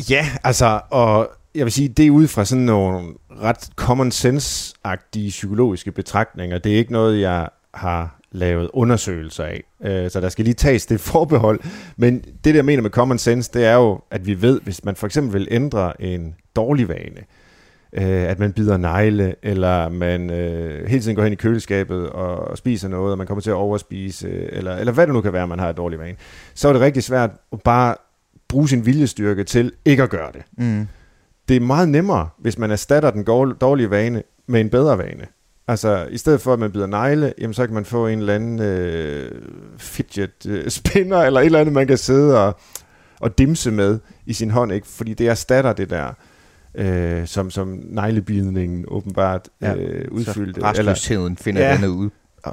ja 0.10 0.30
altså, 0.44 0.82
og 0.90 1.32
jeg 1.56 1.66
vil 1.66 1.72
sige, 1.72 1.90
det 1.90 2.08
er 2.08 2.12
ud 2.12 2.28
fra 2.28 2.46
sådan 2.46 2.64
nogle 2.64 3.14
ret 3.32 3.70
common 3.76 4.12
sense-agtige 4.12 5.30
psykologiske 5.30 5.92
betragtninger. 5.92 6.58
Det 6.58 6.74
er 6.74 6.78
ikke 6.78 6.92
noget, 6.92 7.22
jeg 7.22 7.50
har 7.74 8.20
lavet 8.34 8.70
undersøgelser 8.74 9.44
af. 9.44 9.64
Øh, 9.84 10.12
så 10.12 10.22
der 10.22 10.30
skal 10.30 10.46
lige 10.46 10.54
tages 10.54 10.86
det 10.86 11.00
forbehold. 11.00 11.60
Men 11.98 12.20
det, 12.20 12.46
der 12.46 12.54
jeg 12.54 12.66
mener 12.66 12.82
med 12.82 12.90
common 12.90 13.18
sense, 13.18 13.52
det 13.54 13.66
er 13.66 13.76
jo, 13.76 14.00
at 14.12 14.28
vi 14.28 14.42
ved, 14.42 14.62
hvis 14.62 14.86
man 14.86 14.96
for 14.96 15.08
eksempel 15.08 15.34
vil 15.34 15.48
ændre 15.52 16.02
en 16.02 16.36
dårlig 16.56 16.90
vane, 16.90 17.22
øh, 17.94 18.30
at 18.30 18.40
man 18.40 18.54
bider 18.54 18.78
negle, 18.78 19.36
eller 19.44 19.90
man 19.90 20.30
øh, 20.30 20.88
hele 20.88 21.02
tiden 21.02 21.16
går 21.16 21.24
hen 21.24 21.34
i 21.34 21.36
køleskabet 21.36 22.10
og, 22.10 22.36
og 22.36 22.58
spiser 22.58 22.88
noget, 22.88 23.12
og 23.12 23.18
man 23.18 23.28
kommer 23.28 23.42
til 23.42 23.50
at 23.50 23.56
overspise, 23.56 24.30
eller, 24.30 24.76
eller 24.76 24.94
hvad 24.94 25.08
det 25.08 25.14
nu 25.14 25.22
kan 25.22 25.34
være, 25.34 25.48
man 25.48 25.60
har 25.60 25.70
et 25.70 25.78
dårlig 25.78 26.00
vane, 26.00 26.16
så 26.54 26.70
er 26.70 26.74
det 26.74 26.82
rigtig 26.82 27.04
svært 27.04 27.32
at 27.52 27.62
bare 27.62 27.96
bruge 28.48 28.70
sin 28.70 28.86
viljestyrke 28.86 29.44
til 29.44 29.72
ikke 29.86 30.04
at 30.04 30.10
gøre 30.10 30.32
det. 30.32 30.42
Mm. 30.58 30.88
Det 31.48 31.56
er 31.56 31.62
meget 31.62 31.90
nemmere, 31.90 32.30
hvis 32.38 32.58
man 32.58 32.72
erstatter 32.72 33.12
den 33.12 33.24
dårlige 33.62 33.90
vane 33.90 34.24
med 34.48 34.62
en 34.62 34.70
bedre 34.70 34.98
vane. 34.98 35.26
Altså, 35.68 36.08
i 36.12 36.18
stedet 36.18 36.42
for 36.42 36.54
at 36.54 36.60
man 36.60 36.72
bider 36.72 36.88
negle, 36.88 37.34
jamen, 37.42 37.54
så 37.54 37.66
kan 37.66 37.74
man 37.74 37.86
få 37.86 38.08
en 38.08 38.20
eller 38.20 38.36
anden 38.36 38.60
øh, 38.60 39.32
fidget 39.78 40.46
øh, 40.48 40.70
spinner, 40.80 41.18
eller 41.18 41.40
et 41.40 41.46
eller 41.46 41.60
andet, 41.60 41.74
man 41.74 41.88
kan 41.88 41.98
sidde 41.98 42.46
og, 42.48 42.56
og 43.20 43.38
dimse 43.38 43.72
med 43.72 44.00
i 44.26 44.34
sin 44.34 44.52
hånd, 44.52 44.72
ikke? 44.72 44.88
fordi 44.88 45.14
det 45.14 45.28
erstatter 45.28 45.74
det 45.74 45.90
der, 45.90 46.08
øh, 46.76 47.28
som, 47.28 47.50
som 47.52 47.80
neglebidningen 47.84 48.86
åbenbart 48.88 49.50
Ja, 49.62 49.76
øh, 49.76 50.08
udfyldte. 50.12 50.62
Så 50.62 50.68
restløsheden 50.68 51.38
finder 51.38 51.62
Ja. 51.62 51.74
andet 51.76 51.88
ud, 51.88 52.10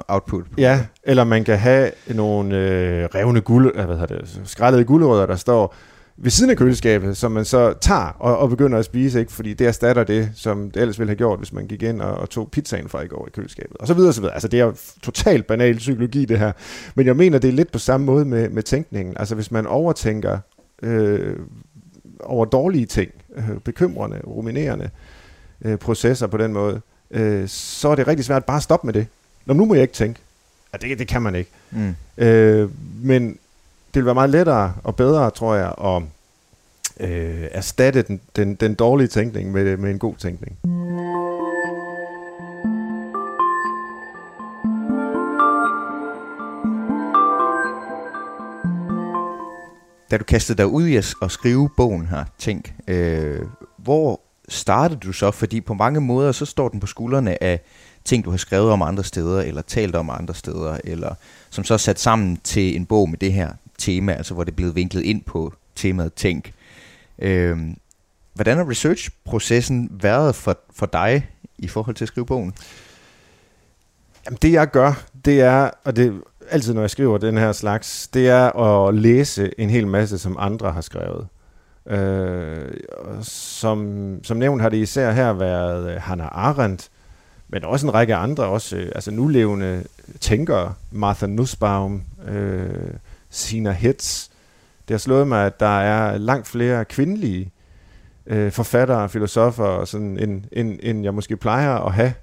output. 0.07 0.45
Ja, 0.57 0.85
eller 1.03 1.23
man 1.23 1.43
kan 1.43 1.57
have 1.57 1.91
nogle 2.13 2.57
øh, 2.57 3.05
revne 3.15 3.41
guld, 3.41 3.75
hvad 3.75 3.85
hedder 3.97 4.05
det, 4.05 4.41
skrællede 4.45 4.83
gulerødder, 4.83 5.25
der 5.25 5.35
står 5.35 5.75
ved 6.23 6.31
siden 6.31 6.49
af 6.51 6.57
køleskabet, 6.57 7.17
som 7.17 7.31
man 7.31 7.45
så 7.45 7.73
tager 7.81 8.15
og, 8.19 8.37
og 8.37 8.49
begynder 8.49 8.79
at 8.79 8.85
spise, 8.85 9.19
ikke? 9.19 9.31
fordi 9.31 9.53
det 9.53 9.67
erstatter 9.67 10.03
det, 10.03 10.31
som 10.35 10.71
det 10.71 10.81
ellers 10.81 10.99
ville 10.99 11.09
have 11.09 11.17
gjort, 11.17 11.39
hvis 11.39 11.53
man 11.53 11.67
gik 11.67 11.83
ind 11.83 12.01
og, 12.01 12.13
og 12.13 12.29
tog 12.29 12.51
pizzaen 12.51 12.89
fra 12.89 13.01
i 13.01 13.07
går 13.07 13.27
i 13.27 13.29
køleskabet. 13.29 13.77
Og 13.77 13.87
så 13.87 13.93
videre, 13.93 14.09
og 14.09 14.13
så 14.13 14.21
videre. 14.21 14.33
Altså 14.33 14.47
det 14.47 14.59
er 14.59 14.63
jo 14.63 14.75
totalt 15.01 15.47
banal 15.47 15.77
psykologi, 15.77 16.25
det 16.25 16.39
her. 16.39 16.51
Men 16.95 17.05
jeg 17.05 17.15
mener, 17.15 17.39
det 17.39 17.47
er 17.47 17.51
lidt 17.51 17.71
på 17.71 17.79
samme 17.79 18.05
måde 18.05 18.25
med, 18.25 18.49
med 18.49 18.63
tænkningen. 18.63 19.17
Altså 19.19 19.35
hvis 19.35 19.51
man 19.51 19.67
overtænker 19.67 20.39
øh, 20.81 21.35
over 22.19 22.45
dårlige 22.45 22.85
ting, 22.85 23.11
øh, 23.35 23.59
bekymrende, 23.63 24.21
ruminerende 24.27 24.89
øh, 25.61 25.77
processer 25.77 26.27
på 26.27 26.37
den 26.37 26.53
måde, 26.53 26.81
øh, 27.11 27.47
så 27.47 27.89
er 27.89 27.95
det 27.95 28.07
rigtig 28.07 28.25
svært 28.25 28.45
bare 28.45 28.57
at 28.57 28.63
stoppe 28.63 28.87
med 28.87 28.93
det. 28.93 29.07
Nå, 29.45 29.53
nu 29.53 29.65
må 29.65 29.73
jeg 29.73 29.81
ikke 29.81 29.93
tænke. 29.93 30.19
Ja, 30.73 30.77
det, 30.77 30.99
det 30.99 31.07
kan 31.07 31.21
man 31.21 31.35
ikke. 31.35 31.51
Mm. 31.71 31.95
Øh, 32.17 32.69
men 33.03 33.37
det 33.93 33.99
vil 33.99 34.05
være 34.05 34.13
meget 34.13 34.29
lettere 34.29 34.73
og 34.83 34.95
bedre, 34.95 35.31
tror 35.31 35.55
jeg, 35.55 35.73
at 35.83 36.03
øh, 37.09 37.47
erstatte 37.51 38.01
den, 38.01 38.21
den, 38.35 38.55
den 38.55 38.75
dårlige 38.75 39.07
tænkning 39.07 39.51
med, 39.51 39.77
med 39.77 39.91
en 39.91 39.99
god 39.99 40.15
tænkning. 40.15 40.57
Da 50.11 50.17
du 50.17 50.23
kastede 50.23 50.57
dig 50.57 50.67
ud 50.67 50.87
i 50.87 50.95
at, 50.95 51.15
skrive 51.27 51.69
bogen 51.77 52.07
her, 52.07 52.23
tænk, 52.37 52.73
øh, 52.87 53.41
hvor 53.77 54.21
startede 54.49 54.99
du 54.99 55.13
så? 55.13 55.31
Fordi 55.31 55.61
på 55.61 55.73
mange 55.73 56.01
måder, 56.01 56.31
så 56.31 56.45
står 56.45 56.69
den 56.69 56.79
på 56.79 56.87
skuldrene 56.87 57.43
af 57.43 57.59
ting, 58.05 58.25
du 58.25 58.29
har 58.29 58.37
skrevet 58.37 58.71
om 58.71 58.81
andre 58.81 59.03
steder, 59.03 59.41
eller 59.41 59.61
talt 59.61 59.95
om 59.95 60.09
andre 60.09 60.35
steder, 60.35 60.77
eller 60.83 61.15
som 61.49 61.63
så 61.63 61.73
er 61.73 61.77
sat 61.77 61.99
sammen 61.99 62.37
til 62.43 62.75
en 62.75 62.85
bog 62.85 63.09
med 63.09 63.17
det 63.17 63.33
her 63.33 63.49
tema, 63.81 64.13
altså 64.13 64.33
hvor 64.33 64.43
det 64.43 64.51
er 64.51 64.55
blevet 64.55 64.75
vinklet 64.75 65.01
ind 65.01 65.23
på 65.23 65.53
temaet 65.75 66.13
tænk. 66.13 66.53
Øh, 67.19 67.57
hvordan 68.33 68.57
har 68.57 68.69
researchprocessen 68.69 69.89
været 69.91 70.35
for, 70.35 70.57
for 70.73 70.85
dig 70.85 71.29
i 71.57 71.67
forhold 71.67 71.95
til 71.95 72.05
at 72.05 72.07
skrive 72.07 72.25
bogen? 72.25 72.53
Jamen, 74.25 74.37
det 74.41 74.51
jeg 74.51 74.67
gør, 74.71 75.03
det 75.25 75.41
er, 75.41 75.69
og 75.83 75.95
det 75.95 76.21
altid, 76.49 76.73
når 76.73 76.81
jeg 76.81 76.89
skriver 76.89 77.17
den 77.17 77.37
her 77.37 77.51
slags, 77.51 78.07
det 78.07 78.29
er 78.29 78.59
at 78.59 78.95
læse 78.95 79.51
en 79.57 79.69
hel 79.69 79.87
masse, 79.87 80.17
som 80.17 80.35
andre 80.39 80.71
har 80.71 80.81
skrevet. 80.81 81.27
Øh, 81.87 82.71
og 82.97 83.25
som, 83.25 84.19
som 84.23 84.37
nævnt 84.37 84.61
har 84.61 84.69
det 84.69 84.77
især 84.77 85.11
her 85.11 85.33
været 85.33 85.91
øh, 85.91 86.01
Hannah 86.01 86.27
Arendt, 86.31 86.89
men 87.49 87.63
også 87.63 87.87
en 87.87 87.93
række 87.93 88.15
andre, 88.15 88.43
også 88.43 88.77
øh, 88.77 88.91
altså 88.95 89.11
nulevende 89.11 89.83
tænkere, 90.19 90.73
Martha 90.91 91.25
Nussbaum, 91.25 92.03
øh, 92.27 92.93
Sina 93.31 93.71
Hetz. 93.71 94.27
Det 94.87 94.93
har 94.93 94.97
slået 94.97 95.27
mig, 95.27 95.45
at 95.45 95.59
der 95.59 95.79
er 95.79 96.17
langt 96.17 96.47
flere 96.47 96.85
kvindelige 96.85 97.51
øh, 98.25 98.51
forfattere, 98.51 99.09
filosofer, 99.09 99.63
og 99.63 99.87
sådan, 99.87 100.19
end, 100.19 100.43
end, 100.51 100.79
end 100.83 101.03
jeg 101.03 101.13
måske 101.13 101.37
plejer 101.37 101.75
at 101.75 101.93
have. 101.93 102.13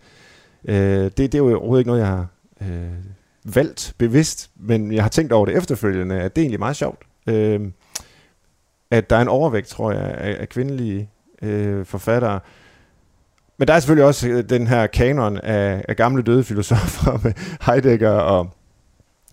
Øh, 0.65 1.05
det, 1.05 1.17
det 1.17 1.35
er 1.35 1.39
jo 1.39 1.51
overhovedet 1.51 1.81
ikke 1.81 1.89
noget, 1.89 2.01
jeg 2.01 2.09
har 2.09 2.27
øh, 2.61 3.55
valgt 3.55 3.95
bevidst, 3.99 4.51
men 4.57 4.93
jeg 4.93 5.03
har 5.03 5.09
tænkt 5.09 5.33
over 5.33 5.47
det 5.47 5.57
efterfølgende, 5.57 6.21
at 6.21 6.37
det 6.37 6.43
er 6.43 6.45
egentlig 6.45 6.59
meget 6.59 6.77
sjovt. 6.77 7.03
Øh, 7.27 7.61
at 8.91 9.11
der 9.11 9.17
er 9.17 9.21
en 9.23 9.29
overvægt, 9.29 9.69
tror 9.69 9.93
jeg, 9.93 10.03
af, 10.03 10.37
af 10.41 10.49
kvindelige 10.49 11.11
øh, 11.43 11.87
forfattere. 11.87 12.41
Men 13.59 13.69
der 13.69 13.75
er 13.75 13.81
selvfølgelig 13.81 14.07
også 14.07 14.29
øh, 14.29 14.45
den 14.49 14.67
her 14.67 14.87
kanon 14.87 15.39
af, 15.39 15.85
af 15.89 15.97
gamle 15.97 16.23
døde 16.23 16.45
filosofer 16.45 17.19
med 17.25 17.33
Heidegger 17.67 18.11
og 18.11 18.51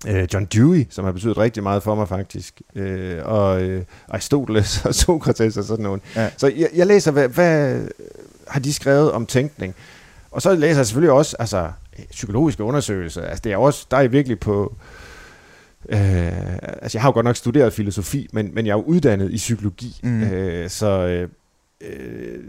øh, 0.07 0.27
John 0.33 0.45
Dewey, 0.45 0.87
som 0.89 1.05
har 1.05 1.11
betydet 1.11 1.37
rigtig 1.37 1.63
meget 1.63 1.83
for 1.83 1.95
mig 1.95 2.07
faktisk, 2.07 2.61
øh, 2.75 3.17
og 3.23 3.63
øh, 3.63 3.83
Aristoteles 4.07 4.81
og 4.85 4.95
Sokrates 4.95 5.57
og 5.57 5.63
sådan 5.63 5.83
noget. 5.83 6.01
Ja. 6.15 6.29
Så 6.37 6.47
jeg, 6.47 6.69
jeg 6.75 6.87
læser, 6.87 7.11
hvad, 7.11 7.27
hvad 7.27 7.81
har 8.47 8.59
de 8.59 8.73
skrevet 8.73 9.11
om 9.11 9.25
tænkning? 9.25 9.75
Og 10.31 10.41
så 10.41 10.55
læser 10.55 10.79
jeg 10.79 10.85
selvfølgelig 10.85 11.11
også 11.11 11.35
altså, 11.39 11.71
psykologiske 12.11 12.63
undersøgelser. 12.63 13.21
Altså, 13.21 13.41
det 13.43 13.51
er 13.51 13.57
også, 13.57 13.87
der 13.91 13.97
er 13.97 14.07
virkelig 14.07 14.39
på... 14.39 14.75
Øh, 15.89 15.97
altså, 16.81 16.97
jeg 16.97 17.01
har 17.01 17.09
jo 17.09 17.13
godt 17.13 17.25
nok 17.25 17.35
studeret 17.35 17.73
filosofi, 17.73 18.27
men, 18.33 18.49
men 18.53 18.65
jeg 18.65 18.71
er 18.71 18.77
jo 18.77 18.83
uddannet 18.83 19.31
i 19.31 19.35
psykologi. 19.35 19.99
Mm. 20.03 20.23
Øh, 20.23 20.69
så 20.69 20.87
øh, 20.87 21.29
øh, 21.81 22.39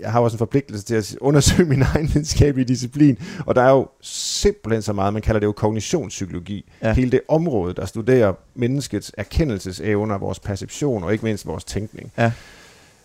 jeg 0.00 0.12
har 0.12 0.20
også 0.20 0.34
en 0.34 0.38
forpligtelse 0.38 0.84
til 0.84 0.94
at 0.94 1.16
undersøge 1.20 1.68
min 1.74 1.82
egen 1.82 2.08
videnskabelige 2.08 2.68
disciplin, 2.68 3.18
og 3.46 3.54
der 3.54 3.62
er 3.62 3.70
jo 3.70 3.88
simpelthen 4.00 4.82
så 4.82 4.92
meget, 4.92 5.12
man 5.12 5.22
kalder 5.22 5.40
det 5.40 5.46
jo 5.46 5.52
kognitionspsykologi, 5.52 6.70
ja. 6.82 6.92
hele 6.92 7.10
det 7.10 7.20
område, 7.28 7.74
der 7.74 7.86
studerer 7.86 8.32
menneskets 8.54 9.12
erkendelsesevner, 9.18 10.18
vores 10.18 10.40
perception 10.40 11.04
og 11.04 11.12
ikke 11.12 11.24
mindst 11.24 11.46
vores 11.46 11.64
tænkning. 11.64 12.12
Ja. 12.18 12.32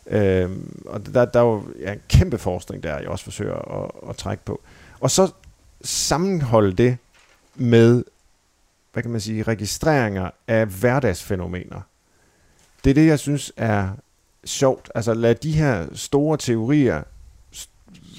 Øhm, 0.10 0.84
og 0.86 1.06
der, 1.06 1.26
der 1.26 1.40
er 1.40 1.44
jo 1.44 1.64
ja, 1.80 1.94
en 1.94 2.02
kæmpe 2.10 2.38
forskning 2.38 2.84
der, 2.84 3.00
jeg 3.00 3.08
også 3.08 3.24
forsøger 3.24 3.84
at, 3.84 4.10
at 4.10 4.18
trække 4.18 4.46
på. 4.46 4.62
Og 5.00 5.12
så 5.12 5.32
sammenholde 5.82 6.74
det 6.74 6.98
med, 7.56 8.04
hvad 8.94 9.04
kan 9.04 9.12
man 9.12 9.22
sige, 9.22 9.44
registreringer 9.44 10.30
af 10.48 10.66
hverdagsfænomener. 10.66 11.82
Det 12.84 12.90
er 12.90 12.94
det, 12.94 13.08
jeg 13.08 13.20
synes 13.20 13.54
er 13.58 13.90
sjovt. 14.46 14.92
Altså 14.96 15.14
lad 15.14 15.36
de 15.36 15.52
her 15.52 15.88
store 15.94 16.38
teorier, 16.38 17.04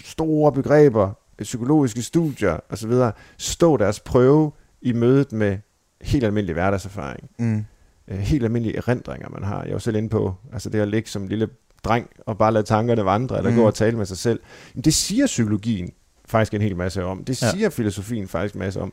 store 0.04 0.52
begreber, 0.52 1.12
psykologiske 1.42 2.02
studier 2.02 2.60
osv. 2.70 2.92
stå 3.38 3.76
deres 3.76 4.00
prøve 4.00 4.52
i 4.82 4.92
mødet 4.92 5.32
med 5.32 5.58
helt 6.02 6.24
almindelig 6.24 6.52
hverdagserfaring. 6.52 7.30
Mm. 7.38 7.64
Øh, 8.08 8.18
helt 8.18 8.44
almindelige 8.44 8.76
erindringer, 8.76 9.28
man 9.28 9.44
har. 9.44 9.62
Jeg 9.62 9.72
jo 9.72 9.78
selv 9.78 9.96
inde 9.96 10.08
på, 10.08 10.34
altså 10.52 10.70
det 10.70 10.80
at 10.80 10.88
ligge 10.88 11.10
som 11.10 11.26
lille 11.26 11.48
dreng 11.84 12.10
og 12.26 12.38
bare 12.38 12.52
lade 12.52 12.64
tankerne 12.64 13.04
vandre, 13.04 13.38
eller 13.38 13.50
mm. 13.50 13.56
gå 13.56 13.66
og 13.66 13.74
tale 13.74 13.96
med 13.96 14.06
sig 14.06 14.18
selv. 14.18 14.40
Men 14.74 14.84
det 14.84 14.94
siger 14.94 15.26
psykologien 15.26 15.90
faktisk 16.24 16.54
en 16.54 16.60
hel 16.60 16.76
masse 16.76 17.04
om. 17.04 17.24
Det 17.24 17.36
siger 17.36 17.58
ja. 17.58 17.68
filosofien 17.68 18.28
faktisk 18.28 18.54
en 18.54 18.58
masse 18.58 18.80
om. 18.80 18.92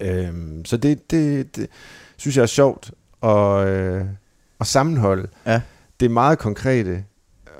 Øhm, 0.00 0.64
så 0.64 0.76
det, 0.76 1.10
det, 1.10 1.56
det 1.56 1.68
synes 2.16 2.36
jeg 2.36 2.42
er 2.42 2.46
sjovt 2.46 2.92
at, 3.22 3.66
øh, 3.66 4.04
at 4.60 4.66
sammenholde. 4.66 5.28
Ja 5.46 5.60
det 6.00 6.10
meget 6.10 6.38
konkrete 6.38 7.04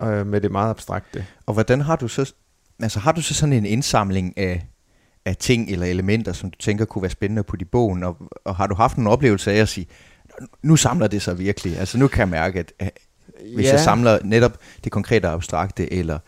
øh, 0.02 0.26
med 0.26 0.40
det 0.40 0.50
meget 0.50 0.70
abstrakte. 0.70 1.26
Og 1.46 1.54
hvordan 1.54 1.80
har 1.80 1.96
du 1.96 2.08
så, 2.08 2.32
altså 2.82 2.98
har 2.98 3.12
du 3.12 3.22
så 3.22 3.34
sådan 3.34 3.52
en 3.52 3.66
indsamling 3.66 4.38
af, 4.38 4.66
af 5.24 5.36
ting 5.36 5.70
eller 5.70 5.86
elementer, 5.86 6.32
som 6.32 6.50
du 6.50 6.58
tænker 6.58 6.84
kunne 6.84 7.02
være 7.02 7.10
spændende 7.10 7.42
på 7.42 7.56
de 7.56 7.64
bogen, 7.64 8.02
og, 8.02 8.16
og 8.44 8.56
har 8.56 8.66
du 8.66 8.74
haft 8.74 8.96
en 8.96 9.06
oplevelse 9.06 9.52
af 9.52 9.56
at 9.56 9.68
sige, 9.68 9.86
nu 10.62 10.76
samler 10.76 11.06
det 11.06 11.22
sig 11.22 11.38
virkelig, 11.38 11.78
altså 11.78 11.98
nu 11.98 12.08
kan 12.08 12.20
jeg 12.20 12.28
mærke, 12.28 12.58
at, 12.58 12.72
at 12.78 12.98
hvis 13.54 13.66
ja. 13.66 13.70
jeg 13.70 13.80
samler 13.80 14.18
netop 14.24 14.58
det 14.84 14.92
konkrete 14.92 15.28
abstrakte, 15.28 15.92
eller, 15.92 16.18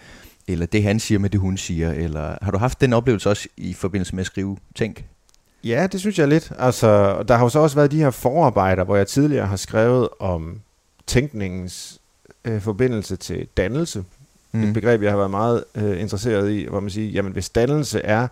eller 0.48 0.66
det 0.66 0.82
han 0.82 1.00
siger 1.00 1.18
med 1.18 1.30
det 1.30 1.40
hun 1.40 1.56
siger, 1.56 1.92
eller 1.92 2.38
har 2.42 2.50
du 2.50 2.58
haft 2.58 2.80
den 2.80 2.92
oplevelse 2.92 3.30
også 3.30 3.48
i 3.56 3.74
forbindelse 3.74 4.14
med 4.14 4.20
at 4.20 4.26
skrive 4.26 4.56
Tænk? 4.74 5.04
Ja, 5.64 5.86
det 5.92 6.00
synes 6.00 6.18
jeg 6.18 6.28
lidt. 6.28 6.52
Altså, 6.58 7.22
der 7.22 7.36
har 7.36 7.44
jo 7.44 7.48
så 7.48 7.58
også 7.58 7.76
været 7.76 7.90
de 7.90 7.98
her 7.98 8.10
forarbejder, 8.10 8.84
hvor 8.84 8.96
jeg 8.96 9.06
tidligere 9.06 9.46
har 9.46 9.56
skrevet 9.56 10.08
om 10.20 10.60
tænkningens 11.06 12.00
øh, 12.44 12.60
forbindelse 12.60 13.16
til 13.16 13.48
dannelse. 13.56 14.04
Mm. 14.52 14.62
Et 14.62 14.74
begreb, 14.74 15.02
jeg 15.02 15.10
har 15.10 15.16
været 15.16 15.30
meget 15.30 15.64
øh, 15.74 16.00
interesseret 16.00 16.50
i, 16.50 16.66
hvor 16.70 16.80
man 16.80 16.90
siger, 16.90 17.10
jamen 17.10 17.32
hvis 17.32 17.48
dannelse 17.48 18.00
er 18.00 18.28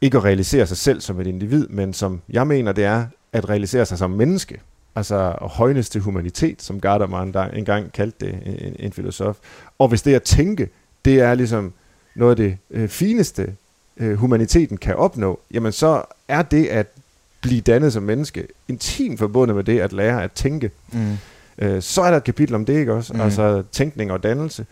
ikke 0.00 0.16
at 0.16 0.24
realisere 0.24 0.66
sig 0.66 0.76
selv 0.76 1.00
som 1.00 1.20
et 1.20 1.26
individ, 1.26 1.68
men 1.68 1.92
som 1.92 2.20
jeg 2.28 2.46
mener, 2.46 2.72
det 2.72 2.84
er 2.84 3.06
at 3.32 3.48
realisere 3.48 3.86
sig 3.86 3.98
som 3.98 4.10
menneske. 4.10 4.60
Altså 4.96 5.36
højnes 5.40 5.88
til 5.88 6.00
humanitet, 6.00 6.62
som 6.62 6.80
Gadamer 6.80 7.48
engang 7.52 7.92
kaldte 7.92 8.26
det, 8.26 8.34
en, 8.44 8.76
en 8.78 8.92
filosof. 8.92 9.36
Og 9.78 9.88
hvis 9.88 10.02
det 10.02 10.14
at 10.14 10.22
tænke, 10.22 10.68
det 11.04 11.20
er 11.20 11.34
ligesom 11.34 11.72
noget 12.14 12.30
af 12.30 12.36
det 12.36 12.58
øh, 12.70 12.88
fineste, 12.88 13.54
øh, 13.96 14.14
humaniteten 14.14 14.76
kan 14.76 14.96
opnå, 14.96 15.40
jamen 15.50 15.72
så 15.72 16.02
er 16.28 16.42
det 16.42 16.66
at 16.66 16.86
blive 17.40 17.60
dannet 17.60 17.92
som 17.92 18.02
menneske 18.02 18.46
intimt 18.68 19.18
forbundet 19.18 19.56
med 19.56 19.64
det 19.64 19.80
at 19.80 19.92
lære 19.92 20.22
at 20.22 20.32
tænke. 20.32 20.70
Mm. 20.92 21.16
Øh, 21.62 21.82
så 21.82 22.02
er 22.02 22.10
der 22.10 22.16
et 22.16 22.24
kapitel 22.24 22.54
om 22.54 22.64
det, 22.64 22.78
ikke 22.78 22.92
også? 22.92 23.12
Mm. 23.12 23.20
Altså 23.20 23.62
tænkning 23.72 24.12
og 24.12 24.22
dannelse. 24.22 24.66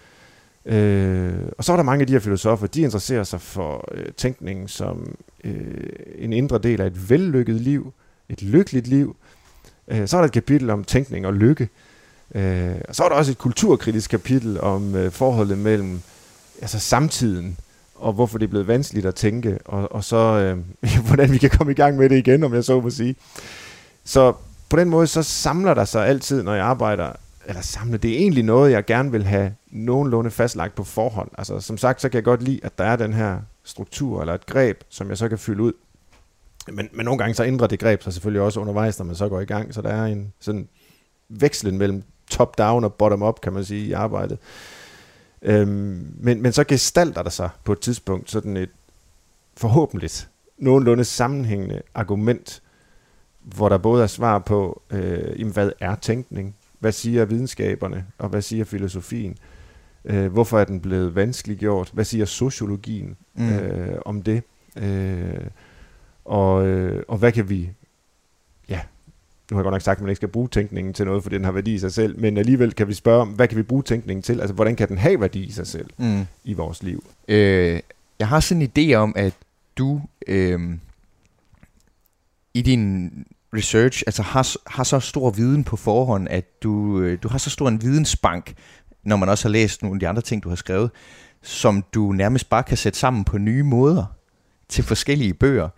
Øh, 0.67 1.33
og 1.59 1.65
så 1.65 1.73
er 1.73 1.77
der 1.77 1.83
mange 1.83 2.01
af 2.01 2.07
de 2.07 2.13
her 2.13 2.21
filosofer, 2.21 2.67
de 2.67 2.81
interesserer 2.81 3.25
sig 3.25 3.41
for 3.41 3.89
øh, 3.95 4.05
tænkningen 4.17 4.69
som 4.69 5.17
øh, 5.45 5.89
en 6.19 6.33
indre 6.33 6.59
del 6.59 6.81
af 6.81 6.87
et 6.87 7.11
vellykket 7.11 7.61
liv, 7.61 7.93
et 8.29 8.43
lykkeligt 8.43 8.87
liv. 8.87 9.17
Øh, 9.89 10.09
så 10.09 10.17
er 10.17 10.21
der 10.21 10.27
et 10.27 10.33
kapitel 10.33 10.71
om 10.71 10.85
tænkning 10.85 11.27
og 11.27 11.35
lykke. 11.35 11.69
Øh, 12.35 12.75
og 12.89 12.97
så 12.97 13.05
er 13.05 13.09
der 13.09 13.17
også 13.17 13.33
et 13.33 13.39
kulturkritisk 13.39 14.11
kapitel 14.11 14.61
om 14.61 14.95
øh, 14.95 15.13
forholdet 15.13 15.59
mellem 15.59 16.01
altså 16.61 16.79
samtiden, 16.79 17.57
og 17.95 18.13
hvorfor 18.13 18.39
det 18.39 18.47
er 18.47 18.51
blevet 18.51 18.69
vanskeligt 18.69 19.07
at 19.07 19.15
tænke, 19.15 19.59
og, 19.65 19.93
og 19.93 20.05
så 20.05 20.17
øh, 20.17 20.59
hvordan 21.07 21.33
vi 21.33 21.39
kan 21.39 21.51
komme 21.51 21.73
i 21.73 21.75
gang 21.75 21.97
med 21.97 22.09
det 22.09 22.19
igen, 22.19 22.45
om 22.45 22.55
jeg 22.55 22.65
så 22.65 22.81
må 22.81 22.91
sige. 22.91 23.17
Så 24.05 24.33
på 24.71 24.77
den 24.77 24.91
måde, 24.91 25.07
så 25.07 25.23
samler 25.23 25.75
der 25.75 25.85
sig 25.85 26.07
altid, 26.07 26.43
når 26.43 26.55
jeg 26.55 26.65
arbejder, 26.65 27.13
eller 27.47 27.63
samler, 27.63 27.99
det 27.99 28.11
er 28.11 28.19
egentlig 28.19 28.45
noget, 28.45 28.73
jeg 28.73 28.85
gerne 28.85 29.11
vil 29.11 29.25
have 29.25 29.55
nogenlunde 29.71 30.31
fastlagt 30.31 30.75
på 30.75 30.85
forhånd. 30.85 31.31
Altså, 31.39 31.61
som 31.61 31.79
sagt, 31.79 32.01
så 32.01 32.09
kan 32.09 32.17
jeg 32.17 32.25
godt 32.25 32.43
lide, 32.43 32.61
at 32.63 32.79
der 32.79 32.85
er 32.85 32.97
den 32.97 33.13
her 33.13 33.41
struktur, 33.65 34.21
eller 34.21 34.35
et 34.35 34.47
greb, 34.47 34.81
som 34.89 35.09
jeg 35.09 35.19
så 35.19 35.29
kan 35.29 35.39
fylde 35.39 35.63
ud. 35.63 35.73
Men, 36.69 36.89
men 36.93 37.05
nogle 37.05 37.19
gange 37.19 37.35
så 37.35 37.45
ændrer 37.45 37.67
det 37.67 37.79
greb 37.79 38.03
sig 38.03 38.13
selvfølgelig 38.13 38.43
også 38.43 38.61
undervejs, 38.61 38.99
når 38.99 39.07
man 39.07 39.15
så 39.15 39.29
går 39.29 39.41
i 39.41 39.45
gang, 39.45 39.75
så 39.75 39.83
der 39.83 39.89
er 39.89 40.05
en 40.05 40.33
sådan 40.41 40.69
vekslen 41.29 41.79
mellem 41.79 42.03
top-down 42.31 42.85
og 42.85 42.95
bottom-up, 42.95 43.41
kan 43.41 43.53
man 43.53 43.65
sige, 43.65 43.87
i 43.87 43.93
arbejdet. 43.93 44.39
Øhm, 45.43 46.15
men, 46.17 46.43
men 46.43 46.53
så 46.53 46.65
gestalter 46.65 47.23
der 47.23 47.31
sig 47.31 47.51
på 47.65 47.73
et 47.73 47.81
tidspunkt 47.81 48.31
sådan 48.31 48.57
et 48.57 48.71
forhåbentlig 49.57 50.11
nogenlunde 50.59 51.05
sammenhængende 51.05 51.83
argument, 51.95 52.63
hvor 53.43 53.69
der 53.69 53.79
både 53.79 54.03
er 54.03 54.07
svar 54.07 54.39
på, 54.39 54.83
øh, 54.91 55.41
jamen, 55.41 55.53
hvad 55.53 55.71
er 55.81 55.95
tænkning? 55.95 56.55
Hvad 56.79 56.93
siger 56.93 57.25
videnskaberne? 57.25 58.07
Og 58.19 58.29
hvad 58.29 58.43
siger 58.43 58.65
filosofien? 58.65 59.37
Øh, 60.05 60.33
hvorfor 60.33 60.59
er 60.59 60.65
den 60.65 60.81
blevet 60.81 61.15
vanskeliggjort? 61.15 61.91
Hvad 61.93 62.05
siger 62.05 62.25
sociologien 62.25 63.17
mm. 63.35 63.49
øh, 63.49 63.99
om 64.05 64.23
det? 64.23 64.43
Øh, 64.77 65.47
og, 66.25 66.67
øh, 66.67 67.03
og 67.09 67.19
hvad 67.19 67.33
kan 67.33 67.49
vi... 67.49 67.71
Ja, 68.69 68.81
nu 69.51 69.57
har 69.57 69.61
jeg 69.61 69.65
godt 69.65 69.75
nok 69.75 69.83
sagt, 69.83 69.97
at 69.97 70.03
man 70.03 70.11
ikke 70.11 70.17
skal 70.17 70.29
bruge 70.29 70.49
tænkningen 70.49 70.95
til 70.95 71.07
noget, 71.07 71.23
for 71.23 71.31
den 71.31 71.45
har 71.45 71.53
værdi 71.53 71.75
i 71.75 71.79
sig 71.79 71.93
selv, 71.93 72.21
men 72.21 72.37
alligevel 72.37 72.73
kan 72.73 72.89
vi 72.89 72.95
spørge 72.95 73.21
om, 73.21 73.29
hvad 73.29 73.49
kan 73.49 73.59
vi 73.59 73.63
bruge 73.63 73.83
tænkningen 73.83 74.23
til? 74.23 74.41
Altså, 74.41 74.55
hvordan 74.55 74.77
kan 74.77 74.89
den 74.89 74.99
have 74.99 75.21
værdi 75.21 75.45
i 75.45 75.53
sig 75.53 75.67
selv 75.67 75.91
mm. 75.99 76.27
i 76.45 76.53
vores 76.53 76.83
liv? 76.83 77.05
Øh, 77.29 77.81
jeg 78.19 78.29
har 78.29 78.41
sådan 78.41 78.63
en 78.63 78.71
idé 78.79 78.95
om, 78.95 79.13
at 79.17 79.35
du... 79.79 80.01
Øh 80.27 80.61
i 82.55 82.63
din 82.63 83.11
research 83.55 84.03
altså 84.07 84.23
har, 84.23 84.57
har 84.67 84.85
så 84.85 85.01
stor 85.01 85.31
viden 85.31 85.65
på 85.65 85.77
forhånd, 85.77 86.29
at 86.31 86.63
du, 86.63 87.01
øh, 87.01 87.19
du 87.23 87.29
har 87.29 87.39
så 87.39 87.51
stor 87.51 87.69
en 87.69 87.83
vidensbank, 87.83 88.55
når 89.05 89.17
man 89.17 89.29
også 89.29 89.49
har 89.49 89.53
læst 89.53 89.83
nogle 89.83 89.97
af 89.97 90.01
de 90.01 90.09
andre 90.09 90.23
ting, 90.23 90.43
du 90.43 90.49
har 90.49 90.57
skrevet, 90.57 90.91
som 91.43 91.85
du 91.95 92.13
nærmest 92.13 92.51
bare 92.51 92.63
kan 92.63 92.77
sætte 92.77 92.99
sammen 92.99 93.25
på 93.25 93.39
nye 93.39 93.63
måder 93.63 94.05
til 94.69 94.85
forskellige 94.85 95.35
bøger. 95.35 95.69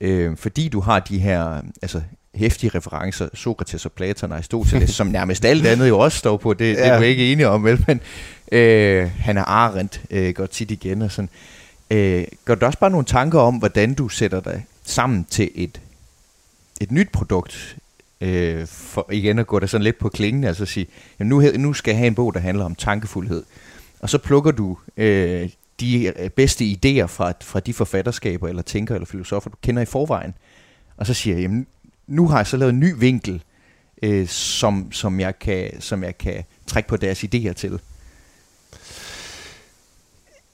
Øh, 0.00 0.36
fordi 0.36 0.68
du 0.68 0.80
har 0.80 1.00
de 1.00 1.18
her 1.18 1.60
altså, 1.82 2.02
hæftige 2.34 2.70
referencer, 2.74 3.28
Sokrates 3.34 3.86
og 3.86 3.92
Platon 3.92 4.32
og 4.32 4.36
Aristoteles, 4.36 4.90
som 5.00 5.06
nærmest 5.06 5.44
alt 5.44 5.66
andet 5.66 5.88
jo 5.88 5.98
også 5.98 6.18
står 6.18 6.36
på, 6.36 6.54
det, 6.54 6.64
ja. 6.64 6.70
det 6.70 6.86
er 6.86 7.00
vi 7.00 7.06
ikke 7.06 7.32
enige 7.32 7.48
om, 7.48 7.64
vel? 7.64 7.84
Men 7.86 8.00
øh, 8.52 9.10
han 9.18 9.36
er 9.36 9.44
Arendt, 9.44 10.02
øh, 10.10 10.34
går 10.34 10.46
tit 10.46 10.70
igen 10.70 11.02
og 11.02 11.10
sådan. 11.10 11.28
Øh, 11.90 12.24
gør 12.44 12.54
du 12.54 12.66
også 12.66 12.78
bare 12.78 12.90
nogle 12.90 13.06
tanker 13.06 13.38
om, 13.38 13.54
hvordan 13.54 13.94
du 13.94 14.08
sætter 14.08 14.40
dig 14.40 14.64
sammen 14.84 15.24
til 15.24 15.50
et 15.54 15.80
et 16.82 16.90
nyt 16.92 17.08
produkt, 17.12 17.76
øh, 18.20 18.66
for 18.66 19.12
igen 19.12 19.38
at 19.38 19.46
gå 19.46 19.58
der 19.58 19.66
sådan 19.66 19.84
lidt 19.84 19.98
på 19.98 20.08
klingen, 20.08 20.44
altså 20.44 20.66
sige, 20.66 20.86
jamen 21.18 21.28
nu, 21.28 21.42
nu 21.58 21.72
skal 21.72 21.90
jeg 21.92 21.98
have 21.98 22.06
en 22.06 22.14
bog, 22.14 22.34
der 22.34 22.40
handler 22.40 22.64
om 22.64 22.74
tankefuldhed. 22.74 23.42
Og 24.00 24.10
så 24.10 24.18
plukker 24.18 24.50
du 24.50 24.78
øh, 24.96 25.48
de 25.80 26.12
øh, 26.18 26.30
bedste 26.30 26.64
idéer 26.64 27.06
fra, 27.06 27.32
fra 27.40 27.60
de 27.60 27.74
forfatterskaber, 27.74 28.48
eller 28.48 28.62
tænker, 28.62 28.94
eller 28.94 29.06
filosofer, 29.06 29.50
du 29.50 29.56
kender 29.62 29.82
i 29.82 29.86
forvejen. 29.86 30.34
Og 30.96 31.06
så 31.06 31.14
siger 31.14 31.36
jeg, 31.36 31.42
jamen 31.42 31.66
nu 32.06 32.28
har 32.28 32.36
jeg 32.36 32.46
så 32.46 32.56
lavet 32.56 32.72
en 32.72 32.80
ny 32.80 32.94
vinkel, 32.98 33.42
øh, 34.02 34.28
som, 34.28 34.92
som, 34.92 35.20
jeg 35.20 35.38
kan, 35.38 35.80
som 35.80 36.04
jeg 36.04 36.18
kan 36.18 36.44
trække 36.66 36.88
på 36.88 36.96
deres 36.96 37.24
idéer 37.24 37.52
til. 37.52 37.80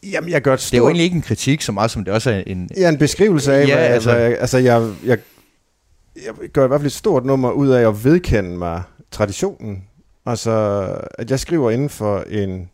Jamen, 0.03 0.31
jeg 0.31 0.43
gør 0.43 0.55
et 0.55 0.61
stort... 0.61 0.71
Det 0.71 0.77
er 0.77 0.83
jo 0.83 0.87
egentlig 0.87 1.05
ikke 1.05 1.17
en 1.17 1.23
kritik, 1.23 1.63
så 1.63 1.73
meget 1.73 1.91
som 1.91 2.05
det 2.05 2.15
også 2.15 2.31
er 2.31 2.43
en... 2.47 2.71
Ja, 2.77 2.89
en 2.89 2.99
beskrivelse 2.99 3.55
af, 3.55 3.69
Ja, 3.69 3.77
altså, 3.77 4.11
altså- 4.11 4.11
altså, 4.11 4.41
altså 4.41 4.59
jeg, 4.59 4.95
jeg, 5.05 5.19
jeg 6.25 6.49
gør 6.49 6.65
i 6.65 6.69
hvert 6.69 6.81
fald 6.81 6.87
et 6.87 6.93
stort 6.93 7.25
nummer 7.25 7.51
ud 7.51 7.69
af 7.69 7.89
at 7.89 8.05
vedkende 8.05 8.59
mig 8.59 8.83
traditionen. 9.11 9.85
Altså, 10.27 10.51
at 11.19 11.31
jeg 11.31 11.41
skriver 11.41 11.71
inden 11.71 11.89
for 11.89 12.21
en 12.21 12.71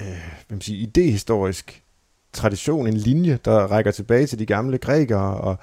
øh, 0.00 0.06
hvad 0.06 0.56
man 0.56 0.60
sige, 0.60 0.78
idehistorisk 0.78 1.82
tradition, 2.32 2.86
en 2.86 2.96
linje, 2.96 3.38
der 3.44 3.66
rækker 3.66 3.90
tilbage 3.90 4.26
til 4.26 4.38
de 4.38 4.46
gamle 4.46 4.78
grækere 4.78 5.36
og 5.36 5.58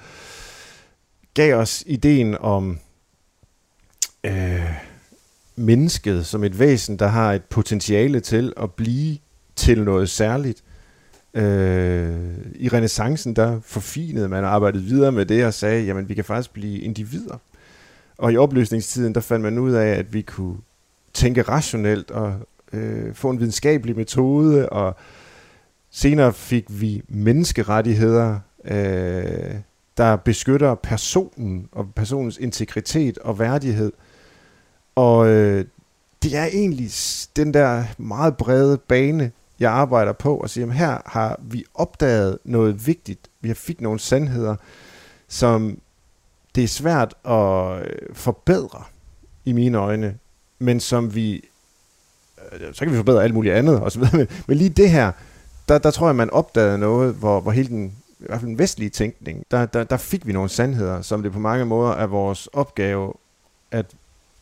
gav 1.34 1.56
os 1.56 1.84
ideen 1.86 2.38
om 2.38 2.78
øh, 4.24 4.70
mennesket 5.56 6.26
som 6.26 6.44
et 6.44 6.58
væsen, 6.58 6.98
der 6.98 7.06
har 7.06 7.32
et 7.32 7.44
potentiale 7.44 8.20
til 8.20 8.52
at 8.56 8.72
blive 8.72 9.18
til 9.56 9.84
noget 9.84 10.10
særligt. 10.10 10.62
Øh, 11.34 12.14
I 12.54 12.68
renaissancen, 12.68 13.36
der 13.36 13.60
forfinede 13.60 14.28
man 14.28 14.44
og 14.44 14.50
arbejdede 14.50 14.84
videre 14.84 15.12
med 15.12 15.26
det 15.26 15.46
og 15.46 15.54
sagde, 15.54 15.84
jamen 15.84 16.08
vi 16.08 16.14
kan 16.14 16.24
faktisk 16.24 16.52
blive 16.52 16.78
individer. 16.80 17.38
Og 18.18 18.32
i 18.32 18.36
opløsningstiden, 18.36 19.14
der 19.14 19.20
fandt 19.20 19.42
man 19.42 19.58
ud 19.58 19.72
af, 19.72 19.86
at 19.86 20.14
vi 20.14 20.22
kunne 20.22 20.56
tænke 21.12 21.42
rationelt 21.42 22.10
og 22.10 22.34
øh, 22.72 23.14
få 23.14 23.30
en 23.30 23.38
videnskabelig 23.38 23.96
metode, 23.96 24.68
og 24.68 24.96
senere 25.90 26.32
fik 26.32 26.64
vi 26.68 27.02
menneskerettigheder, 27.08 28.38
øh, 28.64 29.54
der 29.96 30.16
beskytter 30.16 30.74
personen 30.74 31.68
og 31.72 31.88
personens 31.94 32.38
integritet 32.38 33.18
og 33.18 33.38
værdighed. 33.38 33.92
Og 34.94 35.28
øh, 35.28 35.64
det 36.22 36.36
er 36.36 36.44
egentlig 36.44 36.90
den 37.36 37.54
der 37.54 37.84
meget 37.98 38.36
brede 38.36 38.78
bane, 38.78 39.32
jeg 39.60 39.72
arbejder 39.72 40.12
på, 40.12 40.36
og 40.36 40.50
siger, 40.50 40.62
jamen 40.62 40.76
her 40.76 40.98
har 41.06 41.40
vi 41.42 41.64
opdaget 41.74 42.38
noget 42.44 42.86
vigtigt. 42.86 43.20
Vi 43.40 43.48
har 43.48 43.54
fik 43.54 43.80
nogle 43.80 44.00
sandheder, 44.00 44.56
som 45.28 45.78
det 46.54 46.64
er 46.64 46.68
svært 46.68 47.14
at 47.24 47.82
øh, 47.82 48.14
forbedre 48.14 48.82
i 49.44 49.52
mine 49.52 49.78
øjne, 49.78 50.18
men 50.58 50.80
som 50.80 51.14
vi, 51.14 51.44
øh, 52.52 52.74
så 52.74 52.84
kan 52.84 52.90
vi 52.90 52.96
forbedre 52.96 53.24
alt 53.24 53.34
muligt 53.34 53.54
andet 53.54 53.80
og 53.80 53.92
så 53.92 53.98
videre, 53.98 54.16
men, 54.18 54.28
men 54.46 54.56
lige 54.56 54.70
det 54.70 54.90
her, 54.90 55.12
der, 55.68 55.78
der 55.78 55.90
tror 55.90 56.08
jeg, 56.08 56.16
man 56.16 56.30
opdagede 56.30 56.78
noget, 56.78 57.14
hvor, 57.14 57.40
hvor 57.40 57.50
hele 57.50 57.68
den, 57.68 57.86
i 58.20 58.24
hvert 58.26 58.40
fald 58.40 58.48
den 58.48 58.58
vestlige 58.58 58.90
tænkning, 58.90 59.44
der, 59.50 59.66
der, 59.66 59.84
der 59.84 59.96
fik 59.96 60.26
vi 60.26 60.32
nogle 60.32 60.48
sandheder, 60.48 61.02
som 61.02 61.22
det 61.22 61.32
på 61.32 61.38
mange 61.38 61.64
måder 61.64 61.92
er 61.92 62.06
vores 62.06 62.46
opgave 62.46 63.12
at 63.70 63.86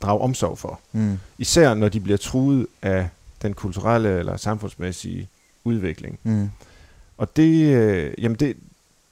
drage 0.02 0.20
omsorg 0.20 0.58
for. 0.58 0.80
Mm. 0.92 1.18
Især 1.38 1.74
når 1.74 1.88
de 1.88 2.00
bliver 2.00 2.18
truet 2.18 2.66
af 2.82 3.08
den 3.42 3.54
kulturelle 3.54 4.18
eller 4.18 4.36
samfundsmæssige 4.36 5.28
udvikling. 5.64 6.18
Mm. 6.22 6.50
Og 7.16 7.36
det, 7.36 7.74
øh, 7.76 8.14
jamen 8.18 8.36
det, 8.36 8.56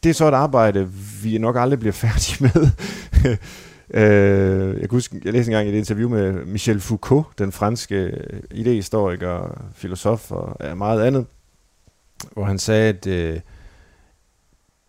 det 0.02 0.10
er 0.10 0.14
så 0.14 0.28
et 0.28 0.34
arbejde, 0.34 0.92
vi 1.22 1.38
nok 1.38 1.56
aldrig 1.58 1.78
bliver 1.78 1.92
færdige 2.06 2.50
med. 2.54 2.68
øh, 3.90 4.72
jeg 4.72 4.80
kan 4.80 4.90
huske, 4.90 5.20
jeg 5.24 5.32
læste 5.32 5.50
engang 5.50 5.68
et 5.68 5.74
interview 5.74 6.08
med 6.08 6.32
Michel 6.44 6.80
Foucault, 6.80 7.26
den 7.38 7.52
franske 7.52 8.24
idehistoriker, 8.50 9.62
filosof 9.74 10.30
og 10.30 10.78
meget 10.78 11.02
andet, 11.02 11.26
hvor 12.32 12.44
han 12.44 12.58
sagde, 12.58 12.88
at 12.88 13.06
øh, 13.06 13.40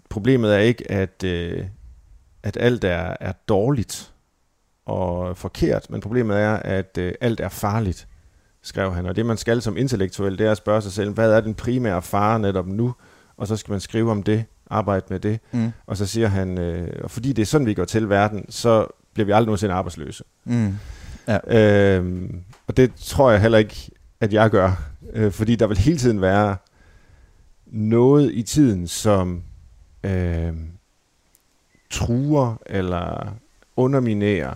problemet 0.09 0.55
er 0.55 0.59
ikke, 0.59 0.91
at, 0.91 1.23
øh, 1.23 1.65
at 2.43 2.57
alt 2.59 2.83
er, 2.83 3.15
er 3.19 3.33
dårligt 3.47 4.11
og 4.85 5.37
forkert, 5.37 5.89
men 5.89 6.01
problemet 6.01 6.37
er, 6.39 6.55
at 6.55 6.97
øh, 6.97 7.13
alt 7.21 7.39
er 7.39 7.49
farligt, 7.49 8.07
skrev 8.63 8.93
han. 8.93 9.05
Og 9.05 9.15
det 9.15 9.25
man 9.25 9.37
skal 9.37 9.61
som 9.61 9.77
intellektuel, 9.77 10.37
det 10.37 10.47
er 10.47 10.51
at 10.51 10.57
spørge 10.57 10.81
sig 10.81 10.91
selv, 10.91 11.09
hvad 11.09 11.31
er 11.31 11.41
den 11.41 11.53
primære 11.53 12.01
fare 12.01 12.39
netop 12.39 12.67
nu? 12.67 12.93
Og 13.37 13.47
så 13.47 13.57
skal 13.57 13.71
man 13.71 13.79
skrive 13.79 14.11
om 14.11 14.23
det, 14.23 14.45
arbejde 14.69 15.05
med 15.09 15.19
det. 15.19 15.39
Mm. 15.51 15.71
Og 15.87 15.97
så 15.97 16.05
siger 16.05 16.27
han, 16.27 16.57
øh, 16.57 17.03
og 17.03 17.11
fordi 17.11 17.33
det 17.33 17.41
er 17.41 17.45
sådan, 17.45 17.67
vi 17.67 17.73
går 17.73 17.85
til 17.85 18.09
verden, 18.09 18.51
så 18.51 18.87
bliver 19.13 19.25
vi 19.25 19.31
aldrig 19.31 19.45
nogensinde 19.45 19.73
arbejdsløse. 19.73 20.23
Mm. 20.45 20.75
Øhm, 21.47 22.43
og 22.67 22.77
det 22.77 22.91
tror 22.95 23.31
jeg 23.31 23.41
heller 23.41 23.57
ikke, 23.57 23.91
at 24.19 24.33
jeg 24.33 24.49
gør. 24.49 24.83
Øh, 25.13 25.31
fordi 25.31 25.55
der 25.55 25.67
vil 25.67 25.77
hele 25.77 25.97
tiden 25.97 26.21
være 26.21 26.55
noget 27.65 28.31
i 28.33 28.43
tiden, 28.43 28.87
som 28.87 29.43
øh, 30.03 30.53
truer 31.89 32.61
eller 32.65 33.35
underminerer 33.75 34.53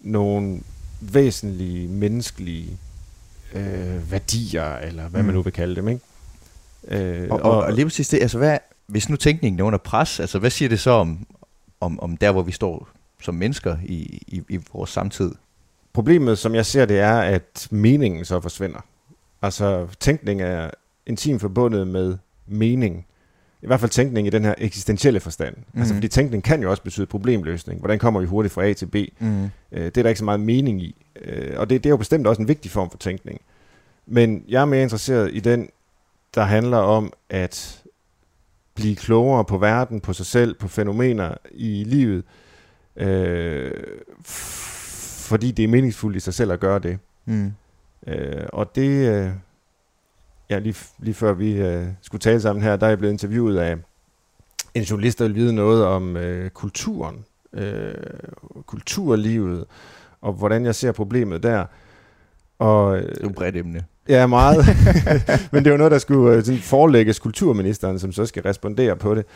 nogle 0.00 0.60
væsentlige 1.00 1.88
menneskelige 1.88 2.78
øh, 3.54 4.10
værdier, 4.12 4.76
eller 4.76 5.08
hvad 5.08 5.20
mm. 5.20 5.26
man 5.26 5.34
Mm. 5.34 5.36
nu 5.36 5.42
vil 5.42 5.52
kalde 5.52 5.76
dem. 5.76 5.88
Ikke? 5.88 6.00
Øh, 6.88 7.30
Og, 7.30 7.40
og, 7.42 7.62
og 7.64 7.72
lige 7.72 7.84
præcis 7.86 8.08
det, 8.08 8.22
altså 8.22 8.38
hvad, 8.38 8.58
hvis 8.86 9.08
nu 9.08 9.16
tænkningen 9.16 9.60
er 9.60 9.64
under 9.64 9.78
pres, 9.78 10.20
altså 10.20 10.38
hvad 10.38 10.50
siger 10.50 10.68
det 10.68 10.80
så 10.80 10.90
om, 10.90 11.26
om, 11.80 12.00
om 12.00 12.16
der, 12.16 12.32
hvor 12.32 12.42
vi 12.42 12.52
står 12.52 12.88
som 13.22 13.34
mennesker 13.34 13.76
i, 13.84 14.22
i, 14.26 14.42
i 14.48 14.58
vores 14.72 14.90
samtid? 14.90 15.34
Problemet, 15.92 16.38
som 16.38 16.54
jeg 16.54 16.66
ser 16.66 16.84
det, 16.84 16.98
er, 16.98 17.18
at 17.20 17.68
meningen 17.70 18.24
så 18.24 18.40
forsvinder. 18.40 18.80
Altså, 19.42 19.86
tænkning 20.00 20.42
er 20.42 20.70
intimt 21.06 21.40
forbundet 21.40 21.86
med 21.88 22.16
mening. 22.46 23.06
I 23.62 23.66
hvert 23.66 23.80
fald 23.80 23.90
tænkning 23.90 24.26
i 24.26 24.30
den 24.30 24.44
her 24.44 24.54
eksistentielle 24.58 25.20
forstand. 25.20 25.56
Mm. 25.56 25.80
Altså, 25.80 25.94
Mhm. 25.94 25.96
fordi 25.98 26.08
tænkning 26.08 26.42
kan 26.44 26.62
jo 26.62 26.70
også 26.70 26.82
betyde 26.82 27.06
problemløsning. 27.06 27.78
Hvordan 27.80 27.98
kommer 27.98 28.20
vi 28.20 28.26
hurtigt 28.26 28.54
fra 28.54 28.64
A 28.64 28.72
til 28.72 28.86
B? 28.86 28.96
Mm. 29.20 29.44
Øh, 29.44 29.84
det 29.84 29.96
er 29.96 30.02
der 30.02 30.08
ikke 30.08 30.18
så 30.18 30.24
meget 30.24 30.40
mening 30.40 30.82
i. 30.82 31.04
Øh, 31.22 31.54
og 31.60 31.70
det, 31.70 31.84
det 31.84 31.88
er 31.88 31.92
jo 31.92 31.96
bestemt 31.96 32.26
også 32.26 32.42
en 32.42 32.48
vigtig 32.48 32.70
form 32.70 32.90
for 32.90 32.98
tænkning. 32.98 33.40
Men 34.06 34.44
jeg 34.48 34.60
er 34.60 34.64
mere 34.64 34.82
interesseret 34.82 35.30
i 35.32 35.40
den, 35.40 35.68
der 36.34 36.42
handler 36.42 36.76
om 36.78 37.12
at 37.30 37.82
blive 38.74 38.96
klogere 38.96 39.44
på 39.44 39.58
verden, 39.58 40.00
på 40.00 40.12
sig 40.12 40.26
selv, 40.26 40.54
på 40.54 40.68
fænomener 40.68 41.34
i 41.50 41.84
livet, 41.86 42.24
øh, 42.96 43.70
fordi 44.24 45.50
det 45.50 45.62
er 45.64 45.68
meningsfuldt 45.68 46.16
i 46.16 46.20
sig 46.20 46.34
selv 46.34 46.52
at 46.52 46.60
gøre 46.60 46.78
det. 46.78 46.98
Mm. 47.24 47.52
Øh, 48.06 48.46
og 48.52 48.74
det, 48.74 49.08
øh, 49.08 49.30
ja, 50.50 50.58
lige, 50.58 50.74
lige 50.98 51.14
før 51.14 51.32
vi 51.32 51.52
øh, 51.52 51.86
skulle 52.02 52.20
tale 52.20 52.40
sammen 52.40 52.62
her, 52.62 52.76
der 52.76 52.86
er 52.86 52.90
jeg 52.90 52.98
blevet 52.98 53.12
interviewet 53.12 53.58
af 53.58 53.76
en 54.74 54.82
journalist, 54.82 55.18
der 55.18 55.24
vil 55.24 55.34
vide 55.34 55.54
noget 55.54 55.84
om 55.84 56.16
øh, 56.16 56.50
kulturen, 56.50 57.24
øh, 57.52 57.94
kulturlivet, 58.66 59.64
og 60.20 60.32
hvordan 60.32 60.64
jeg 60.64 60.74
ser 60.74 60.92
problemet 60.92 61.42
der. 61.42 61.64
Og, 62.58 62.96
øh, 62.96 63.02
Det 63.02 63.10
er 63.10 63.20
jo 63.22 63.28
et 63.28 63.34
bredt 63.34 63.56
emne. 63.56 63.84
Ja, 64.08 64.26
meget. 64.26 64.66
Men 65.52 65.64
det 65.64 65.66
er 65.66 65.70
jo 65.70 65.76
noget, 65.76 65.92
der 65.92 65.98
skulle 65.98 66.36
øh, 66.36 66.44
sådan 66.44 66.60
forelægges 66.60 67.18
kulturministeren, 67.18 67.98
som 67.98 68.12
så 68.12 68.26
skal 68.26 68.42
respondere 68.42 68.96
på 68.96 69.14
det. 69.14 69.26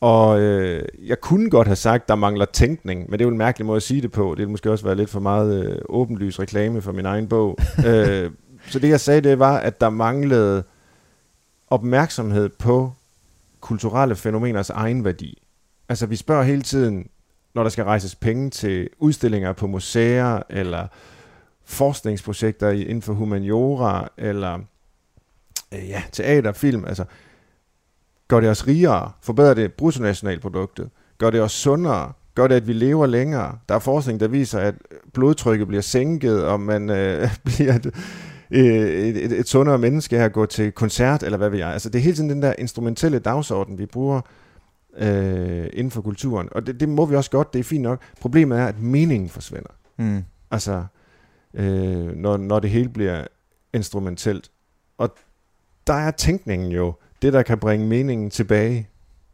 Og 0.00 0.40
øh, 0.40 0.82
jeg 1.06 1.20
kunne 1.20 1.50
godt 1.50 1.66
have 1.66 1.76
sagt, 1.76 2.08
der 2.08 2.14
mangler 2.14 2.44
tænkning, 2.44 3.00
men 3.10 3.12
det 3.12 3.20
er 3.20 3.28
jo 3.28 3.32
en 3.32 3.38
mærkelig 3.38 3.66
måde 3.66 3.76
at 3.76 3.82
sige 3.82 4.02
det 4.02 4.12
på. 4.12 4.30
Det 4.30 4.38
ville 4.38 4.50
måske 4.50 4.70
også 4.70 4.84
være 4.84 4.94
lidt 4.94 5.10
for 5.10 5.20
meget 5.20 5.64
øh, 5.64 5.78
åbenlys 5.88 6.40
reklame 6.40 6.82
for 6.82 6.92
min 6.92 7.06
egen 7.06 7.28
bog. 7.28 7.58
øh, 7.86 8.30
så 8.68 8.78
det 8.78 8.88
jeg 8.88 9.00
sagde, 9.00 9.20
det 9.20 9.38
var, 9.38 9.58
at 9.58 9.80
der 9.80 9.90
manglede 9.90 10.64
opmærksomhed 11.70 12.48
på 12.48 12.92
kulturelle 13.60 14.16
fænomeners 14.16 14.70
egen 14.70 15.04
værdi. 15.04 15.42
Altså 15.88 16.06
vi 16.06 16.16
spørger 16.16 16.42
hele 16.42 16.62
tiden, 16.62 17.08
når 17.54 17.62
der 17.62 17.70
skal 17.70 17.84
rejses 17.84 18.14
penge 18.14 18.50
til 18.50 18.88
udstillinger 18.98 19.52
på 19.52 19.66
museer, 19.66 20.42
eller 20.50 20.86
forskningsprojekter 21.64 22.70
inden 22.70 23.02
for 23.02 23.12
humaniora, 23.12 24.08
eller 24.16 24.58
øh, 25.74 25.88
ja, 25.88 26.02
teater, 26.12 26.52
film, 26.52 26.84
altså 26.84 27.04
gør 28.28 28.40
det 28.40 28.50
os 28.50 28.66
rigere, 28.66 29.12
forbedrer 29.22 29.54
det 29.54 29.72
bruttonationalproduktet, 29.72 30.90
gør 31.18 31.30
det 31.30 31.40
os 31.40 31.52
sundere, 31.52 32.12
gør 32.34 32.46
det, 32.46 32.54
at 32.54 32.66
vi 32.66 32.72
lever 32.72 33.06
længere. 33.06 33.58
Der 33.68 33.74
er 33.74 33.78
forskning, 33.78 34.20
der 34.20 34.28
viser, 34.28 34.60
at 34.60 34.74
blodtrykket 35.12 35.66
bliver 35.68 35.82
sænket, 35.82 36.44
og 36.44 36.60
man 36.60 36.90
øh, 36.90 37.28
bliver 37.44 37.74
et, 37.74 37.94
et, 38.50 39.24
et, 39.24 39.32
et 39.32 39.48
sundere 39.48 39.78
menneske 39.78 40.16
her 40.16 40.24
at 40.24 40.32
gå 40.32 40.46
til 40.46 40.72
koncert, 40.72 41.22
eller 41.22 41.38
hvad 41.38 41.50
ved 41.50 41.58
jeg. 41.58 41.72
Altså 41.72 41.88
det 41.88 41.98
er 41.98 42.02
hele 42.02 42.16
tiden 42.16 42.30
den 42.30 42.42
der 42.42 42.54
instrumentelle 42.58 43.18
dagsorden, 43.18 43.78
vi 43.78 43.86
bruger 43.86 44.20
øh, 44.98 45.66
inden 45.72 45.90
for 45.90 46.02
kulturen. 46.02 46.48
Og 46.52 46.66
det, 46.66 46.80
det 46.80 46.88
må 46.88 47.06
vi 47.06 47.16
også 47.16 47.30
godt, 47.30 47.52
det 47.52 47.58
er 47.58 47.64
fint 47.64 47.82
nok. 47.82 48.02
Problemet 48.20 48.58
er, 48.58 48.66
at 48.66 48.80
meningen 48.80 49.28
forsvinder. 49.28 49.70
Mm. 49.96 50.24
Altså, 50.50 50.84
øh, 51.54 52.16
når, 52.16 52.36
når 52.36 52.60
det 52.60 52.70
hele 52.70 52.88
bliver 52.88 53.24
instrumentelt. 53.72 54.50
Og 54.98 55.14
der 55.86 55.94
er 55.94 56.10
tænkningen 56.10 56.72
jo 56.72 56.94
det, 57.22 57.32
der 57.32 57.42
kan 57.42 57.58
bringe 57.58 57.86
meningen 57.86 58.30
tilbage. 58.30 58.88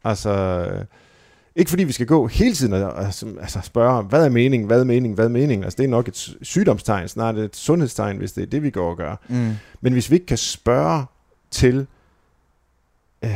Altså, 0.05 0.31
øh, 0.71 0.85
ikke 1.57 1.69
fordi 1.69 1.85
vi 1.85 1.93
skal 1.93 2.07
gå 2.07 2.27
hele 2.27 2.55
tiden 2.55 2.73
og 2.73 3.03
altså, 3.05 3.61
spørge, 3.63 4.03
hvad 4.03 4.25
er 4.25 4.29
mening, 4.29 4.67
hvad 4.67 4.81
er 4.81 4.85
mening, 4.85 5.15
hvad 5.15 5.25
er 5.25 5.29
mening? 5.29 5.65
Altså, 5.65 5.77
det 5.77 5.85
er 5.85 5.89
nok 5.89 6.09
et 6.09 6.17
sy- 6.17 6.31
sygdomstegn, 6.43 7.09
snart 7.09 7.37
et 7.39 7.57
sundhedstegn, 7.57 8.17
hvis 8.19 8.33
det 8.33 8.43
er 8.43 8.47
det, 8.47 8.63
vi 8.63 8.71
går 8.71 8.91
og 8.91 8.97
gør. 8.97 9.17
Mm. 9.29 9.53
Men 9.81 9.93
hvis 9.93 10.11
vi 10.11 10.15
ikke 10.15 10.27
kan 10.27 10.37
spørge 10.39 11.05
til 11.51 11.87
øh, 13.25 13.31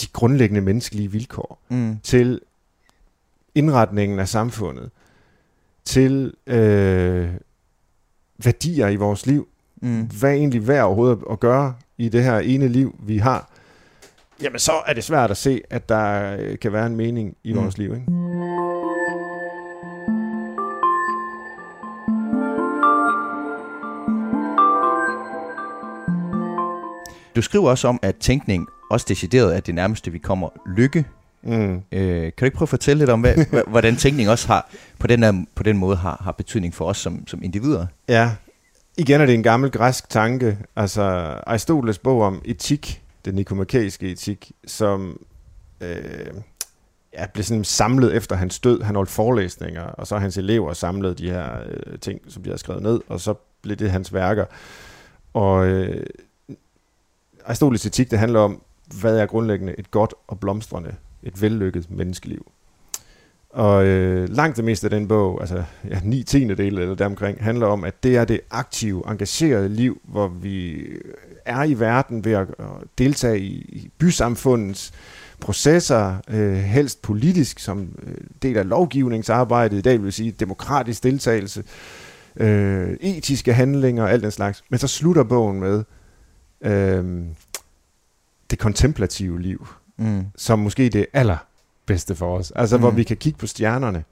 de 0.00 0.06
grundlæggende 0.12 0.60
menneskelige 0.60 1.10
vilkår, 1.10 1.58
Mm. 1.68 1.98
til 2.02 2.40
indretningen 3.54 4.18
af 4.18 4.28
samfundet, 4.28 4.90
til 5.84 6.34
øh, 6.46 7.28
værdier 8.44 8.88
i 8.88 8.96
vores 8.96 9.26
liv. 9.26 9.48
Mm. 9.82 10.02
Hvad 10.18 10.30
er 10.30 10.34
egentlig 10.34 10.68
værd 10.68 10.84
overhovedet 10.84 11.18
at 11.30 11.40
gøre 11.40 11.74
i 11.98 12.08
det 12.08 12.24
her 12.24 12.38
ene 12.38 12.68
liv, 12.68 12.96
vi 13.02 13.18
har? 13.18 13.50
Jamen, 14.42 14.58
så 14.58 14.72
er 14.86 14.92
det 14.92 15.04
svært 15.04 15.30
at 15.30 15.36
se, 15.36 15.60
at 15.70 15.88
der 15.88 16.36
øh, 16.40 16.58
kan 16.58 16.72
være 16.72 16.86
en 16.86 16.96
mening 16.96 17.36
i 17.44 17.52
Mm. 17.52 17.58
vores 17.60 17.78
liv. 17.78 17.94
Ikke? 17.94 18.06
Du 27.36 27.42
skriver 27.42 27.70
også 27.70 27.88
om, 27.88 27.98
at 28.02 28.16
tænkning 28.16 28.66
også 28.90 29.06
decideret 29.08 29.56
er 29.56 29.60
det 29.60 29.74
nærmeste, 29.74 30.12
vi 30.12 30.18
kommer 30.18 30.48
lykke. 30.76 31.04
Mm. 31.42 31.74
Øh, 31.92 32.22
kan 32.22 32.32
du 32.40 32.44
ikke 32.44 32.56
prøve 32.56 32.64
at 32.64 32.68
fortælle 32.68 32.98
lidt 32.98 33.10
om, 33.10 33.20
hvad, 33.20 33.34
hva- 33.34 33.70
hvordan 33.70 33.96
tænkning 33.96 34.28
også 34.30 34.46
har 34.46 34.70
på 34.98 35.06
den, 35.06 35.22
der, 35.22 35.44
på 35.54 35.62
den 35.62 35.78
måde 35.78 35.96
har, 35.96 36.20
har 36.24 36.32
betydning 36.32 36.74
for 36.74 36.84
os 36.84 36.96
som, 36.98 37.26
som 37.26 37.42
individer? 37.42 37.86
Ja, 38.08 38.30
igen 38.96 39.20
er 39.20 39.26
det 39.26 39.34
en 39.34 39.42
gammel 39.42 39.70
græsk 39.70 40.08
tanke. 40.10 40.58
Altså 40.76 41.02
Aristoteles 41.46 41.98
bog 41.98 42.22
om 42.22 42.42
etik, 42.44 43.02
den 43.24 43.34
nikomakæiske 43.34 44.10
etik, 44.10 44.52
som 44.66 45.20
øh, 45.80 46.34
ja, 47.12 47.26
blev 47.26 47.44
sådan 47.44 47.64
samlet 47.64 48.16
efter 48.16 48.36
hans 48.36 48.60
død. 48.60 48.82
Han 48.82 48.94
holdt 48.94 49.10
forelæsninger, 49.10 49.82
og 49.82 50.06
så 50.06 50.18
hans 50.18 50.36
elever 50.36 50.72
samlede 50.72 51.14
de 51.14 51.30
her 51.30 51.50
øh, 51.66 51.98
ting, 51.98 52.20
som 52.28 52.42
de 52.42 52.48
havde 52.48 52.58
skrevet 52.58 52.82
ned, 52.82 53.00
og 53.08 53.20
så 53.20 53.34
blev 53.62 53.76
det 53.76 53.90
hans 53.90 54.14
værker. 54.14 54.44
Og 55.34 55.66
øh, 55.66 56.06
Aristoteles 57.44 57.86
etik, 57.86 58.10
det 58.10 58.18
handler 58.18 58.40
om, 58.40 58.62
hvad 59.00 59.18
er 59.18 59.26
grundlæggende 59.26 59.74
et 59.78 59.90
godt 59.90 60.14
og 60.26 60.40
blomstrende, 60.40 60.94
et 61.22 61.42
vellykket 61.42 61.90
menneskeliv. 61.90 62.52
Og 63.50 63.86
øh, 63.86 64.28
langt 64.28 64.56
det 64.56 64.64
meste 64.64 64.86
af 64.86 64.90
den 64.90 65.08
bog, 65.08 65.40
altså 65.40 65.64
ja, 65.90 66.00
9 66.04 66.22
tiende 66.22 66.54
del 66.54 66.78
eller 66.78 66.94
deromkring, 66.94 67.44
handler 67.44 67.66
om, 67.66 67.84
at 67.84 68.02
det 68.02 68.16
er 68.16 68.24
det 68.24 68.40
aktive, 68.50 69.10
engagerede 69.10 69.68
liv, 69.68 70.00
hvor 70.04 70.28
vi 70.28 70.86
er 71.48 71.62
i 71.64 71.74
verden 71.74 72.24
ved 72.24 72.32
at, 72.32 72.46
at 72.58 72.66
deltage 72.98 73.38
i, 73.38 73.52
i 73.58 73.90
bysamfundets 73.98 74.92
processer, 75.40 76.16
øh, 76.30 76.54
helst 76.54 77.02
politisk 77.02 77.58
som 77.58 77.98
øh, 78.02 78.14
del 78.42 78.56
af 78.56 78.68
lovgivningsarbejdet, 78.68 79.78
i 79.78 79.80
dag 79.80 80.02
vil 80.02 80.12
sige 80.12 80.30
demokratisk 80.30 81.02
deltagelse, 81.02 81.64
øh, 82.36 82.96
etiske 83.00 83.54
handlinger 83.54 84.02
og 84.02 84.10
alt 84.10 84.22
den 84.22 84.30
slags. 84.30 84.64
Men 84.70 84.78
så 84.78 84.88
slutter 84.88 85.22
bogen 85.22 85.60
med 85.60 85.84
øh, 86.60 87.24
det 88.50 88.58
kontemplative 88.58 89.40
liv, 89.42 89.66
Mm. 90.00 90.24
som 90.36 90.58
måske 90.58 90.88
det 90.88 91.06
allerbedste 91.12 92.14
for 92.14 92.38
os. 92.38 92.50
Altså, 92.56 92.76
mm. 92.76 92.82
hvor 92.82 92.90
vi 92.90 93.02
kan 93.02 93.16
kigge 93.16 93.38
på 93.38 93.46
stjernerne. 93.46 94.04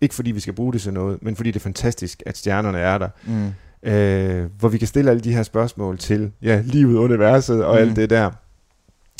Ikke 0.00 0.14
fordi 0.14 0.30
vi 0.30 0.40
skal 0.40 0.54
bruge 0.54 0.72
det 0.72 0.80
til 0.82 0.92
noget, 0.92 1.22
men 1.22 1.36
fordi 1.36 1.50
det 1.50 1.56
er 1.56 1.62
fantastisk, 1.62 2.22
at 2.26 2.36
stjernerne 2.38 2.78
er 2.78 2.98
der. 2.98 3.08
Mm. 3.26 3.50
Øh, 3.84 4.44
hvor 4.58 4.68
vi 4.68 4.78
kan 4.78 4.88
stille 4.88 5.10
alle 5.10 5.20
de 5.22 5.34
her 5.34 5.42
spørgsmål 5.42 5.98
til 5.98 6.32
ja, 6.42 6.62
livet, 6.64 6.96
universet 6.98 7.64
og 7.64 7.74
mm. 7.74 7.80
Alt 7.80 7.96
det 7.96 8.10
der. 8.10 8.30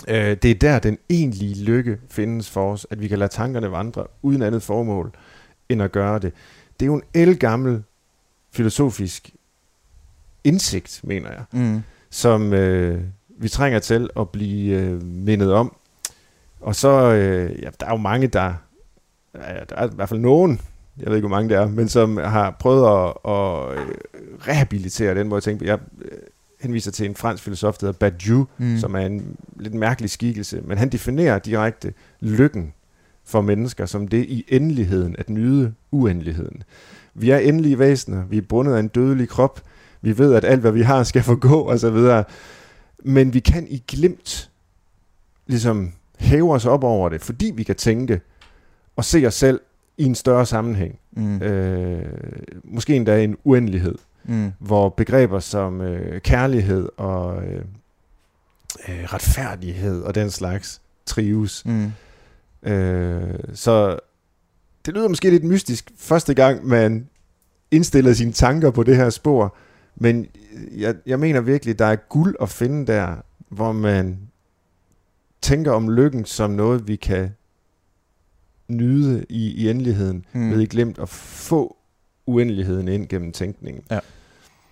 Øh, 0.09 0.37
det 0.43 0.45
er 0.45 0.55
der, 0.55 0.79
den 0.79 0.99
egentlige 1.11 1.65
lykke 1.65 1.99
findes 2.11 2.51
for 2.51 2.73
os, 2.73 2.87
at 2.91 3.01
vi 3.01 3.09
kan 3.09 3.19
lade 3.19 3.33
tankerne 3.33 3.73
vandre 3.73 4.07
uden 4.23 4.43
andet 4.43 4.63
formål, 4.63 5.13
end 5.69 5.83
at 5.83 5.93
gøre 5.93 6.19
det. 6.19 6.33
Det 6.81 6.87
er 6.87 6.87
jo 6.87 6.95
en 6.95 7.03
elgammel 7.15 7.83
filosofisk 8.53 9.31
indsigt, 10.45 11.01
mener 11.05 11.31
jeg 11.31 11.45
Mm. 11.53 11.83
som 12.11 12.53
øh, 12.53 13.01
vi 13.39 13.49
trænger 13.49 13.79
til 13.79 14.11
at 14.17 14.29
blive 14.29 14.81
øh, 14.81 15.03
mindet 15.03 15.53
om. 15.53 15.77
Og 16.61 16.75
så, 16.75 16.89
øh, 17.13 17.63
ja, 17.63 17.69
der 17.81 17.87
er 17.87 17.91
jo 17.91 17.97
mange, 17.97 18.27
der, 18.27 18.55
ja, 19.35 19.65
der 19.69 19.77
er 19.77 19.87
i 19.87 19.95
hvert 19.95 20.09
fald 20.09 20.21
nogen, 20.21 20.61
jeg 20.99 21.07
ved 21.07 21.17
ikke, 21.17 21.29
hvor 21.29 21.37
mange 21.37 21.49
det 21.49 21.57
er, 21.57 21.69
men 21.69 21.89
som 21.89 22.17
har 22.17 22.51
prøvet 22.61 22.87
at, 22.87 23.33
at 23.33 23.79
øh, 23.79 23.95
rehabilitere 24.49 25.15
den 25.15 25.29
måde 25.29 25.37
at 25.37 25.43
tænke 25.43 25.59
på. 25.59 25.65
Jeg 25.65 25.79
øh, 26.03 26.19
henviser 26.61 26.91
til 26.91 27.07
en 27.07 27.15
fransk 27.15 27.43
filosof, 27.45 27.79
der 27.79 27.87
hedder 27.87 27.99
Badiou, 27.99 28.47
Mm. 28.59 28.79
som 28.79 28.95
er 28.95 29.01
en 29.01 29.37
lidt 29.57 29.75
mærkelig 29.75 30.11
skikkelse, 30.11 30.61
men 30.65 30.79
han 30.79 30.89
definerer 30.89 31.39
direkte 31.39 31.93
lykken 32.21 32.73
for 33.25 33.41
mennesker 33.41 33.87
som 33.87 34.09
det 34.09 34.25
i 34.25 34.45
endeligheden 34.49 35.17
at 35.19 35.31
nyde 35.31 35.75
uendeligheden. 35.93 36.63
Vi 37.15 37.31
er 37.31 37.39
endelige 37.39 37.79
væsener, 37.79 38.25
vi 38.25 38.39
er 38.39 38.43
bundet 38.43 38.75
af 38.75 38.81
en 38.81 38.89
dødelig 38.89 39.29
krop, 39.29 39.61
vi 40.01 40.19
ved, 40.19 40.35
at 40.35 40.45
alt, 40.45 40.61
hvad 40.61 40.73
vi 40.73 40.83
har, 40.83 41.03
skal 41.03 41.23
forgå, 41.23 41.61
og 41.61 41.79
så 41.79 41.91
videre. 41.91 42.25
Men 43.05 43.35
vi 43.35 43.41
kan 43.41 43.67
i 43.71 43.83
glimt 43.89 44.51
ligesom 45.47 45.93
hæve 46.19 46.53
os 46.55 46.67
op 46.67 46.85
over 46.85 47.09
det, 47.09 47.23
fordi 47.23 47.53
vi 47.55 47.63
kan 47.63 47.77
tænke 47.77 48.21
og 48.97 49.05
se 49.05 49.27
os 49.27 49.35
selv 49.35 49.61
i 49.99 50.05
en 50.05 50.15
større 50.15 50.47
sammenhæng. 50.47 50.99
Mm. 51.13 51.43
Øh, 51.43 52.13
måske 52.65 52.97
endda 52.97 53.25
en 53.25 53.37
uendelighed, 53.45 53.95
Mm. 54.27 54.53
hvor 54.59 54.89
begreber 54.89 55.39
som 55.41 55.81
øh, 55.81 56.21
kærlighed 56.21 56.89
og 56.97 57.43
øh, 57.45 57.65
øh, 58.89 59.05
retfærdighed 59.05 60.03
og 60.03 60.15
den 60.15 60.31
slags 60.31 60.83
trives. 61.07 61.67
Mm. 61.67 61.93
Øh, 62.71 63.35
så 63.55 63.99
det 64.87 64.95
lyder 64.95 65.09
måske 65.09 65.31
lidt 65.31 65.45
mystisk 65.45 65.91
første 65.97 66.35
gang, 66.35 66.67
man 66.67 67.09
indstiller 67.71 68.13
sine 68.13 68.33
tanker 68.33 68.71
på 68.71 68.83
det 68.83 68.97
her 68.97 69.11
spor, 69.11 69.57
men 69.97 70.27
jeg, 70.77 70.95
jeg 71.07 71.19
mener 71.21 71.41
virkelig, 71.41 71.79
der 71.79 71.85
er 71.87 71.97
guld 71.97 72.37
at 72.41 72.49
finde 72.49 72.93
der, 72.93 73.17
hvor 73.49 73.73
man 73.73 74.19
tænker 75.43 75.73
om 75.73 75.91
lykken 75.91 76.25
som 76.25 76.51
noget, 76.51 76.89
vi 76.89 76.97
kan 76.97 77.31
nyde 78.69 79.25
i, 79.29 79.51
i 79.51 79.71
endeligheden, 79.71 80.25
Mm. 80.33 80.51
ved 80.51 80.61
i 80.61 80.67
glemt 80.67 80.99
at 80.99 81.09
få 81.09 81.77
uendeligheden 82.27 82.89
ind 82.89 83.09
gennem 83.09 83.33
tænkningen. 83.33 83.83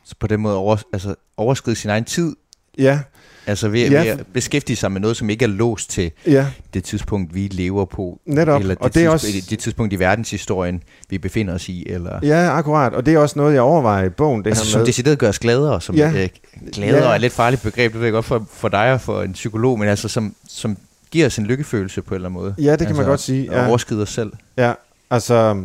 Så 0.05 0.15
på 0.21 0.27
den 0.27 0.41
måde 0.41 0.57
over, 0.57 0.77
altså, 0.93 1.15
overskride 1.37 1.77
sin 1.77 1.91
egen 1.91 2.05
tid, 2.05 2.37
Ja, 2.79 3.01
altså 3.47 3.69
ved, 3.69 3.91
Ja, 3.91 4.01
ved 4.03 4.11
at 4.11 4.27
beskæftige 4.33 4.77
sig 4.77 4.93
med 4.93 5.01
noget, 5.01 5.17
som 5.17 5.31
ikke 5.31 5.45
er 5.45 5.49
låst 5.49 5.91
til 5.91 6.11
ja, 6.27 6.47
det 6.75 6.85
tidspunkt, 6.85 7.35
vi 7.35 7.49
lever 7.49 7.85
på, 7.85 8.21
netop. 8.27 8.61
eller 8.61 8.75
det, 8.75 8.83
og 8.83 8.89
det 8.89 8.93
tidspunkt, 8.95 9.13
også, 9.13 9.47
det 9.51 9.59
tidspunkt 9.59 9.93
i 9.93 9.99
verdenshistorien, 9.99 10.83
vi 11.11 11.19
befinder 11.19 11.55
os 11.55 11.69
i, 11.69 11.85
eller 11.87 12.19
ja, 12.23 12.57
akkurat. 12.59 12.93
Og 12.93 13.07
det 13.07 13.15
er 13.15 13.19
også 13.19 13.39
noget, 13.39 13.55
jeg 13.55 13.63
overvejer 13.63 14.05
i 14.07 14.09
bogen, 14.11 14.43
det 14.45 14.51
altså, 14.51 14.65
her 14.65 14.71
som 14.71 14.79
med. 14.79 14.87
decideret 14.87 15.19
gør 15.19 15.29
os 15.29 15.39
gladere, 15.39 15.81
som 15.81 15.95
Ja. 15.95 16.11
ja. 16.11 16.23
øh, 16.23 16.29
gladere 16.73 17.03
Ja. 17.05 17.11
er 17.11 17.15
et 17.15 17.21
lidt 17.21 17.33
farligt 17.33 17.63
begreb, 17.63 17.93
det 17.93 18.01
ved 18.01 18.07
jeg 18.07 18.13
godt 18.13 18.25
for, 18.25 18.47
for 18.53 18.69
dig 18.69 18.93
og 18.93 19.01
for 19.01 19.23
en 19.23 19.33
psykolog, 19.33 19.79
men 19.79 19.89
altså 19.89 20.09
som, 20.09 20.35
som 20.49 20.77
giver 21.13 21.27
os 21.27 21.39
en 21.39 21.47
lykkefølelse 21.47 22.03
på 22.03 22.15
en 22.15 22.15
eller 22.15 22.29
anden 22.29 22.43
måde. 22.43 22.55
Ja, 22.59 22.71
det 22.71 22.79
kan 22.79 22.87
altså, 22.87 23.03
man 23.03 23.11
godt 23.11 23.21
sige. 23.21 23.45
Ja. 23.45 23.63
Ja. 23.63 23.69
overskride 23.69 24.03
os 24.03 24.09
selv. 24.09 24.33
Ja, 24.57 24.73
altså, 25.11 25.65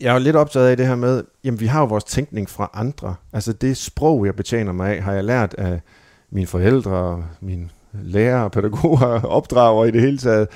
jeg 0.00 0.08
er 0.08 0.12
jo 0.12 0.18
lidt 0.18 0.36
optaget 0.36 0.68
af 0.68 0.76
det 0.76 0.86
her 0.86 0.94
med, 0.94 1.24
jamen 1.44 1.60
vi 1.60 1.66
har 1.66 1.80
jo 1.80 1.86
vores 1.86 2.04
tænkning 2.04 2.50
fra 2.50 2.70
andre. 2.74 3.14
Altså 3.32 3.52
det 3.52 3.76
sprog, 3.76 4.26
jeg 4.26 4.34
betjener 4.34 4.72
mig 4.72 4.96
af, 4.96 5.02
har 5.02 5.12
jeg 5.12 5.24
lært 5.24 5.54
af 5.54 5.80
mine 6.30 6.46
forældre, 6.46 7.24
mine 7.40 7.68
lærere, 7.92 8.50
pædagoger, 8.50 9.24
opdrager 9.38 9.84
i 9.84 9.90
det 9.90 10.00
hele 10.00 10.18
taget. 10.18 10.48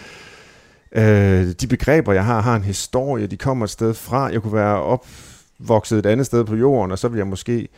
Øh, 0.93 1.55
de 1.61 1.67
begreber, 1.67 2.13
jeg 2.13 2.25
har, 2.25 2.41
har 2.41 2.57
en 2.57 2.65
historie, 2.65 3.27
de 3.27 3.37
kommer 3.37 3.65
et 3.65 3.71
sted 3.71 3.95
fra. 3.95 4.33
Jeg 4.33 4.43
kunne 4.43 4.53
være 4.53 4.83
opvokset 4.83 5.99
et 5.99 6.07
andet 6.07 6.27
sted 6.27 6.45
på 6.45 6.55
jorden, 6.55 6.93
og 6.93 6.99
så 6.99 7.09
vil 7.09 7.19
jeg 7.19 7.27
måske 7.27 7.69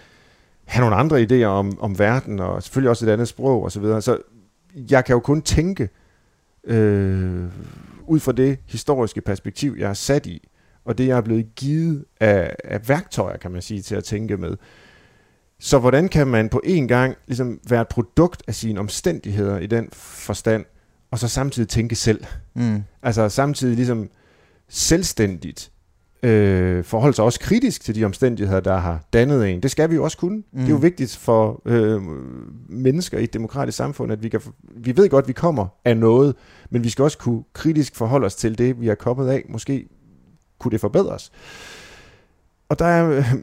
have 0.64 0.80
nogle 0.80 0.96
andre 0.96 1.22
idéer 1.22 1.46
om, 1.46 1.78
om 1.80 1.98
verden, 1.98 2.40
og 2.40 2.62
selvfølgelig 2.62 2.90
også 2.90 3.06
et 3.06 3.10
andet 3.10 3.28
sprog 3.28 3.64
osv. 3.64 3.70
Så, 3.70 3.80
videre. 3.80 4.02
så 4.02 4.18
jeg 4.90 5.04
kan 5.04 5.12
jo 5.12 5.20
kun 5.20 5.42
tænke 5.42 5.88
øh, 6.68 7.44
ud 8.06 8.20
fra 8.20 8.32
det 8.32 8.58
historiske 8.66 9.20
perspektiv, 9.20 9.74
jeg 9.78 9.90
er 9.90 9.94
sat 9.94 10.26
i, 10.26 10.48
og 10.84 10.98
det, 10.98 11.06
jeg 11.06 11.16
er 11.16 11.20
blevet 11.20 11.54
givet 11.56 12.04
af, 12.20 12.56
af 12.64 12.88
værktøjer, 12.88 13.36
kan 13.36 13.50
man 13.50 13.62
sige, 13.62 13.82
til 13.82 13.94
at 13.94 14.04
tænke 14.04 14.36
med. 14.36 14.56
Så 15.60 15.78
hvordan 15.78 16.08
kan 16.08 16.26
man 16.26 16.48
på 16.48 16.60
en 16.64 16.88
gang 16.88 17.16
ligesom 17.26 17.60
være 17.68 17.80
et 17.80 17.88
produkt 17.88 18.42
af 18.46 18.54
sine 18.54 18.80
omstændigheder 18.80 19.58
i 19.58 19.66
den 19.66 19.88
forstand, 19.92 20.64
og 21.10 21.18
så 21.18 21.28
samtidig 21.28 21.68
tænke 21.68 21.94
selv? 21.94 22.24
Mm. 22.54 22.82
Altså 23.02 23.28
samtidig 23.28 23.76
ligesom 23.76 24.08
selvstændigt 24.68 25.70
øh, 26.22 26.84
forholde 26.84 27.14
sig 27.16 27.24
også 27.24 27.40
kritisk 27.40 27.84
til 27.84 27.94
de 27.94 28.04
omstændigheder, 28.04 28.60
der 28.60 28.76
har 28.76 29.04
dannet 29.12 29.50
en. 29.50 29.62
Det 29.62 29.70
skal 29.70 29.90
vi 29.90 29.94
jo 29.94 30.04
også 30.04 30.18
kunne. 30.18 30.36
Mm. 30.36 30.44
Det 30.58 30.64
er 30.64 30.70
jo 30.70 30.76
Mm. 30.76 30.82
vigtigt 30.82 31.16
for 31.16 31.62
øh, 31.64 32.02
mennesker 32.68 33.18
i 33.18 33.24
et 33.24 33.32
demokratisk 33.32 33.76
samfund, 33.76 34.12
at 34.12 34.22
vi, 34.22 34.28
kan, 34.28 34.40
vi 34.76 34.96
ved 34.96 35.08
godt, 35.08 35.24
at 35.24 35.28
vi 35.28 35.32
kommer 35.32 35.66
af 35.84 35.96
noget, 35.96 36.34
men 36.70 36.84
vi 36.84 36.88
skal 36.90 37.02
også 37.02 37.18
kunne 37.18 37.42
kritisk 37.52 37.96
forholde 37.96 38.26
os 38.26 38.34
til 38.34 38.58
det, 38.58 38.80
vi 38.80 38.88
er 38.88 38.94
kommet 38.94 39.28
af. 39.28 39.44
Måske 39.48 39.88
kunne 40.58 40.70
det 40.72 40.80
forbedres. 40.80 41.32
Og 42.68 42.78
der 42.78 42.84
er 42.86 43.10
øh, 43.10 43.34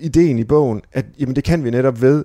ideen 0.00 0.38
i 0.38 0.44
bogen, 0.44 0.82
at 0.92 1.06
jamen, 1.18 1.36
det 1.36 1.44
kan 1.44 1.64
vi 1.64 1.70
netop 1.70 2.00
ved 2.00 2.24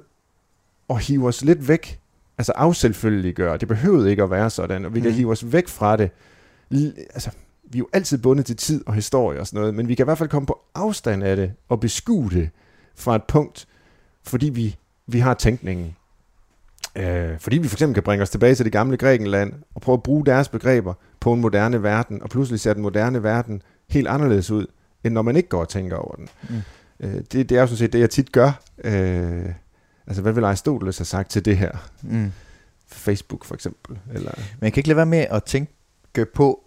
at 0.89 1.01
hive 1.03 1.27
os 1.27 1.43
lidt 1.43 1.67
væk, 1.67 1.99
altså 2.37 2.51
afselvfølgeliggøre. 2.55 3.57
Det 3.57 3.67
behøvede 3.67 4.09
ikke 4.09 4.23
at 4.23 4.31
være 4.31 4.49
sådan, 4.49 4.85
og 4.85 4.95
vi 4.95 4.99
kan 4.99 5.09
Mm. 5.11 5.15
hive 5.15 5.31
os 5.31 5.51
væk 5.51 5.67
fra 5.67 5.97
det. 5.97 6.11
Altså, 7.13 7.29
vi 7.63 7.77
er 7.77 7.79
jo 7.79 7.87
altid 7.93 8.17
bundet 8.17 8.45
til 8.45 8.55
tid 8.57 8.83
og 8.87 8.93
historie 8.93 9.39
og 9.39 9.47
sådan 9.47 9.59
noget, 9.59 9.75
men 9.75 9.87
vi 9.87 9.95
kan 9.95 10.03
i 10.03 10.07
hvert 10.07 10.17
fald 10.17 10.29
komme 10.29 10.45
på 10.45 10.59
afstand 10.75 11.23
af 11.23 11.35
det 11.35 11.51
og 11.69 11.79
beskue 11.79 12.29
det 12.29 12.49
fra 12.95 13.15
et 13.15 13.23
punkt, 13.23 13.67
fordi 14.23 14.49
vi, 14.49 14.75
vi 15.07 15.19
har 15.19 15.33
tænkningen. 15.33 15.95
Øh, 16.99 17.39
fordi 17.39 17.57
vi 17.57 17.67
for 17.67 17.75
eksempel 17.75 17.93
kan 17.93 18.03
bringe 18.03 18.23
os 18.23 18.29
tilbage 18.29 18.55
til 18.55 18.65
det 18.65 18.73
gamle 18.73 18.97
Grækenland 18.97 19.53
og 19.75 19.81
prøve 19.81 19.93
at 19.93 20.03
bruge 20.03 20.25
deres 20.25 20.49
begreber 20.49 20.93
på 21.19 21.33
en 21.33 21.41
moderne 21.41 21.83
verden, 21.83 22.23
og 22.23 22.29
pludselig 22.29 22.59
ser 22.59 22.73
den 22.73 22.81
moderne 22.81 23.23
verden 23.23 23.61
helt 23.89 24.07
anderledes 24.07 24.51
ud, 24.51 24.65
end 25.03 25.13
når 25.13 25.21
man 25.21 25.35
ikke 25.35 25.49
går 25.49 25.59
og 25.59 25.69
tænker 25.69 25.95
over 25.95 26.15
den. 26.15 26.29
Mm. 26.49 26.61
Øh, 26.99 27.21
det, 27.31 27.49
det 27.49 27.51
er 27.51 27.61
jo 27.61 27.67
sådan 27.67 27.77
set 27.77 27.93
det, 27.93 27.99
jeg 27.99 28.09
tit 28.09 28.31
gør. 28.31 28.61
Øh, 28.83 29.45
altså, 30.07 30.21
hvad 30.21 30.33
vil 30.33 30.43
Aristoteles 30.43 30.97
have 30.97 31.05
sagt 31.05 31.29
til 31.29 31.45
det 31.45 31.57
her? 31.57 31.71
Mm. 32.01 32.31
Facebook 32.87 33.45
for 33.45 33.55
eksempel. 33.55 33.97
Eller... 34.13 34.31
Men 34.35 34.65
jeg 34.65 34.73
kan 34.73 34.79
ikke 34.79 34.89
lade 34.89 34.97
være 34.97 35.05
med 35.05 35.25
at 35.29 35.43
tænke 35.43 36.25
på, 36.33 36.63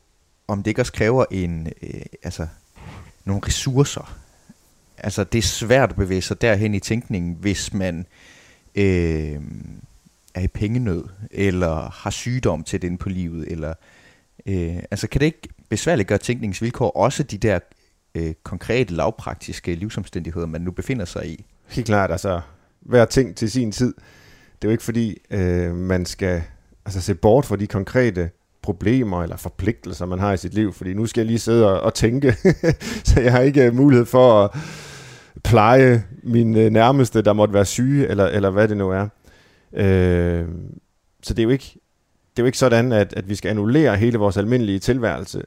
om 0.48 0.62
det 0.62 0.70
ikke 0.70 0.82
også 0.82 0.92
kræver 0.92 1.24
en, 1.30 1.66
øh, 1.82 2.00
altså, 2.22 2.46
nogle 3.24 3.42
ressourcer. 3.46 4.16
Altså, 4.98 5.24
det 5.24 5.38
er 5.38 5.42
svært 5.42 5.90
at 5.90 5.96
bevæge 5.96 6.22
sig 6.22 6.40
derhen 6.40 6.74
i 6.74 6.80
tænkningen, 6.80 7.36
hvis 7.40 7.74
man 7.74 8.06
øh, 8.74 9.40
er 10.34 10.40
i 10.40 10.48
pengenød, 10.48 11.04
eller 11.30 11.90
har 11.90 12.10
sygdom 12.10 12.64
til 12.64 12.82
den 12.82 12.98
på 12.98 13.08
livet, 13.08 13.52
eller 13.52 13.74
øh, 14.46 14.76
altså 14.90 15.08
kan 15.08 15.20
det 15.20 15.26
ikke 15.26 15.48
besværligt 15.68 16.08
gøre 16.08 16.18
tænkningsvilkår 16.18 16.90
også 16.90 17.22
de 17.22 17.38
der 17.38 17.58
øh, 18.14 18.34
konkrete, 18.42 18.94
lavpraktiske 18.94 19.74
livsomstændigheder, 19.74 20.46
man 20.46 20.60
nu 20.60 20.70
befinder 20.70 21.04
sig 21.04 21.28
i? 21.28 21.44
Helt 21.68 21.86
klart, 21.86 22.10
altså 22.10 22.40
hver 22.80 23.04
ting 23.04 23.36
til 23.36 23.50
sin 23.50 23.72
tid. 23.72 23.94
Det 24.62 24.68
er 24.68 24.68
jo 24.68 24.72
ikke 24.72 24.84
fordi, 24.84 25.18
øh, 25.30 25.74
man 25.74 26.06
skal 26.06 26.42
altså, 26.84 27.00
se 27.00 27.14
bort 27.14 27.46
fra 27.46 27.56
de 27.56 27.66
konkrete 27.66 28.30
problemer 28.62 29.22
eller 29.22 29.36
forpligtelser, 29.36 30.06
man 30.06 30.18
har 30.18 30.32
i 30.32 30.36
sit 30.36 30.54
liv, 30.54 30.72
fordi 30.72 30.94
nu 30.94 31.06
skal 31.06 31.20
jeg 31.20 31.26
lige 31.26 31.38
sidde 31.38 31.72
og, 31.72 31.80
og 31.80 31.94
tænke, 31.94 32.36
så 33.04 33.20
jeg 33.20 33.32
har 33.32 33.40
ikke 33.40 33.66
øh, 33.66 33.74
mulighed 33.74 34.06
for 34.06 34.44
at 34.44 34.50
pleje 35.44 36.04
min 36.22 36.56
øh, 36.56 36.70
nærmeste, 36.70 37.22
der 37.22 37.32
måtte 37.32 37.54
være 37.54 37.64
syge, 37.64 38.08
eller, 38.08 38.26
eller 38.26 38.50
hvad 38.50 38.68
det 38.68 38.76
nu 38.76 38.90
er. 38.90 39.08
Øh, 39.72 40.48
så 41.22 41.34
det 41.34 41.38
er 41.38 41.44
jo 41.44 41.50
ikke, 41.50 41.78
det 42.30 42.38
er 42.38 42.42
jo 42.42 42.46
ikke 42.46 42.58
sådan, 42.58 42.92
at, 42.92 43.12
at 43.16 43.28
vi 43.28 43.34
skal 43.34 43.48
annullere 43.48 43.96
hele 43.96 44.18
vores 44.18 44.36
almindelige 44.36 44.78
tilværelse, 44.78 45.42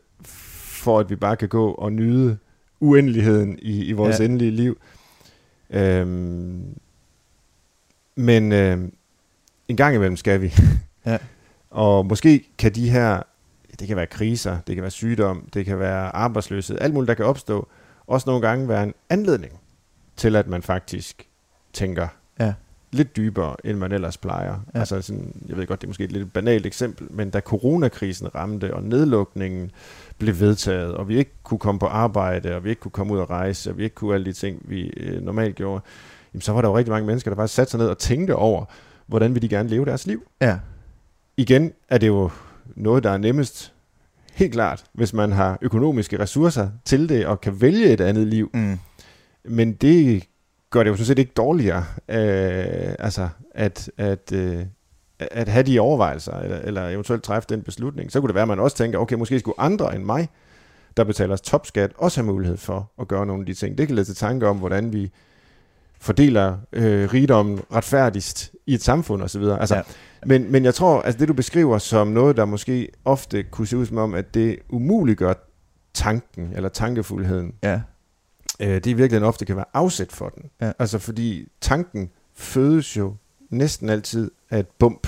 for 0.86 1.00
at 1.00 1.10
vi 1.10 1.16
bare 1.16 1.36
kan 1.36 1.50
gå 1.50 1.72
og 1.72 1.92
nyde 1.92 2.38
uendeligheden 2.80 3.60
i, 3.62 3.84
i 3.86 3.92
vores 3.92 4.20
ja. 4.20 4.26
endelige 4.26 4.52
liv. 4.52 4.78
Øh, 5.70 6.08
men 8.16 8.52
øh, 8.52 8.78
en 9.68 9.78
gang 9.78 9.96
imellem 9.96 10.18
skal 10.18 10.42
vi. 10.42 10.54
ja. 11.06 11.18
Og 11.70 12.06
måske 12.06 12.44
kan 12.58 12.76
de 12.76 12.90
her, 12.90 13.22
det 13.80 13.88
kan 13.88 13.98
være 13.98 14.08
kriser, 14.08 14.58
det 14.68 14.76
kan 14.76 14.82
være 14.82 14.92
sygdom, 14.92 15.50
det 15.54 15.66
kan 15.66 15.80
være 15.80 16.16
arbejdsløshed, 16.16 16.78
alt 16.82 16.94
muligt, 16.94 17.08
der 17.08 17.14
kan 17.14 17.26
opstå, 17.26 17.68
også 18.08 18.30
nogle 18.30 18.48
gange 18.48 18.68
være 18.68 18.84
en 18.84 18.94
anledning 19.10 19.54
til, 20.16 20.36
at 20.36 20.48
man 20.48 20.62
faktisk 20.62 21.28
tænker 21.74 22.08
ja. 22.40 22.54
Lidt 22.92 23.16
dybere, 23.16 23.56
end 23.64 23.78
man 23.78 23.92
ellers 23.92 24.18
plejer. 24.18 24.60
Ja. 24.74 24.80
Altså 24.80 25.02
sådan, 25.02 25.34
jeg 25.48 25.58
ved 25.58 25.68
godt, 25.68 25.82
det 25.82 25.88
er 25.88 25.90
måske 25.90 26.04
et 26.04 26.12
lidt 26.12 26.34
banalt 26.34 26.66
eksempel, 26.66 27.08
men 27.10 27.30
da 27.30 27.40
coronakrisen 27.40 28.36
ramte, 28.36 28.74
og 28.74 28.84
nedlukningen 28.84 29.72
blev 30.18 30.40
vedtaget, 30.40 30.94
og 30.94 31.08
vi 31.08 31.18
ikke 31.18 31.32
kunne 31.44 31.60
komme 31.60 31.80
på 31.80 31.86
arbejde, 31.86 32.56
og 32.56 32.64
vi 32.64 32.70
ikke 32.70 32.80
kunne 32.80 32.92
komme 32.92 33.14
ud 33.14 33.20
og 33.20 33.30
rejse, 33.30 33.70
og 33.70 33.78
vi 33.78 33.84
ikke 33.84 33.96
kunne 33.96 34.14
alle 34.14 34.26
de 34.26 34.34
ting, 34.34 34.62
vi 34.64 34.82
øh, 34.82 35.22
normalt 35.22 35.56
gjorde, 35.56 35.82
jamen, 36.34 36.42
så 36.42 36.52
var 36.52 36.62
der 36.62 36.70
jo 36.70 36.78
rigtig 36.78 36.92
mange 36.92 37.08
mennesker, 37.08 37.32
der 37.32 37.36
bare 37.36 37.48
satte 37.48 37.72
sig 37.72 37.78
ned 37.78 37.88
og 37.88 37.98
tænkte 37.98 38.36
over, 38.36 38.66
hvordan 39.08 39.34
vil 39.34 39.42
de 39.42 39.50
gerne 39.50 39.70
leve 39.70 39.86
deres 39.86 40.08
liv. 40.08 40.24
Ja. 40.42 40.60
Igen 41.38 41.74
er 41.90 41.98
det 41.98 42.08
jo 42.08 42.30
noget, 42.76 43.04
der 43.04 43.12
er 43.12 43.18
nemmest, 43.18 43.74
helt 44.34 44.54
klart, 44.54 44.84
hvis 44.94 45.14
man 45.14 45.32
har 45.32 45.58
økonomiske 45.62 46.20
ressourcer 46.20 46.70
til 46.86 47.10
det, 47.10 47.26
og 47.26 47.42
kan 47.42 47.62
vælge 47.62 47.86
et 47.86 48.02
andet 48.02 48.28
liv. 48.28 48.50
Mm. 48.54 48.80
Men 49.46 49.74
det 49.74 50.24
gør 50.76 50.84
det 50.84 50.90
jo 50.90 50.96
sådan 50.96 51.06
set 51.06 51.20
ikke 51.20 51.32
dårligere, 51.38 51.86
øh, 52.10 52.96
altså 53.00 53.30
at, 53.52 53.92
at, 53.98 54.32
øh, 54.32 54.66
at 55.20 55.48
have 55.48 55.64
de 55.64 55.80
overvejelser, 55.80 56.40
eller, 56.40 56.58
eller 56.58 56.88
eventuelt 56.88 57.24
træffe 57.24 57.50
den 57.50 57.62
beslutning. 57.62 58.12
Så 58.12 58.20
kunne 58.20 58.28
det 58.28 58.36
være, 58.36 58.42
at 58.42 58.48
man 58.48 58.60
også 58.60 58.78
tænker, 58.78 59.00
okay, 59.00 59.16
måske 59.16 59.40
skulle 59.40 59.60
andre 59.60 59.96
end 59.96 60.04
mig, 60.04 60.30
der 60.98 61.04
betaler 61.04 61.36
topskat, 61.36 61.92
også 61.98 62.22
have 62.22 62.32
mulighed 62.32 62.58
for 62.58 62.92
at 63.02 63.08
gøre 63.08 63.26
nogle 63.26 63.42
af 63.42 63.46
de 63.46 63.54
ting. 63.54 63.78
Det 63.78 63.88
kan 63.88 63.96
lede 63.96 64.06
til 64.06 64.16
tanke 64.16 64.48
om, 64.48 64.58
hvordan 64.58 64.94
vi 64.94 65.12
fordeler 66.02 66.58
øh, 66.74 67.14
rigdommen 67.14 67.62
retfærdigst 67.74 68.52
i 68.66 68.74
et 68.74 68.84
samfund 68.84 69.22
osv. 69.22 69.44
Altså, 69.44 69.76
ja. 69.76 69.82
men, 70.26 70.52
men 70.52 70.66
jeg 70.66 70.74
tror, 70.74 71.00
at 71.00 71.06
altså 71.06 71.20
det 71.20 71.28
du 71.28 71.34
beskriver 71.34 71.78
som 71.78 72.08
noget, 72.08 72.38
der 72.38 72.46
måske 72.46 72.90
ofte 73.06 73.44
kunne 73.44 73.68
se 73.68 73.78
ud 73.78 73.86
som 73.86 73.98
om, 73.98 74.14
at 74.14 74.34
det 74.34 74.60
umuliggør 74.70 75.34
tanken 75.94 76.52
eller 76.56 76.70
tankefuldheden. 76.70 77.54
Ja. 77.64 77.82
Øh, 78.60 78.68
det 78.68 78.86
i 78.86 78.94
virkeligheden 78.94 79.28
ofte 79.28 79.46
kan 79.46 79.56
være 79.56 79.66
afsæt 79.74 80.12
for 80.12 80.30
den. 80.30 80.50
Ja. 80.62 80.72
Altså 80.80 81.00
fordi 81.00 81.48
tanken 81.62 82.10
fødes 82.34 82.98
jo 82.98 83.16
næsten 83.50 83.90
altid 83.90 84.32
af 84.50 84.60
et 84.60 84.68
bump 84.68 85.08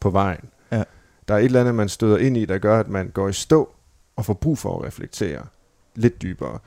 på 0.00 0.10
vejen. 0.10 0.48
Ja. 0.72 0.82
Der 1.28 1.34
er 1.34 1.38
et 1.38 1.44
eller 1.44 1.60
andet, 1.60 1.74
man 1.74 1.88
støder 1.88 2.18
ind 2.18 2.36
i, 2.36 2.44
der 2.44 2.58
gør, 2.58 2.80
at 2.80 2.88
man 2.88 3.08
går 3.08 3.28
i 3.28 3.32
stå 3.32 3.72
og 4.16 4.24
får 4.24 4.34
brug 4.34 4.58
for 4.58 4.78
at 4.78 4.84
reflektere 4.84 5.46
lidt 5.94 6.22
dybere. 6.22 6.58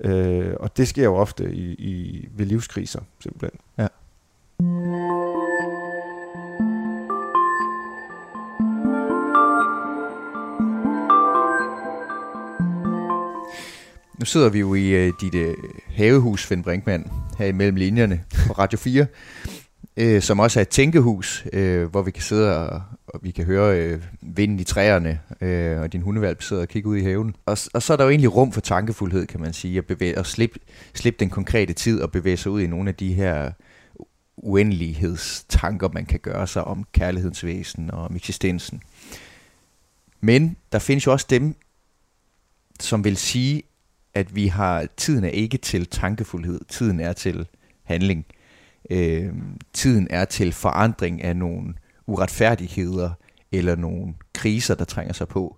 Øh, 0.00 0.54
og 0.60 0.76
det 0.76 0.88
sker 0.88 1.04
jo 1.04 1.14
ofte 1.14 1.54
i, 1.54 1.72
i, 1.72 2.28
ved 2.32 2.46
livskriser, 2.46 3.00
simpelthen. 3.20 3.60
Ja. 3.78 3.88
Nu 14.24 14.28
sidder 14.28 14.48
vi 14.48 14.58
jo 14.58 14.74
i 14.74 14.88
øh, 14.88 15.12
dit 15.20 15.34
øh, 15.34 15.54
havehus, 15.86 16.46
Finn 16.46 16.62
Brinkmann, 16.62 17.10
her 17.38 17.46
imellem 17.46 17.76
linjerne 17.76 18.24
på 18.46 18.52
Radio 18.52 18.78
4, 18.78 19.06
øh, 19.96 20.22
som 20.22 20.40
også 20.40 20.60
er 20.60 20.62
et 20.62 20.68
tænkehus, 20.68 21.46
øh, 21.52 21.90
hvor 21.90 22.02
vi 22.02 22.10
kan 22.10 22.22
sidde 22.22 22.68
og, 22.68 22.82
og 23.06 23.20
vi 23.22 23.30
kan 23.30 23.44
høre 23.44 23.78
øh, 23.78 24.02
vinden 24.20 24.60
i 24.60 24.64
træerne, 24.64 25.20
øh, 25.40 25.80
og 25.80 25.92
din 25.92 26.02
hundevalp 26.02 26.42
sidder 26.42 26.62
og 26.62 26.68
kigger 26.68 26.90
ud 26.90 26.96
i 26.96 27.02
haven. 27.02 27.36
Og, 27.46 27.58
og 27.74 27.82
så 27.82 27.92
er 27.92 27.96
der 27.96 28.04
jo 28.04 28.10
egentlig 28.10 28.34
rum 28.34 28.52
for 28.52 28.60
tankefuldhed, 28.60 29.26
kan 29.26 29.40
man 29.40 29.52
sige, 29.52 29.78
at, 29.78 29.86
bevæge, 29.86 30.18
at 30.18 30.26
slippe, 30.26 30.58
slippe 30.94 31.20
den 31.20 31.30
konkrete 31.30 31.72
tid 31.72 32.00
og 32.00 32.12
bevæge 32.12 32.36
sig 32.36 32.52
ud 32.52 32.60
i 32.60 32.66
nogle 32.66 32.88
af 32.88 32.94
de 32.94 33.12
her 33.12 33.50
uendelighedstanker, 34.36 35.88
man 35.92 36.06
kan 36.06 36.20
gøre 36.20 36.46
sig 36.46 36.64
om 36.64 36.84
kærlighedens 36.92 37.44
væsen 37.44 37.90
og 37.90 38.04
om 38.04 38.16
eksistensen. 38.16 38.82
Men 40.20 40.56
der 40.72 40.78
findes 40.78 41.06
jo 41.06 41.12
også 41.12 41.26
dem, 41.30 41.54
som 42.80 43.04
vil 43.04 43.16
sige, 43.16 43.62
at 44.14 44.36
vi 44.36 44.46
har, 44.46 44.86
tiden 44.96 45.24
er 45.24 45.28
ikke 45.28 45.58
til 45.58 45.86
tankefuldhed, 45.86 46.60
tiden 46.68 47.00
er 47.00 47.12
til 47.12 47.46
handling. 47.82 48.26
Øh, 48.90 49.32
tiden 49.72 50.06
er 50.10 50.24
til 50.24 50.52
forandring 50.52 51.22
af 51.22 51.36
nogle 51.36 51.74
uretfærdigheder 52.06 53.10
eller 53.52 53.76
nogle 53.76 54.14
kriser, 54.32 54.74
der 54.74 54.84
trænger 54.84 55.12
sig 55.12 55.28
på. 55.28 55.56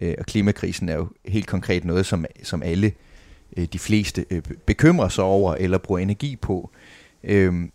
Øh, 0.00 0.14
og 0.18 0.26
klimakrisen 0.26 0.88
er 0.88 0.94
jo 0.94 1.08
helt 1.26 1.46
konkret 1.46 1.84
noget, 1.84 2.06
som, 2.06 2.24
som 2.42 2.62
alle, 2.62 2.92
øh, 3.56 3.68
de 3.72 3.78
fleste, 3.78 4.24
øh, 4.30 4.42
bekymrer 4.66 5.08
sig 5.08 5.24
over 5.24 5.54
eller 5.54 5.78
bruger 5.78 5.98
energi 5.98 6.36
på. 6.36 6.70
Øh, 7.24 7.68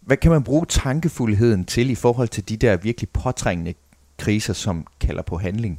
hvad 0.00 0.16
kan 0.16 0.30
man 0.30 0.42
bruge 0.42 0.66
tankefuldheden 0.66 1.64
til 1.64 1.90
i 1.90 1.94
forhold 1.94 2.28
til 2.28 2.48
de 2.48 2.56
der 2.56 2.76
virkelig 2.76 3.08
påtrængende 3.08 3.74
kriser, 4.18 4.52
som 4.52 4.86
kalder 5.00 5.22
på 5.22 5.38
handling? 5.38 5.78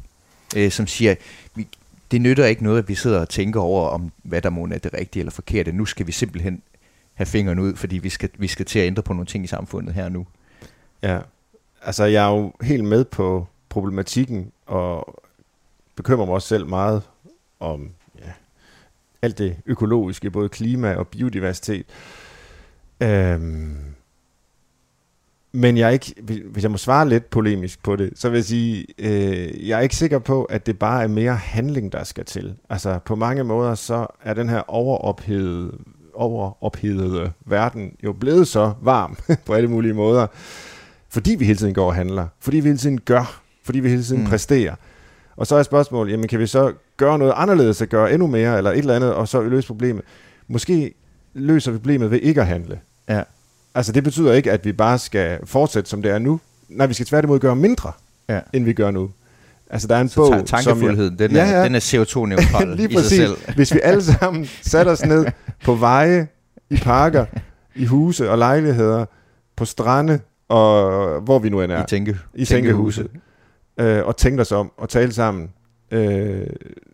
Øh, 0.56 0.72
som 0.72 0.88
siger, 0.88 1.16
vi, 1.56 1.68
det 2.12 2.22
nytter 2.22 2.46
ikke 2.46 2.64
noget, 2.64 2.78
at 2.78 2.90
vi 2.90 2.96
sidder 2.96 3.20
og 3.20 3.30
tænker 3.30 3.60
over, 3.60 3.90
om 3.90 4.12
hvad 4.24 4.42
der 4.42 4.50
må 4.50 4.64
er 4.64 4.78
det 4.78 4.94
rigtige 4.94 5.22
eller 5.22 5.32
forkerte. 5.32 5.72
Nu 5.72 5.86
skal 5.86 6.08
vi 6.08 6.12
simpelthen 6.12 6.62
have 7.14 7.26
fingeren 7.26 7.60
ud, 7.60 7.76
fordi 7.76 7.98
vi 7.98 8.10
skal, 8.10 8.30
vi 8.38 8.48
skal 8.48 8.66
til 8.66 8.80
at 8.80 8.88
ændre 8.88 9.04
på 9.04 9.14
nogle 9.14 9.26
ting 9.26 9.44
i 9.44 9.48
samfundet 9.48 9.94
her 9.94 10.10
nu. 10.10 10.28
Ja, 11.04 11.20
altså 11.82 12.06
jeg 12.06 12.26
er 12.26 12.36
jo 12.38 12.54
helt 12.62 12.84
med 12.84 13.06
på 13.06 13.48
problematikken, 13.70 14.52
og 14.66 15.22
bekymrer 15.96 16.26
mig 16.26 16.36
også 16.36 16.48
selv 16.48 16.68
meget 16.68 17.04
om 17.60 17.90
ja, 18.20 18.32
alt 19.22 19.38
det 19.38 19.58
økologiske, 19.66 20.32
både 20.32 20.50
klima 20.50 20.96
og 20.96 21.08
biodiversitet. 21.08 21.86
Øhm, 23.02 23.78
men 25.52 25.78
jeg 25.78 25.88
er 25.88 25.90
ikke, 25.90 26.16
hvis 26.52 26.64
jeg 26.64 26.72
må 26.72 26.78
svare 26.78 27.10
lidt 27.10 27.30
polemisk 27.30 27.84
på 27.84 27.96
det, 27.96 28.12
så 28.16 28.30
vil 28.30 28.38
jeg 28.38 28.46
sige, 28.46 28.86
øh, 29.00 29.68
jeg 29.68 29.78
er 29.78 29.82
ikke 29.82 29.96
sikker 29.96 30.20
på, 30.20 30.44
at 30.44 30.66
det 30.66 30.80
bare 30.80 31.04
er 31.04 31.08
mere 31.08 31.36
handling, 31.36 31.92
der 31.92 32.04
skal 32.04 32.26
til. 32.26 32.56
Altså 32.70 33.00
på 33.06 33.16
mange 33.16 33.44
måder, 33.44 33.76
så 33.76 34.08
er 34.24 34.34
den 34.34 34.50
her 34.50 34.70
overophedede, 34.70 35.72
overophedede 36.14 37.32
verden 37.46 37.92
jo 38.04 38.14
blevet 38.14 38.48
så 38.48 38.74
varm 38.82 39.18
på 39.46 39.54
alle 39.54 39.70
mulige 39.70 39.94
måder, 39.94 40.28
fordi 41.10 41.36
vi 41.36 41.46
hele 41.46 41.58
tiden 41.58 41.74
går 41.74 41.86
og 41.86 41.96
handler, 41.96 42.28
fordi 42.40 42.58
vi 42.58 42.68
hele 42.68 42.78
tiden 42.78 43.00
gør, 43.02 43.42
fordi 43.64 43.80
vi 43.80 43.90
hele 43.90 44.04
tiden 44.04 44.22
mm. 44.22 44.28
præsterer. 44.28 44.76
Og 45.36 45.48
så 45.48 45.56
er 45.56 45.64
spørgsmålet, 45.64 46.12
jamen 46.12 46.28
kan 46.28 46.40
vi 46.40 46.48
så 46.48 46.74
gøre 46.98 47.18
noget 47.20 47.34
anderledes, 47.36 47.82
at 47.82 47.90
gøre 47.90 48.14
endnu 48.14 48.28
mere, 48.28 48.58
eller 48.58 48.72
et 48.72 48.78
eller 48.78 48.96
andet, 48.96 49.14
og 49.14 49.28
så 49.28 49.42
løse 49.42 49.68
problemet? 49.68 50.04
Måske 50.48 50.94
løser 51.34 51.72
vi 51.72 51.78
problemet 51.78 52.12
ved 52.12 52.20
ikke 52.20 52.42
at 52.42 52.48
handle. 52.48 52.80
Ja. 53.10 53.24
Altså 53.76 53.92
det 53.92 54.04
betyder 54.04 54.34
ikke, 54.34 54.52
at 54.52 54.66
vi 54.66 54.72
bare 54.72 55.00
skal 55.00 55.40
fortsætte, 55.44 55.90
som 55.90 56.02
det 56.02 56.12
er 56.12 56.20
nu. 56.20 56.40
Nej, 56.70 56.88
vi 56.88 56.94
skal 56.94 57.06
tværtimod 57.06 57.40
gøre 57.40 57.56
mindre, 57.56 57.92
ja. 58.30 58.40
end 58.54 58.66
vi 58.66 58.74
gør 58.74 58.92
nu. 58.92 59.10
Altså 59.70 59.88
der 59.88 59.96
er 59.96 60.02
en 60.02 60.10
så 60.10 60.16
bog, 60.16 60.46
tankefuldheden, 60.46 61.20
den, 61.20 61.32
ja, 61.32 61.50
ja. 61.50 61.64
den 61.64 61.76
er 61.76 61.80
CO2-neutral 61.80 62.68
Lige 62.78 62.90
i 62.90 62.94
sig 62.94 63.04
selv. 63.04 63.38
Hvis 63.56 63.74
vi 63.74 63.80
alle 63.84 64.04
sammen 64.04 64.46
satte 64.62 64.90
os 64.90 65.06
ned 65.06 65.26
på 65.64 65.76
veje, 65.76 66.28
i 66.70 66.78
parker, 66.78 67.26
i 67.76 67.86
huse 67.86 68.32
og 68.32 68.38
lejligheder, 68.38 69.06
på 69.56 69.66
strande, 69.66 70.20
og 70.50 71.22
hvor 71.22 71.40
vi 71.40 71.50
nu 71.50 71.62
end 71.62 71.72
er. 71.72 71.84
I, 71.84 71.88
tænke, 71.88 72.18
i 72.36 72.46
tænkehuse. 72.46 73.08
Øh, 73.78 74.06
og 74.06 74.18
tænkte 74.18 74.42
os 74.42 74.52
om, 74.52 74.72
og 74.78 74.90
tale 74.90 75.14
sammen. 75.14 75.50
Øh, 75.92 76.48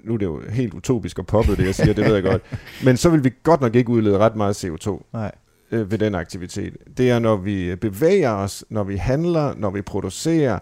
nu 0.03 0.13
er 0.13 0.17
det 0.17 0.25
jo 0.25 0.41
helt 0.49 0.73
utopisk 0.73 1.19
og 1.19 1.25
poppet, 1.25 1.57
det 1.57 1.65
jeg 1.65 1.75
siger, 1.75 1.93
det 1.93 2.05
ved 2.05 2.13
jeg 2.13 2.23
godt. 2.23 2.41
Men 2.85 2.97
så 2.97 3.09
vil 3.09 3.23
vi 3.23 3.31
godt 3.43 3.61
nok 3.61 3.75
ikke 3.75 3.89
udlede 3.89 4.17
ret 4.17 4.35
meget 4.35 4.65
CO2 4.65 5.03
Nej. 5.13 5.31
Øh, 5.71 5.91
ved 5.91 5.97
den 5.97 6.15
aktivitet. 6.15 6.77
Det 6.97 7.09
er, 7.09 7.19
når 7.19 7.35
vi 7.35 7.75
bevæger 7.75 8.31
os, 8.31 8.65
når 8.69 8.83
vi 8.83 8.95
handler, 8.95 9.53
når 9.57 9.69
vi 9.69 9.81
producerer, 9.81 10.59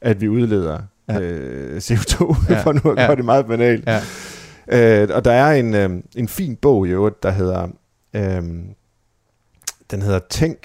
at 0.00 0.20
vi 0.20 0.28
udleder 0.28 0.78
Ja. 1.08 1.20
øh, 1.20 1.76
CO2, 1.76 2.36
Ja. 2.50 2.60
for 2.62 2.72
nu 2.72 2.90
at 2.92 2.98
Ja. 2.98 3.06
gøre 3.06 3.16
det 3.16 3.24
meget 3.24 3.46
banalt. 3.46 3.84
Ja. 3.86 5.02
Øh, 5.02 5.08
og 5.14 5.24
der 5.24 5.32
er 5.32 5.52
en, 5.52 5.74
øh, 5.74 5.90
en 6.16 6.28
fin 6.28 6.56
bog 6.56 6.86
i 6.86 6.90
øvrigt, 6.90 7.22
der 7.22 7.30
hedder, 7.30 7.68
øh, 8.16 8.42
den 9.90 10.02
hedder 10.02 10.18
Tænk, 10.30 10.58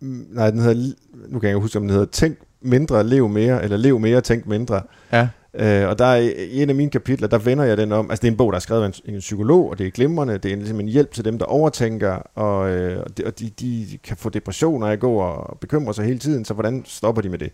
nej, 0.00 0.50
den 0.50 0.60
hedder, 0.60 0.92
nu 1.28 1.38
kan 1.38 1.48
jeg 1.48 1.56
ikke 1.56 1.62
huske, 1.62 1.78
om 1.78 1.82
den 1.82 1.90
hedder 1.90 2.06
Tænk 2.06 2.38
mindre, 2.62 3.04
lev 3.04 3.28
mere, 3.28 3.64
eller 3.64 3.76
lev 3.76 3.98
mere, 3.98 4.20
tænk 4.20 4.46
mindre. 4.46 4.82
Ja. 5.12 5.28
Øh, 5.54 5.88
og 5.88 5.98
der 5.98 6.04
er 6.04 6.16
i 6.38 6.62
en 6.62 6.68
af 6.68 6.74
mine 6.74 6.90
kapitler, 6.90 7.28
der 7.28 7.38
vender 7.38 7.64
jeg 7.64 7.76
den 7.76 7.92
om, 7.92 8.10
altså 8.10 8.22
det 8.22 8.28
er 8.28 8.32
en 8.32 8.36
bog, 8.36 8.52
der 8.52 8.56
er 8.56 8.60
skrevet 8.60 8.82
af 8.82 8.86
en, 8.86 9.14
en 9.14 9.20
psykolog, 9.20 9.70
og 9.70 9.78
det 9.78 9.86
er 9.86 9.90
glimrende, 9.90 10.38
det 10.38 10.52
er 10.52 10.56
ligesom 10.56 10.80
en 10.80 10.88
hjælp 10.88 11.12
til 11.14 11.24
dem, 11.24 11.38
der 11.38 11.46
overtænker, 11.46 12.12
og, 12.34 12.70
øh, 12.70 13.02
og, 13.02 13.18
de, 13.18 13.24
og 13.26 13.38
de, 13.38 13.50
de 13.60 13.98
kan 14.04 14.16
få 14.16 14.28
depressioner 14.28 14.86
af 14.86 14.92
at 14.92 15.00
gå 15.00 15.12
og 15.14 15.58
bekymre 15.60 15.94
sig 15.94 16.04
hele 16.04 16.18
tiden, 16.18 16.44
så 16.44 16.54
hvordan 16.54 16.82
stopper 16.86 17.22
de 17.22 17.28
med 17.28 17.38
det? 17.38 17.52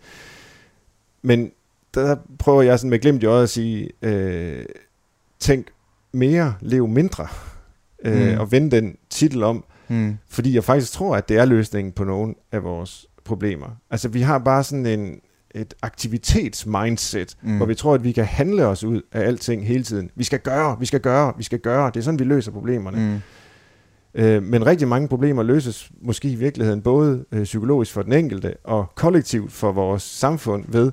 Men 1.21 1.51
der 1.93 2.15
prøver 2.39 2.61
jeg 2.61 2.79
sådan 2.79 2.89
med 2.89 2.99
glimt 2.99 3.23
i 3.23 3.25
øjet 3.25 3.43
at 3.43 3.49
sige, 3.49 3.89
øh, 4.01 4.65
tænk 5.39 5.67
mere, 6.11 6.55
lev 6.61 6.87
mindre, 6.87 7.27
øh, 8.05 8.33
Mm. 8.33 8.39
og 8.39 8.51
vende 8.51 8.75
den 8.75 8.95
titel 9.09 9.43
om, 9.43 9.63
Mm. 9.87 10.17
fordi 10.29 10.55
jeg 10.55 10.63
faktisk 10.63 10.91
tror, 10.91 11.15
at 11.15 11.29
det 11.29 11.37
er 11.37 11.45
løsningen 11.45 11.91
på 11.91 12.03
nogle 12.03 12.35
af 12.51 12.63
vores 12.63 13.05
problemer. 13.23 13.67
Altså 13.91 14.09
vi 14.09 14.21
har 14.21 14.39
bare 14.39 14.63
sådan 14.63 14.85
en, 14.85 15.19
et 15.61 15.73
aktivitetsmindset, 15.81 17.37
Mm. 17.41 17.57
hvor 17.57 17.65
vi 17.65 17.75
tror, 17.75 17.93
at 17.93 18.03
vi 18.03 18.11
kan 18.11 18.25
handle 18.25 18.65
os 18.65 18.83
ud 18.83 19.01
af 19.11 19.21
alting 19.21 19.67
hele 19.67 19.83
tiden. 19.83 20.09
Vi 20.15 20.23
skal 20.23 20.39
gøre, 20.39 20.79
vi 20.79 20.85
skal 20.85 20.99
gøre, 20.99 21.33
vi 21.37 21.43
skal 21.43 21.59
gøre. 21.59 21.87
Det 21.93 21.97
er 21.97 22.03
sådan, 22.03 22.19
vi 22.19 22.23
løser 22.23 22.51
problemerne. 22.51 22.97
Mm. 24.15 24.21
Øh, 24.21 24.43
men 24.43 24.65
rigtig 24.65 24.87
mange 24.87 25.07
problemer 25.07 25.43
løses 25.43 25.91
måske 26.01 26.29
i 26.29 26.35
virkeligheden 26.35 26.81
både 26.81 27.25
øh, 27.31 27.43
psykologisk 27.43 27.93
for 27.93 28.01
den 28.01 28.13
enkelte 28.13 28.53
og 28.63 28.91
kollektivt 28.95 29.51
for 29.51 29.71
vores 29.71 30.03
samfund 30.03 30.65
ved, 30.67 30.91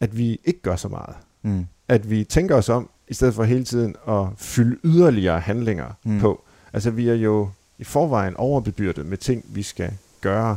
at 0.00 0.18
vi 0.18 0.40
ikke 0.44 0.62
gør 0.62 0.76
så 0.76 0.88
meget. 0.88 1.16
Mm. 1.42 1.66
At 1.88 2.10
vi 2.10 2.24
tænker 2.24 2.54
os 2.54 2.68
om, 2.68 2.90
i 3.08 3.14
stedet 3.14 3.34
for 3.34 3.44
hele 3.44 3.64
tiden 3.64 3.94
at 4.08 4.24
fylde 4.36 4.76
yderligere 4.84 5.40
handlinger 5.40 5.86
mm. 6.04 6.20
på. 6.20 6.44
Altså 6.72 6.90
vi 6.90 7.08
er 7.08 7.14
jo 7.14 7.48
i 7.78 7.84
forvejen 7.84 8.36
overbebyrdet 8.36 9.06
med 9.06 9.18
ting, 9.18 9.44
vi 9.48 9.62
skal 9.62 9.92
gøre. 10.20 10.56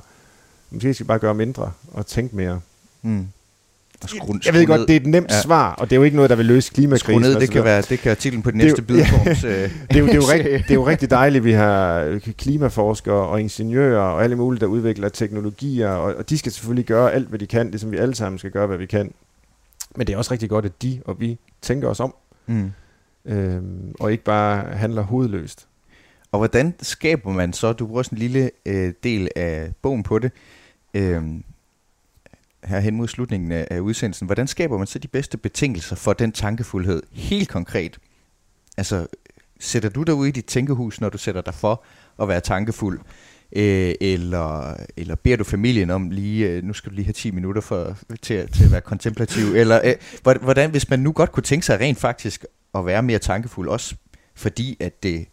Måske 0.72 0.94
skal 0.94 1.04
vi 1.04 1.08
bare 1.08 1.20
gøre 1.20 1.34
mindre 1.36 1.72
og 1.92 2.06
tænke 2.06 2.36
mere. 2.36 2.60
Mm. 3.02 3.28
Og 4.04 4.10
skru, 4.10 4.36
Jeg 4.45 4.54
ved 4.54 4.64
skru 4.64 4.76
godt, 4.76 4.88
det 4.88 4.95
er 4.95 5.00
et 5.00 5.06
nemt 5.08 5.32
Ja. 5.32 5.41
svar, 5.41 5.74
og 5.74 5.89
det 5.89 5.95
er 5.95 5.97
jo 5.97 6.04
ikke 6.04 6.16
noget, 6.16 6.30
der 6.30 6.36
vil 6.36 6.45
løse 6.45 6.68
Skru 6.68 6.76
klimakrisen. 6.76 7.22
ned, 7.22 7.36
og 7.36 7.41
det 7.41 7.52
kan, 7.52 7.64
være, 7.64 7.82
det 7.82 8.00
kan 8.00 8.06
være 8.06 8.16
titlen 8.16 8.41
på 8.43 8.52
den 8.52 8.60
Det 8.60 8.66
er 8.66 8.70
næste 8.70 8.82
jo- 8.93 8.95
bidforms... 9.04 9.43
øh, 9.43 9.52
det, 9.52 9.95
er 9.95 10.00
jo, 10.00 10.06
det, 10.06 10.12
er 10.12 10.16
jo 10.16 10.22
rigt, 10.22 10.43
det 10.68 10.72
er 10.72 10.76
jo 10.76 10.88
rigtig 10.88 11.10
dejligt, 11.10 11.43
vi 11.43 11.52
har 11.52 12.20
klimaforskere 12.38 13.16
og 13.28 13.41
ingeniører 13.41 14.00
og 14.02 14.24
alle 14.24 14.36
mulige, 14.36 14.60
der 14.62 14.66
udvikler 14.66 15.10
teknologier, 15.10 15.89
og, 15.89 16.16
og 16.16 16.30
de 16.30 16.38
skal 16.38 16.52
selvfølgelig 16.52 16.86
gøre 16.86 17.12
alt, 17.14 17.28
hvad 17.28 17.39
de 17.39 17.47
kan, 17.47 17.70
ligesom 17.70 17.91
vi 17.91 17.97
alle 17.97 18.16
sammen 18.16 18.39
skal 18.39 18.52
gøre, 18.52 18.68
hvad 18.68 18.78
vi 18.78 18.86
kan. 18.86 19.12
Men 19.95 20.08
det 20.08 20.14
er 20.14 20.18
også 20.18 20.32
rigtig 20.32 20.50
godt, 20.50 20.66
at 20.66 20.82
de 20.82 21.02
og 21.06 21.20
vi 21.20 21.38
tænker 21.62 21.88
os 21.88 22.00
om, 22.00 22.16
Mm. 22.47 22.72
øhm, 23.26 23.95
og 24.00 24.12
ikke 24.12 24.24
bare 24.24 24.66
handler 24.76 25.02
hovedløst. 25.02 25.68
Og 26.32 26.39
hvordan 26.39 26.74
skaber 26.82 27.32
man 27.32 27.54
så, 27.54 27.74
du 27.74 27.88
bruger 27.88 28.04
sådan 28.04 28.16
en 28.18 28.20
lille 28.22 28.52
øh, 28.66 28.93
del 29.04 29.30
af 29.36 29.72
bogen 29.82 30.04
på 30.04 30.20
det, 30.20 30.32
øh, 30.93 31.24
her 32.70 32.80
hen 32.80 32.95
mod 32.95 33.07
slutningen 33.07 33.51
af, 33.51 33.80
udsendelsen, 33.80 34.26
hvordan 34.26 34.47
skaber 34.47 34.78
man 34.78 34.88
så 34.88 34.99
de 34.99 35.07
bedste 35.07 35.38
betingelser 35.38 35.95
for 35.95 36.13
den 36.13 36.32
tankefuldhed, 36.32 37.03
helt 37.11 37.49
konkret? 37.49 37.97
Altså, 38.78 39.07
sætter 39.59 39.89
du 39.89 40.03
dig 40.03 40.13
ud 40.13 40.28
i 40.28 40.32
dit 40.32 40.45
tænkehus, 40.45 41.01
når 41.01 41.09
du 41.09 41.17
sætter 41.17 41.41
dig 41.41 41.53
for 41.53 41.84
at 42.22 42.28
være 42.28 42.41
tankefuld? 42.41 42.99
Øh, 43.55 43.93
eller, 44.01 44.76
eller 44.97 45.15
beder 45.15 45.38
du 45.38 45.43
familien 45.43 45.89
om 45.89 46.09
lige, 46.09 46.47
øh, 46.49 46.63
nu 46.63 46.74
skal 46.74 46.89
du 46.89 46.95
lige 46.95 47.05
have 47.05 47.13
10 47.13 47.32
minutter 47.32 47.61
for, 47.61 47.97
til, 48.22 48.34
at- 48.34 48.51
til 48.53 48.63
at 48.65 48.72
være 48.72 48.82
kontemplativ? 48.82 49.45
Eller 49.61 49.82
øh, 49.84 49.93
hvor- 50.24 50.34
hvordan, 50.43 50.72
hvis 50.72 50.89
man 50.89 50.99
nu 50.99 51.11
godt 51.11 51.32
kunne 51.32 51.43
tænke 51.43 51.65
sig 51.65 51.80
rent 51.80 51.97
faktisk 51.97 52.45
at 52.76 52.86
være 52.86 53.03
mere 53.03 53.20
tankefuld, 53.20 53.70
også 53.70 53.95
fordi 54.36 54.78
at 54.80 55.03
det, 55.03 55.26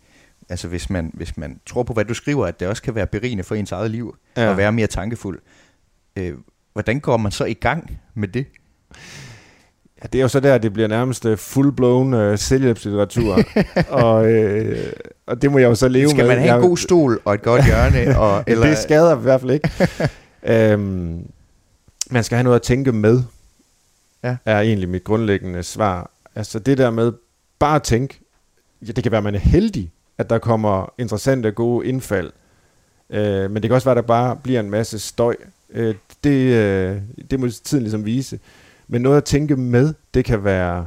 altså 0.48 0.68
hvis 0.68 0.90
man, 0.90 1.10
hvis 1.14 1.36
man 1.36 1.60
tror 1.66 1.82
på, 1.82 1.92
hvad 1.92 2.04
du 2.04 2.14
skriver, 2.14 2.46
at 2.46 2.60
det 2.60 2.68
også 2.68 2.82
kan 2.82 2.94
være 2.94 3.06
berigende 3.06 3.44
for 3.44 3.54
ens 3.54 3.72
eget 3.72 3.90
liv, 3.90 4.16
ja. 4.36 4.50
at 4.50 4.56
være 4.56 4.72
mere 4.72 4.86
tankefuld. 4.86 5.40
Øh, 6.16 6.34
hvordan 6.76 7.00
går 7.00 7.16
man 7.16 7.32
så 7.32 7.44
i 7.44 7.54
gang 7.54 8.00
med 8.14 8.28
det? 8.28 8.46
Ja, 10.02 10.06
det 10.12 10.18
er 10.18 10.22
jo 10.22 10.28
så 10.28 10.40
der, 10.40 10.58
det 10.58 10.72
bliver 10.72 10.88
nærmest 10.88 11.24
øh, 11.26 11.36
full-blown 11.38 12.14
øh, 12.14 12.38
selvhjælpslitteratur, 12.38 13.38
og, 14.04 14.26
øh, 14.32 14.92
og 15.26 15.42
det 15.42 15.52
må 15.52 15.58
jeg 15.58 15.68
jo 15.68 15.74
så 15.74 15.88
leve 15.88 16.08
Skal 16.08 16.18
med. 16.26 16.26
man 16.34 16.38
have 16.38 16.56
en 16.56 16.68
god 16.68 16.76
stol 16.76 17.20
og 17.24 17.34
et 17.34 17.42
godt 17.42 17.64
hjørne? 17.66 18.18
Og, 18.18 18.44
eller, 18.46 18.66
Det 18.66 18.78
skader 18.78 19.16
i 19.18 19.20
hvert 19.20 19.40
fald 19.40 19.50
ikke. 19.50 19.70
øhm, 20.72 21.26
man 22.10 22.24
skal 22.24 22.36
have 22.36 22.44
noget 22.44 22.56
at 22.56 22.62
tænke 22.62 22.92
med, 22.92 23.22
Ja. 24.24 24.36
er 24.44 24.60
egentlig 24.60 24.88
mit 24.88 25.04
grundlæggende 25.04 25.62
svar. 25.62 26.10
Altså 26.34 26.58
det 26.58 26.78
der 26.78 26.90
med 26.90 27.12
bare 27.58 27.76
at 27.76 27.82
tænke, 27.82 28.20
ja, 28.86 28.92
det 28.92 29.02
kan 29.02 29.12
være, 29.12 29.18
at 29.18 29.24
man 29.24 29.34
er 29.34 29.38
heldig, 29.38 29.90
at 30.18 30.30
der 30.30 30.38
kommer 30.38 30.92
interessante, 30.98 31.50
gode 31.50 31.86
indfald. 31.86 32.30
Øh, 33.10 33.50
men 33.50 33.54
det 33.54 33.62
kan 33.62 33.72
også 33.72 33.84
være, 33.84 33.98
at 33.98 34.02
der 34.02 34.06
bare 34.08 34.36
bliver 34.36 34.60
en 34.60 34.70
masse 34.70 34.98
støj. 34.98 35.36
Øh, 35.70 35.94
det, 36.26 36.54
øh, 36.54 37.02
det 37.30 37.40
må 37.40 37.48
tiden 37.48 37.82
ligesom 37.82 38.04
vise. 38.04 38.38
Men 38.88 39.02
noget 39.02 39.16
at 39.16 39.24
tænke 39.24 39.56
med, 39.56 39.94
det 40.14 40.24
kan 40.24 40.44
være 40.44 40.86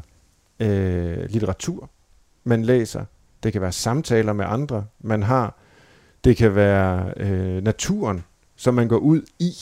øh, 0.60 1.30
litteratur, 1.30 1.90
man 2.44 2.64
læser. 2.66 3.06
Det 3.44 3.54
kan 3.54 3.62
være 3.62 3.72
samtaler 3.72 4.34
med 4.34 4.46
andre, 4.48 4.86
man 5.02 5.24
har. 5.24 5.56
Det 6.24 6.38
kan 6.38 6.56
være 6.56 7.14
øh, 7.18 7.64
naturen, 7.64 8.24
som 8.56 8.74
man 8.74 8.88
går 8.88 8.98
ud 8.98 9.22
i, 9.40 9.54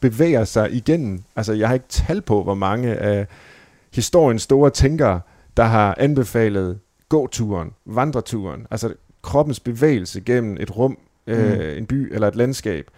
bevæger 0.00 0.44
sig 0.44 0.72
igennem. 0.72 1.22
Altså, 1.36 1.52
jeg 1.52 1.68
har 1.68 1.74
ikke 1.74 1.88
tal 1.88 2.20
på, 2.22 2.42
hvor 2.42 2.54
mange 2.54 2.94
af 2.94 3.26
historiens 3.94 4.42
store 4.42 4.70
tænkere, 4.70 5.20
der 5.56 5.64
har 5.64 5.94
anbefalet 5.98 6.78
gåturen, 7.08 7.70
vandreturen, 7.86 8.66
altså 8.70 8.94
kroppens 9.22 9.60
bevægelse 9.60 10.20
gennem 10.20 10.56
et 10.60 10.76
rum, 10.76 10.98
øh, 11.26 11.54
Mm. 11.58 11.60
en 11.78 11.86
by 11.86 12.14
eller 12.14 12.28
et 12.28 12.36
landskab, 12.36 12.90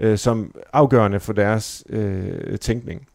øh, 0.00 0.18
som 0.18 0.54
afgørende 0.72 1.20
for 1.20 1.32
deres 1.32 1.84
øh, 1.90 2.58
tænkning. 2.58 3.06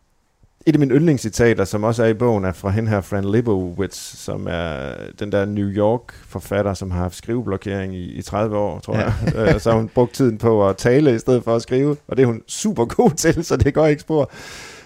Et 0.66 0.74
af 0.76 0.80
mine 0.80 0.94
yndlingscitater, 0.96 1.66
som 1.66 1.84
også 1.84 2.04
er 2.04 2.08
i 2.08 2.14
bogen, 2.14 2.46
er 2.46 2.52
fra 2.52 2.70
hende 2.70 2.90
her, 2.90 3.02
Fran 3.02 3.24
Lebowitz, 3.26 3.98
som 4.18 4.48
er 4.50 4.94
den 5.20 5.32
der 5.32 5.46
New 5.46 5.68
York-forfatter, 5.70 6.74
som 6.74 6.92
har 6.92 7.02
haft 7.02 7.16
skriveblokering 7.16 7.96
i, 7.96 8.04
i 8.12 8.22
30 8.22 8.58
år, 8.58 8.80
tror 8.80 8.98
Ja. 8.98 9.14
jeg. 9.26 9.54
Øh, 9.56 9.60
så 9.60 9.70
har 9.72 9.78
hun 9.78 9.88
brugt 9.88 10.14
tiden 10.14 10.38
på 10.38 10.70
at 10.70 10.78
tale 10.78 11.16
i 11.16 11.20
stedet 11.20 11.44
for 11.44 11.56
at 11.56 11.62
skrive, 11.62 11.98
og 12.08 12.18
det 12.18 12.24
er 12.24 12.28
hun 12.28 12.42
super 12.48 12.86
god 12.86 13.12
til, 13.12 13.44
så 13.46 13.58
det 13.58 13.74
går 13.74 13.88
ikke 13.88 14.02
spor. 14.02 14.32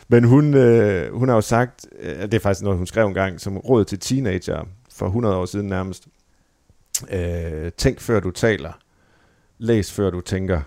Men 0.07 0.23
hun, 0.23 0.53
øh, 0.53 1.13
hun 1.13 1.27
har 1.29 1.35
jo 1.35 1.41
sagt, 1.41 1.85
øh, 1.99 2.21
det 2.21 2.33
er 2.33 2.39
faktisk 2.39 2.63
noget, 2.63 2.77
hun 2.77 2.87
skrev 2.87 3.07
en 3.07 3.13
gang, 3.13 3.41
som 3.41 3.57
råd 3.57 3.85
til 3.85 3.99
teenager 3.99 4.63
for 4.95 5.05
100 5.05 5.35
år 5.35 5.45
siden 5.45 5.67
nærmest. 5.67 6.07
Øh, 7.11 7.71
tænk 7.77 7.99
før 7.99 8.19
du 8.19 8.31
taler. 8.31 8.71
Læs 9.57 9.91
før 9.91 10.09
du 10.09 10.21
tænker. 10.21 10.61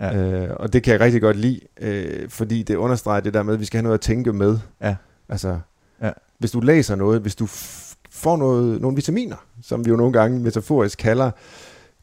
Ja. 0.00 0.16
Øh, 0.16 0.50
og 0.56 0.72
det 0.72 0.82
kan 0.82 0.92
jeg 0.92 1.00
rigtig 1.00 1.20
godt 1.20 1.36
lide, 1.36 1.60
øh, 1.80 2.28
fordi 2.28 2.62
det 2.62 2.74
understreger 2.76 3.20
det 3.20 3.34
der 3.34 3.42
med, 3.42 3.54
at 3.54 3.60
vi 3.60 3.64
skal 3.64 3.78
have 3.78 3.82
noget 3.82 3.94
at 3.98 4.00
tænke 4.00 4.32
med. 4.32 4.58
Ja. 4.80 4.96
Altså, 5.28 5.58
Ja. 6.02 6.10
hvis 6.38 6.50
du 6.50 6.60
læser 6.60 6.94
noget, 6.96 7.20
hvis 7.20 7.34
du 7.34 7.46
får 8.10 8.36
noget, 8.36 8.80
nogle 8.80 8.94
vitaminer, 8.96 9.36
som 9.62 9.84
vi 9.84 9.90
jo 9.90 9.96
nogle 9.96 10.12
gange 10.12 10.40
metaforisk 10.40 10.98
kalder 10.98 11.30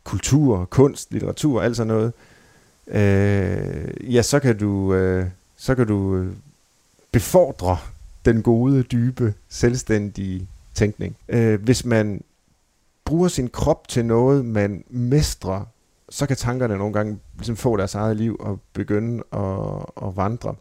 kultur, 0.04 0.66
kunst, 0.66 1.12
litteratur, 1.12 1.62
alt 1.62 1.78
sådan 1.78 1.88
noget, 1.88 2.14
øh, 2.88 4.16
ja, 4.16 4.22
så 4.22 4.40
kan 4.40 4.58
du, 4.58 4.94
øh, 4.94 5.26
så 5.58 5.76
kan 5.76 5.88
du 5.88 6.16
øh, 6.16 6.34
befordre 7.12 7.78
den 8.26 8.42
gode, 8.44 8.84
dybe, 8.84 9.34
selvstændige 9.50 10.48
tænkning. 10.74 11.16
Øh, 11.30 11.62
hvis 11.64 11.86
man 11.86 12.22
bruger 13.06 13.28
sin 13.28 13.50
krop 13.50 13.88
til 13.88 14.06
noget, 14.06 14.46
man 14.46 14.84
mestrer, 14.90 15.66
så 16.10 16.28
kan 16.28 16.38
tankerne 16.38 16.78
nogle 16.78 16.94
gange 16.94 17.20
ligesom 17.36 17.56
få 17.56 17.78
deres 17.78 17.96
eget 17.96 18.18
liv 18.18 18.36
og 18.40 18.60
begynde 18.74 19.24
at, 19.34 20.08
at 20.08 20.18
vandre. 20.18 20.56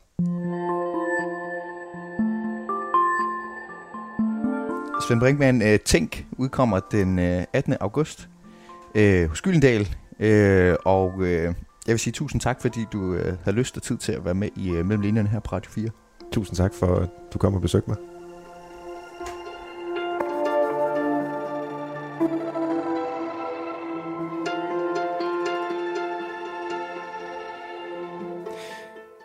Svend 5.09 5.20
Brinkmann, 5.20 5.62
øh, 5.62 5.78
Tænk 5.80 6.26
udkommer 6.38 6.80
den 6.90 7.18
øh, 7.18 7.44
18. 7.53 7.74
august 7.80 8.28
øh, 8.94 9.28
hos 9.28 9.42
Gyldendal. 9.42 9.88
Øh, 10.20 10.76
og 10.84 11.12
øh, 11.20 11.55
jeg 11.86 11.92
vil 11.92 11.99
sige 11.99 12.12
tusind 12.12 12.40
tak, 12.40 12.61
fordi 12.61 12.80
du 12.92 13.14
øh, 13.14 13.36
har 13.44 13.53
lyst 13.53 13.76
og 13.76 13.82
tid 13.82 13.97
til 13.97 14.12
at 14.12 14.24
være 14.24 14.34
med 14.34 14.49
i 14.57 14.70
øh, 14.70 14.86
Mellem 14.86 15.01
Linjerne 15.01 15.28
her 15.28 15.40
på 15.40 15.55
Radio 15.55 15.70
4. 15.70 15.88
Tusind 16.32 16.57
tak 16.57 16.74
for, 16.74 16.97
at 16.97 17.09
du 17.32 17.38
kom 17.38 17.55
og 17.55 17.61
besøgte 17.61 17.90
mig. 17.90 18.15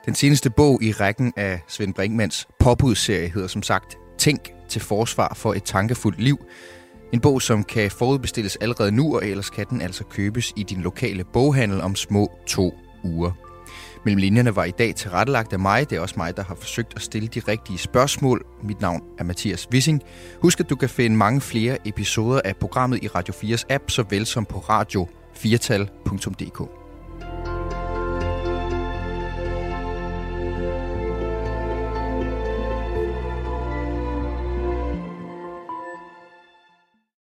Den 0.06 0.16
seneste 0.16 0.50
bog 0.50 0.84
i 0.84 0.92
rækken 0.92 1.34
af 1.38 1.62
Svend 1.68 1.94
Brinkmans 1.94 2.48
påbudsserie 2.60 3.30
hedder 3.30 3.48
som 3.48 3.64
sagt 3.64 3.98
Tænk, 4.18 4.54
til 4.70 4.82
forsvar 4.82 5.34
for 5.36 5.54
et 5.54 5.64
tankefuldt 5.64 6.22
liv. 6.22 6.38
En 7.14 7.20
bog, 7.20 7.42
som 7.42 7.64
kan 7.64 7.92
forudbestilles 7.92 8.56
allerede 8.56 8.92
nu, 8.92 9.16
og 9.16 9.26
ellers 9.26 9.50
kan 9.50 9.66
den 9.70 9.82
altså 9.82 10.04
købes 10.04 10.54
i 10.56 10.64
din 10.64 10.82
lokale 10.82 11.24
boghandel 11.24 11.82
om 11.82 11.96
små 11.96 12.32
to 12.48 12.74
uger. 13.04 13.32
Mellem 14.06 14.18
linjerne 14.18 14.56
var 14.56 14.64
i 14.64 14.72
dag 14.72 14.96
tilrettelagt 14.96 15.54
af 15.54 15.60
mig. 15.60 15.90
Det 15.90 15.96
er 15.96 16.00
også 16.00 16.16
mig, 16.18 16.38
der 16.38 16.44
har 16.44 16.56
forsøgt 16.56 16.94
at 16.96 17.02
stille 17.02 17.28
de 17.28 17.40
rigtige 17.48 17.78
spørgsmål. 17.78 18.46
Mit 18.64 18.82
navn 18.82 19.02
er 19.20 19.24
Mathias 19.24 19.68
Wissing. 19.74 20.02
Husk, 20.42 20.60
at 20.60 20.70
du 20.70 20.76
kan 20.76 20.90
finde 20.90 21.18
mange 21.18 21.42
flere 21.42 21.88
episoder 21.88 22.42
af 22.46 22.56
programmet 22.56 23.04
i 23.04 23.08
Radio 23.08 23.34
4's 23.34 23.64
app, 23.70 23.90
såvel 23.90 24.26
som 24.26 24.46
på 24.46 24.60
radio 24.60 25.08
4tal.dk. 25.36 26.81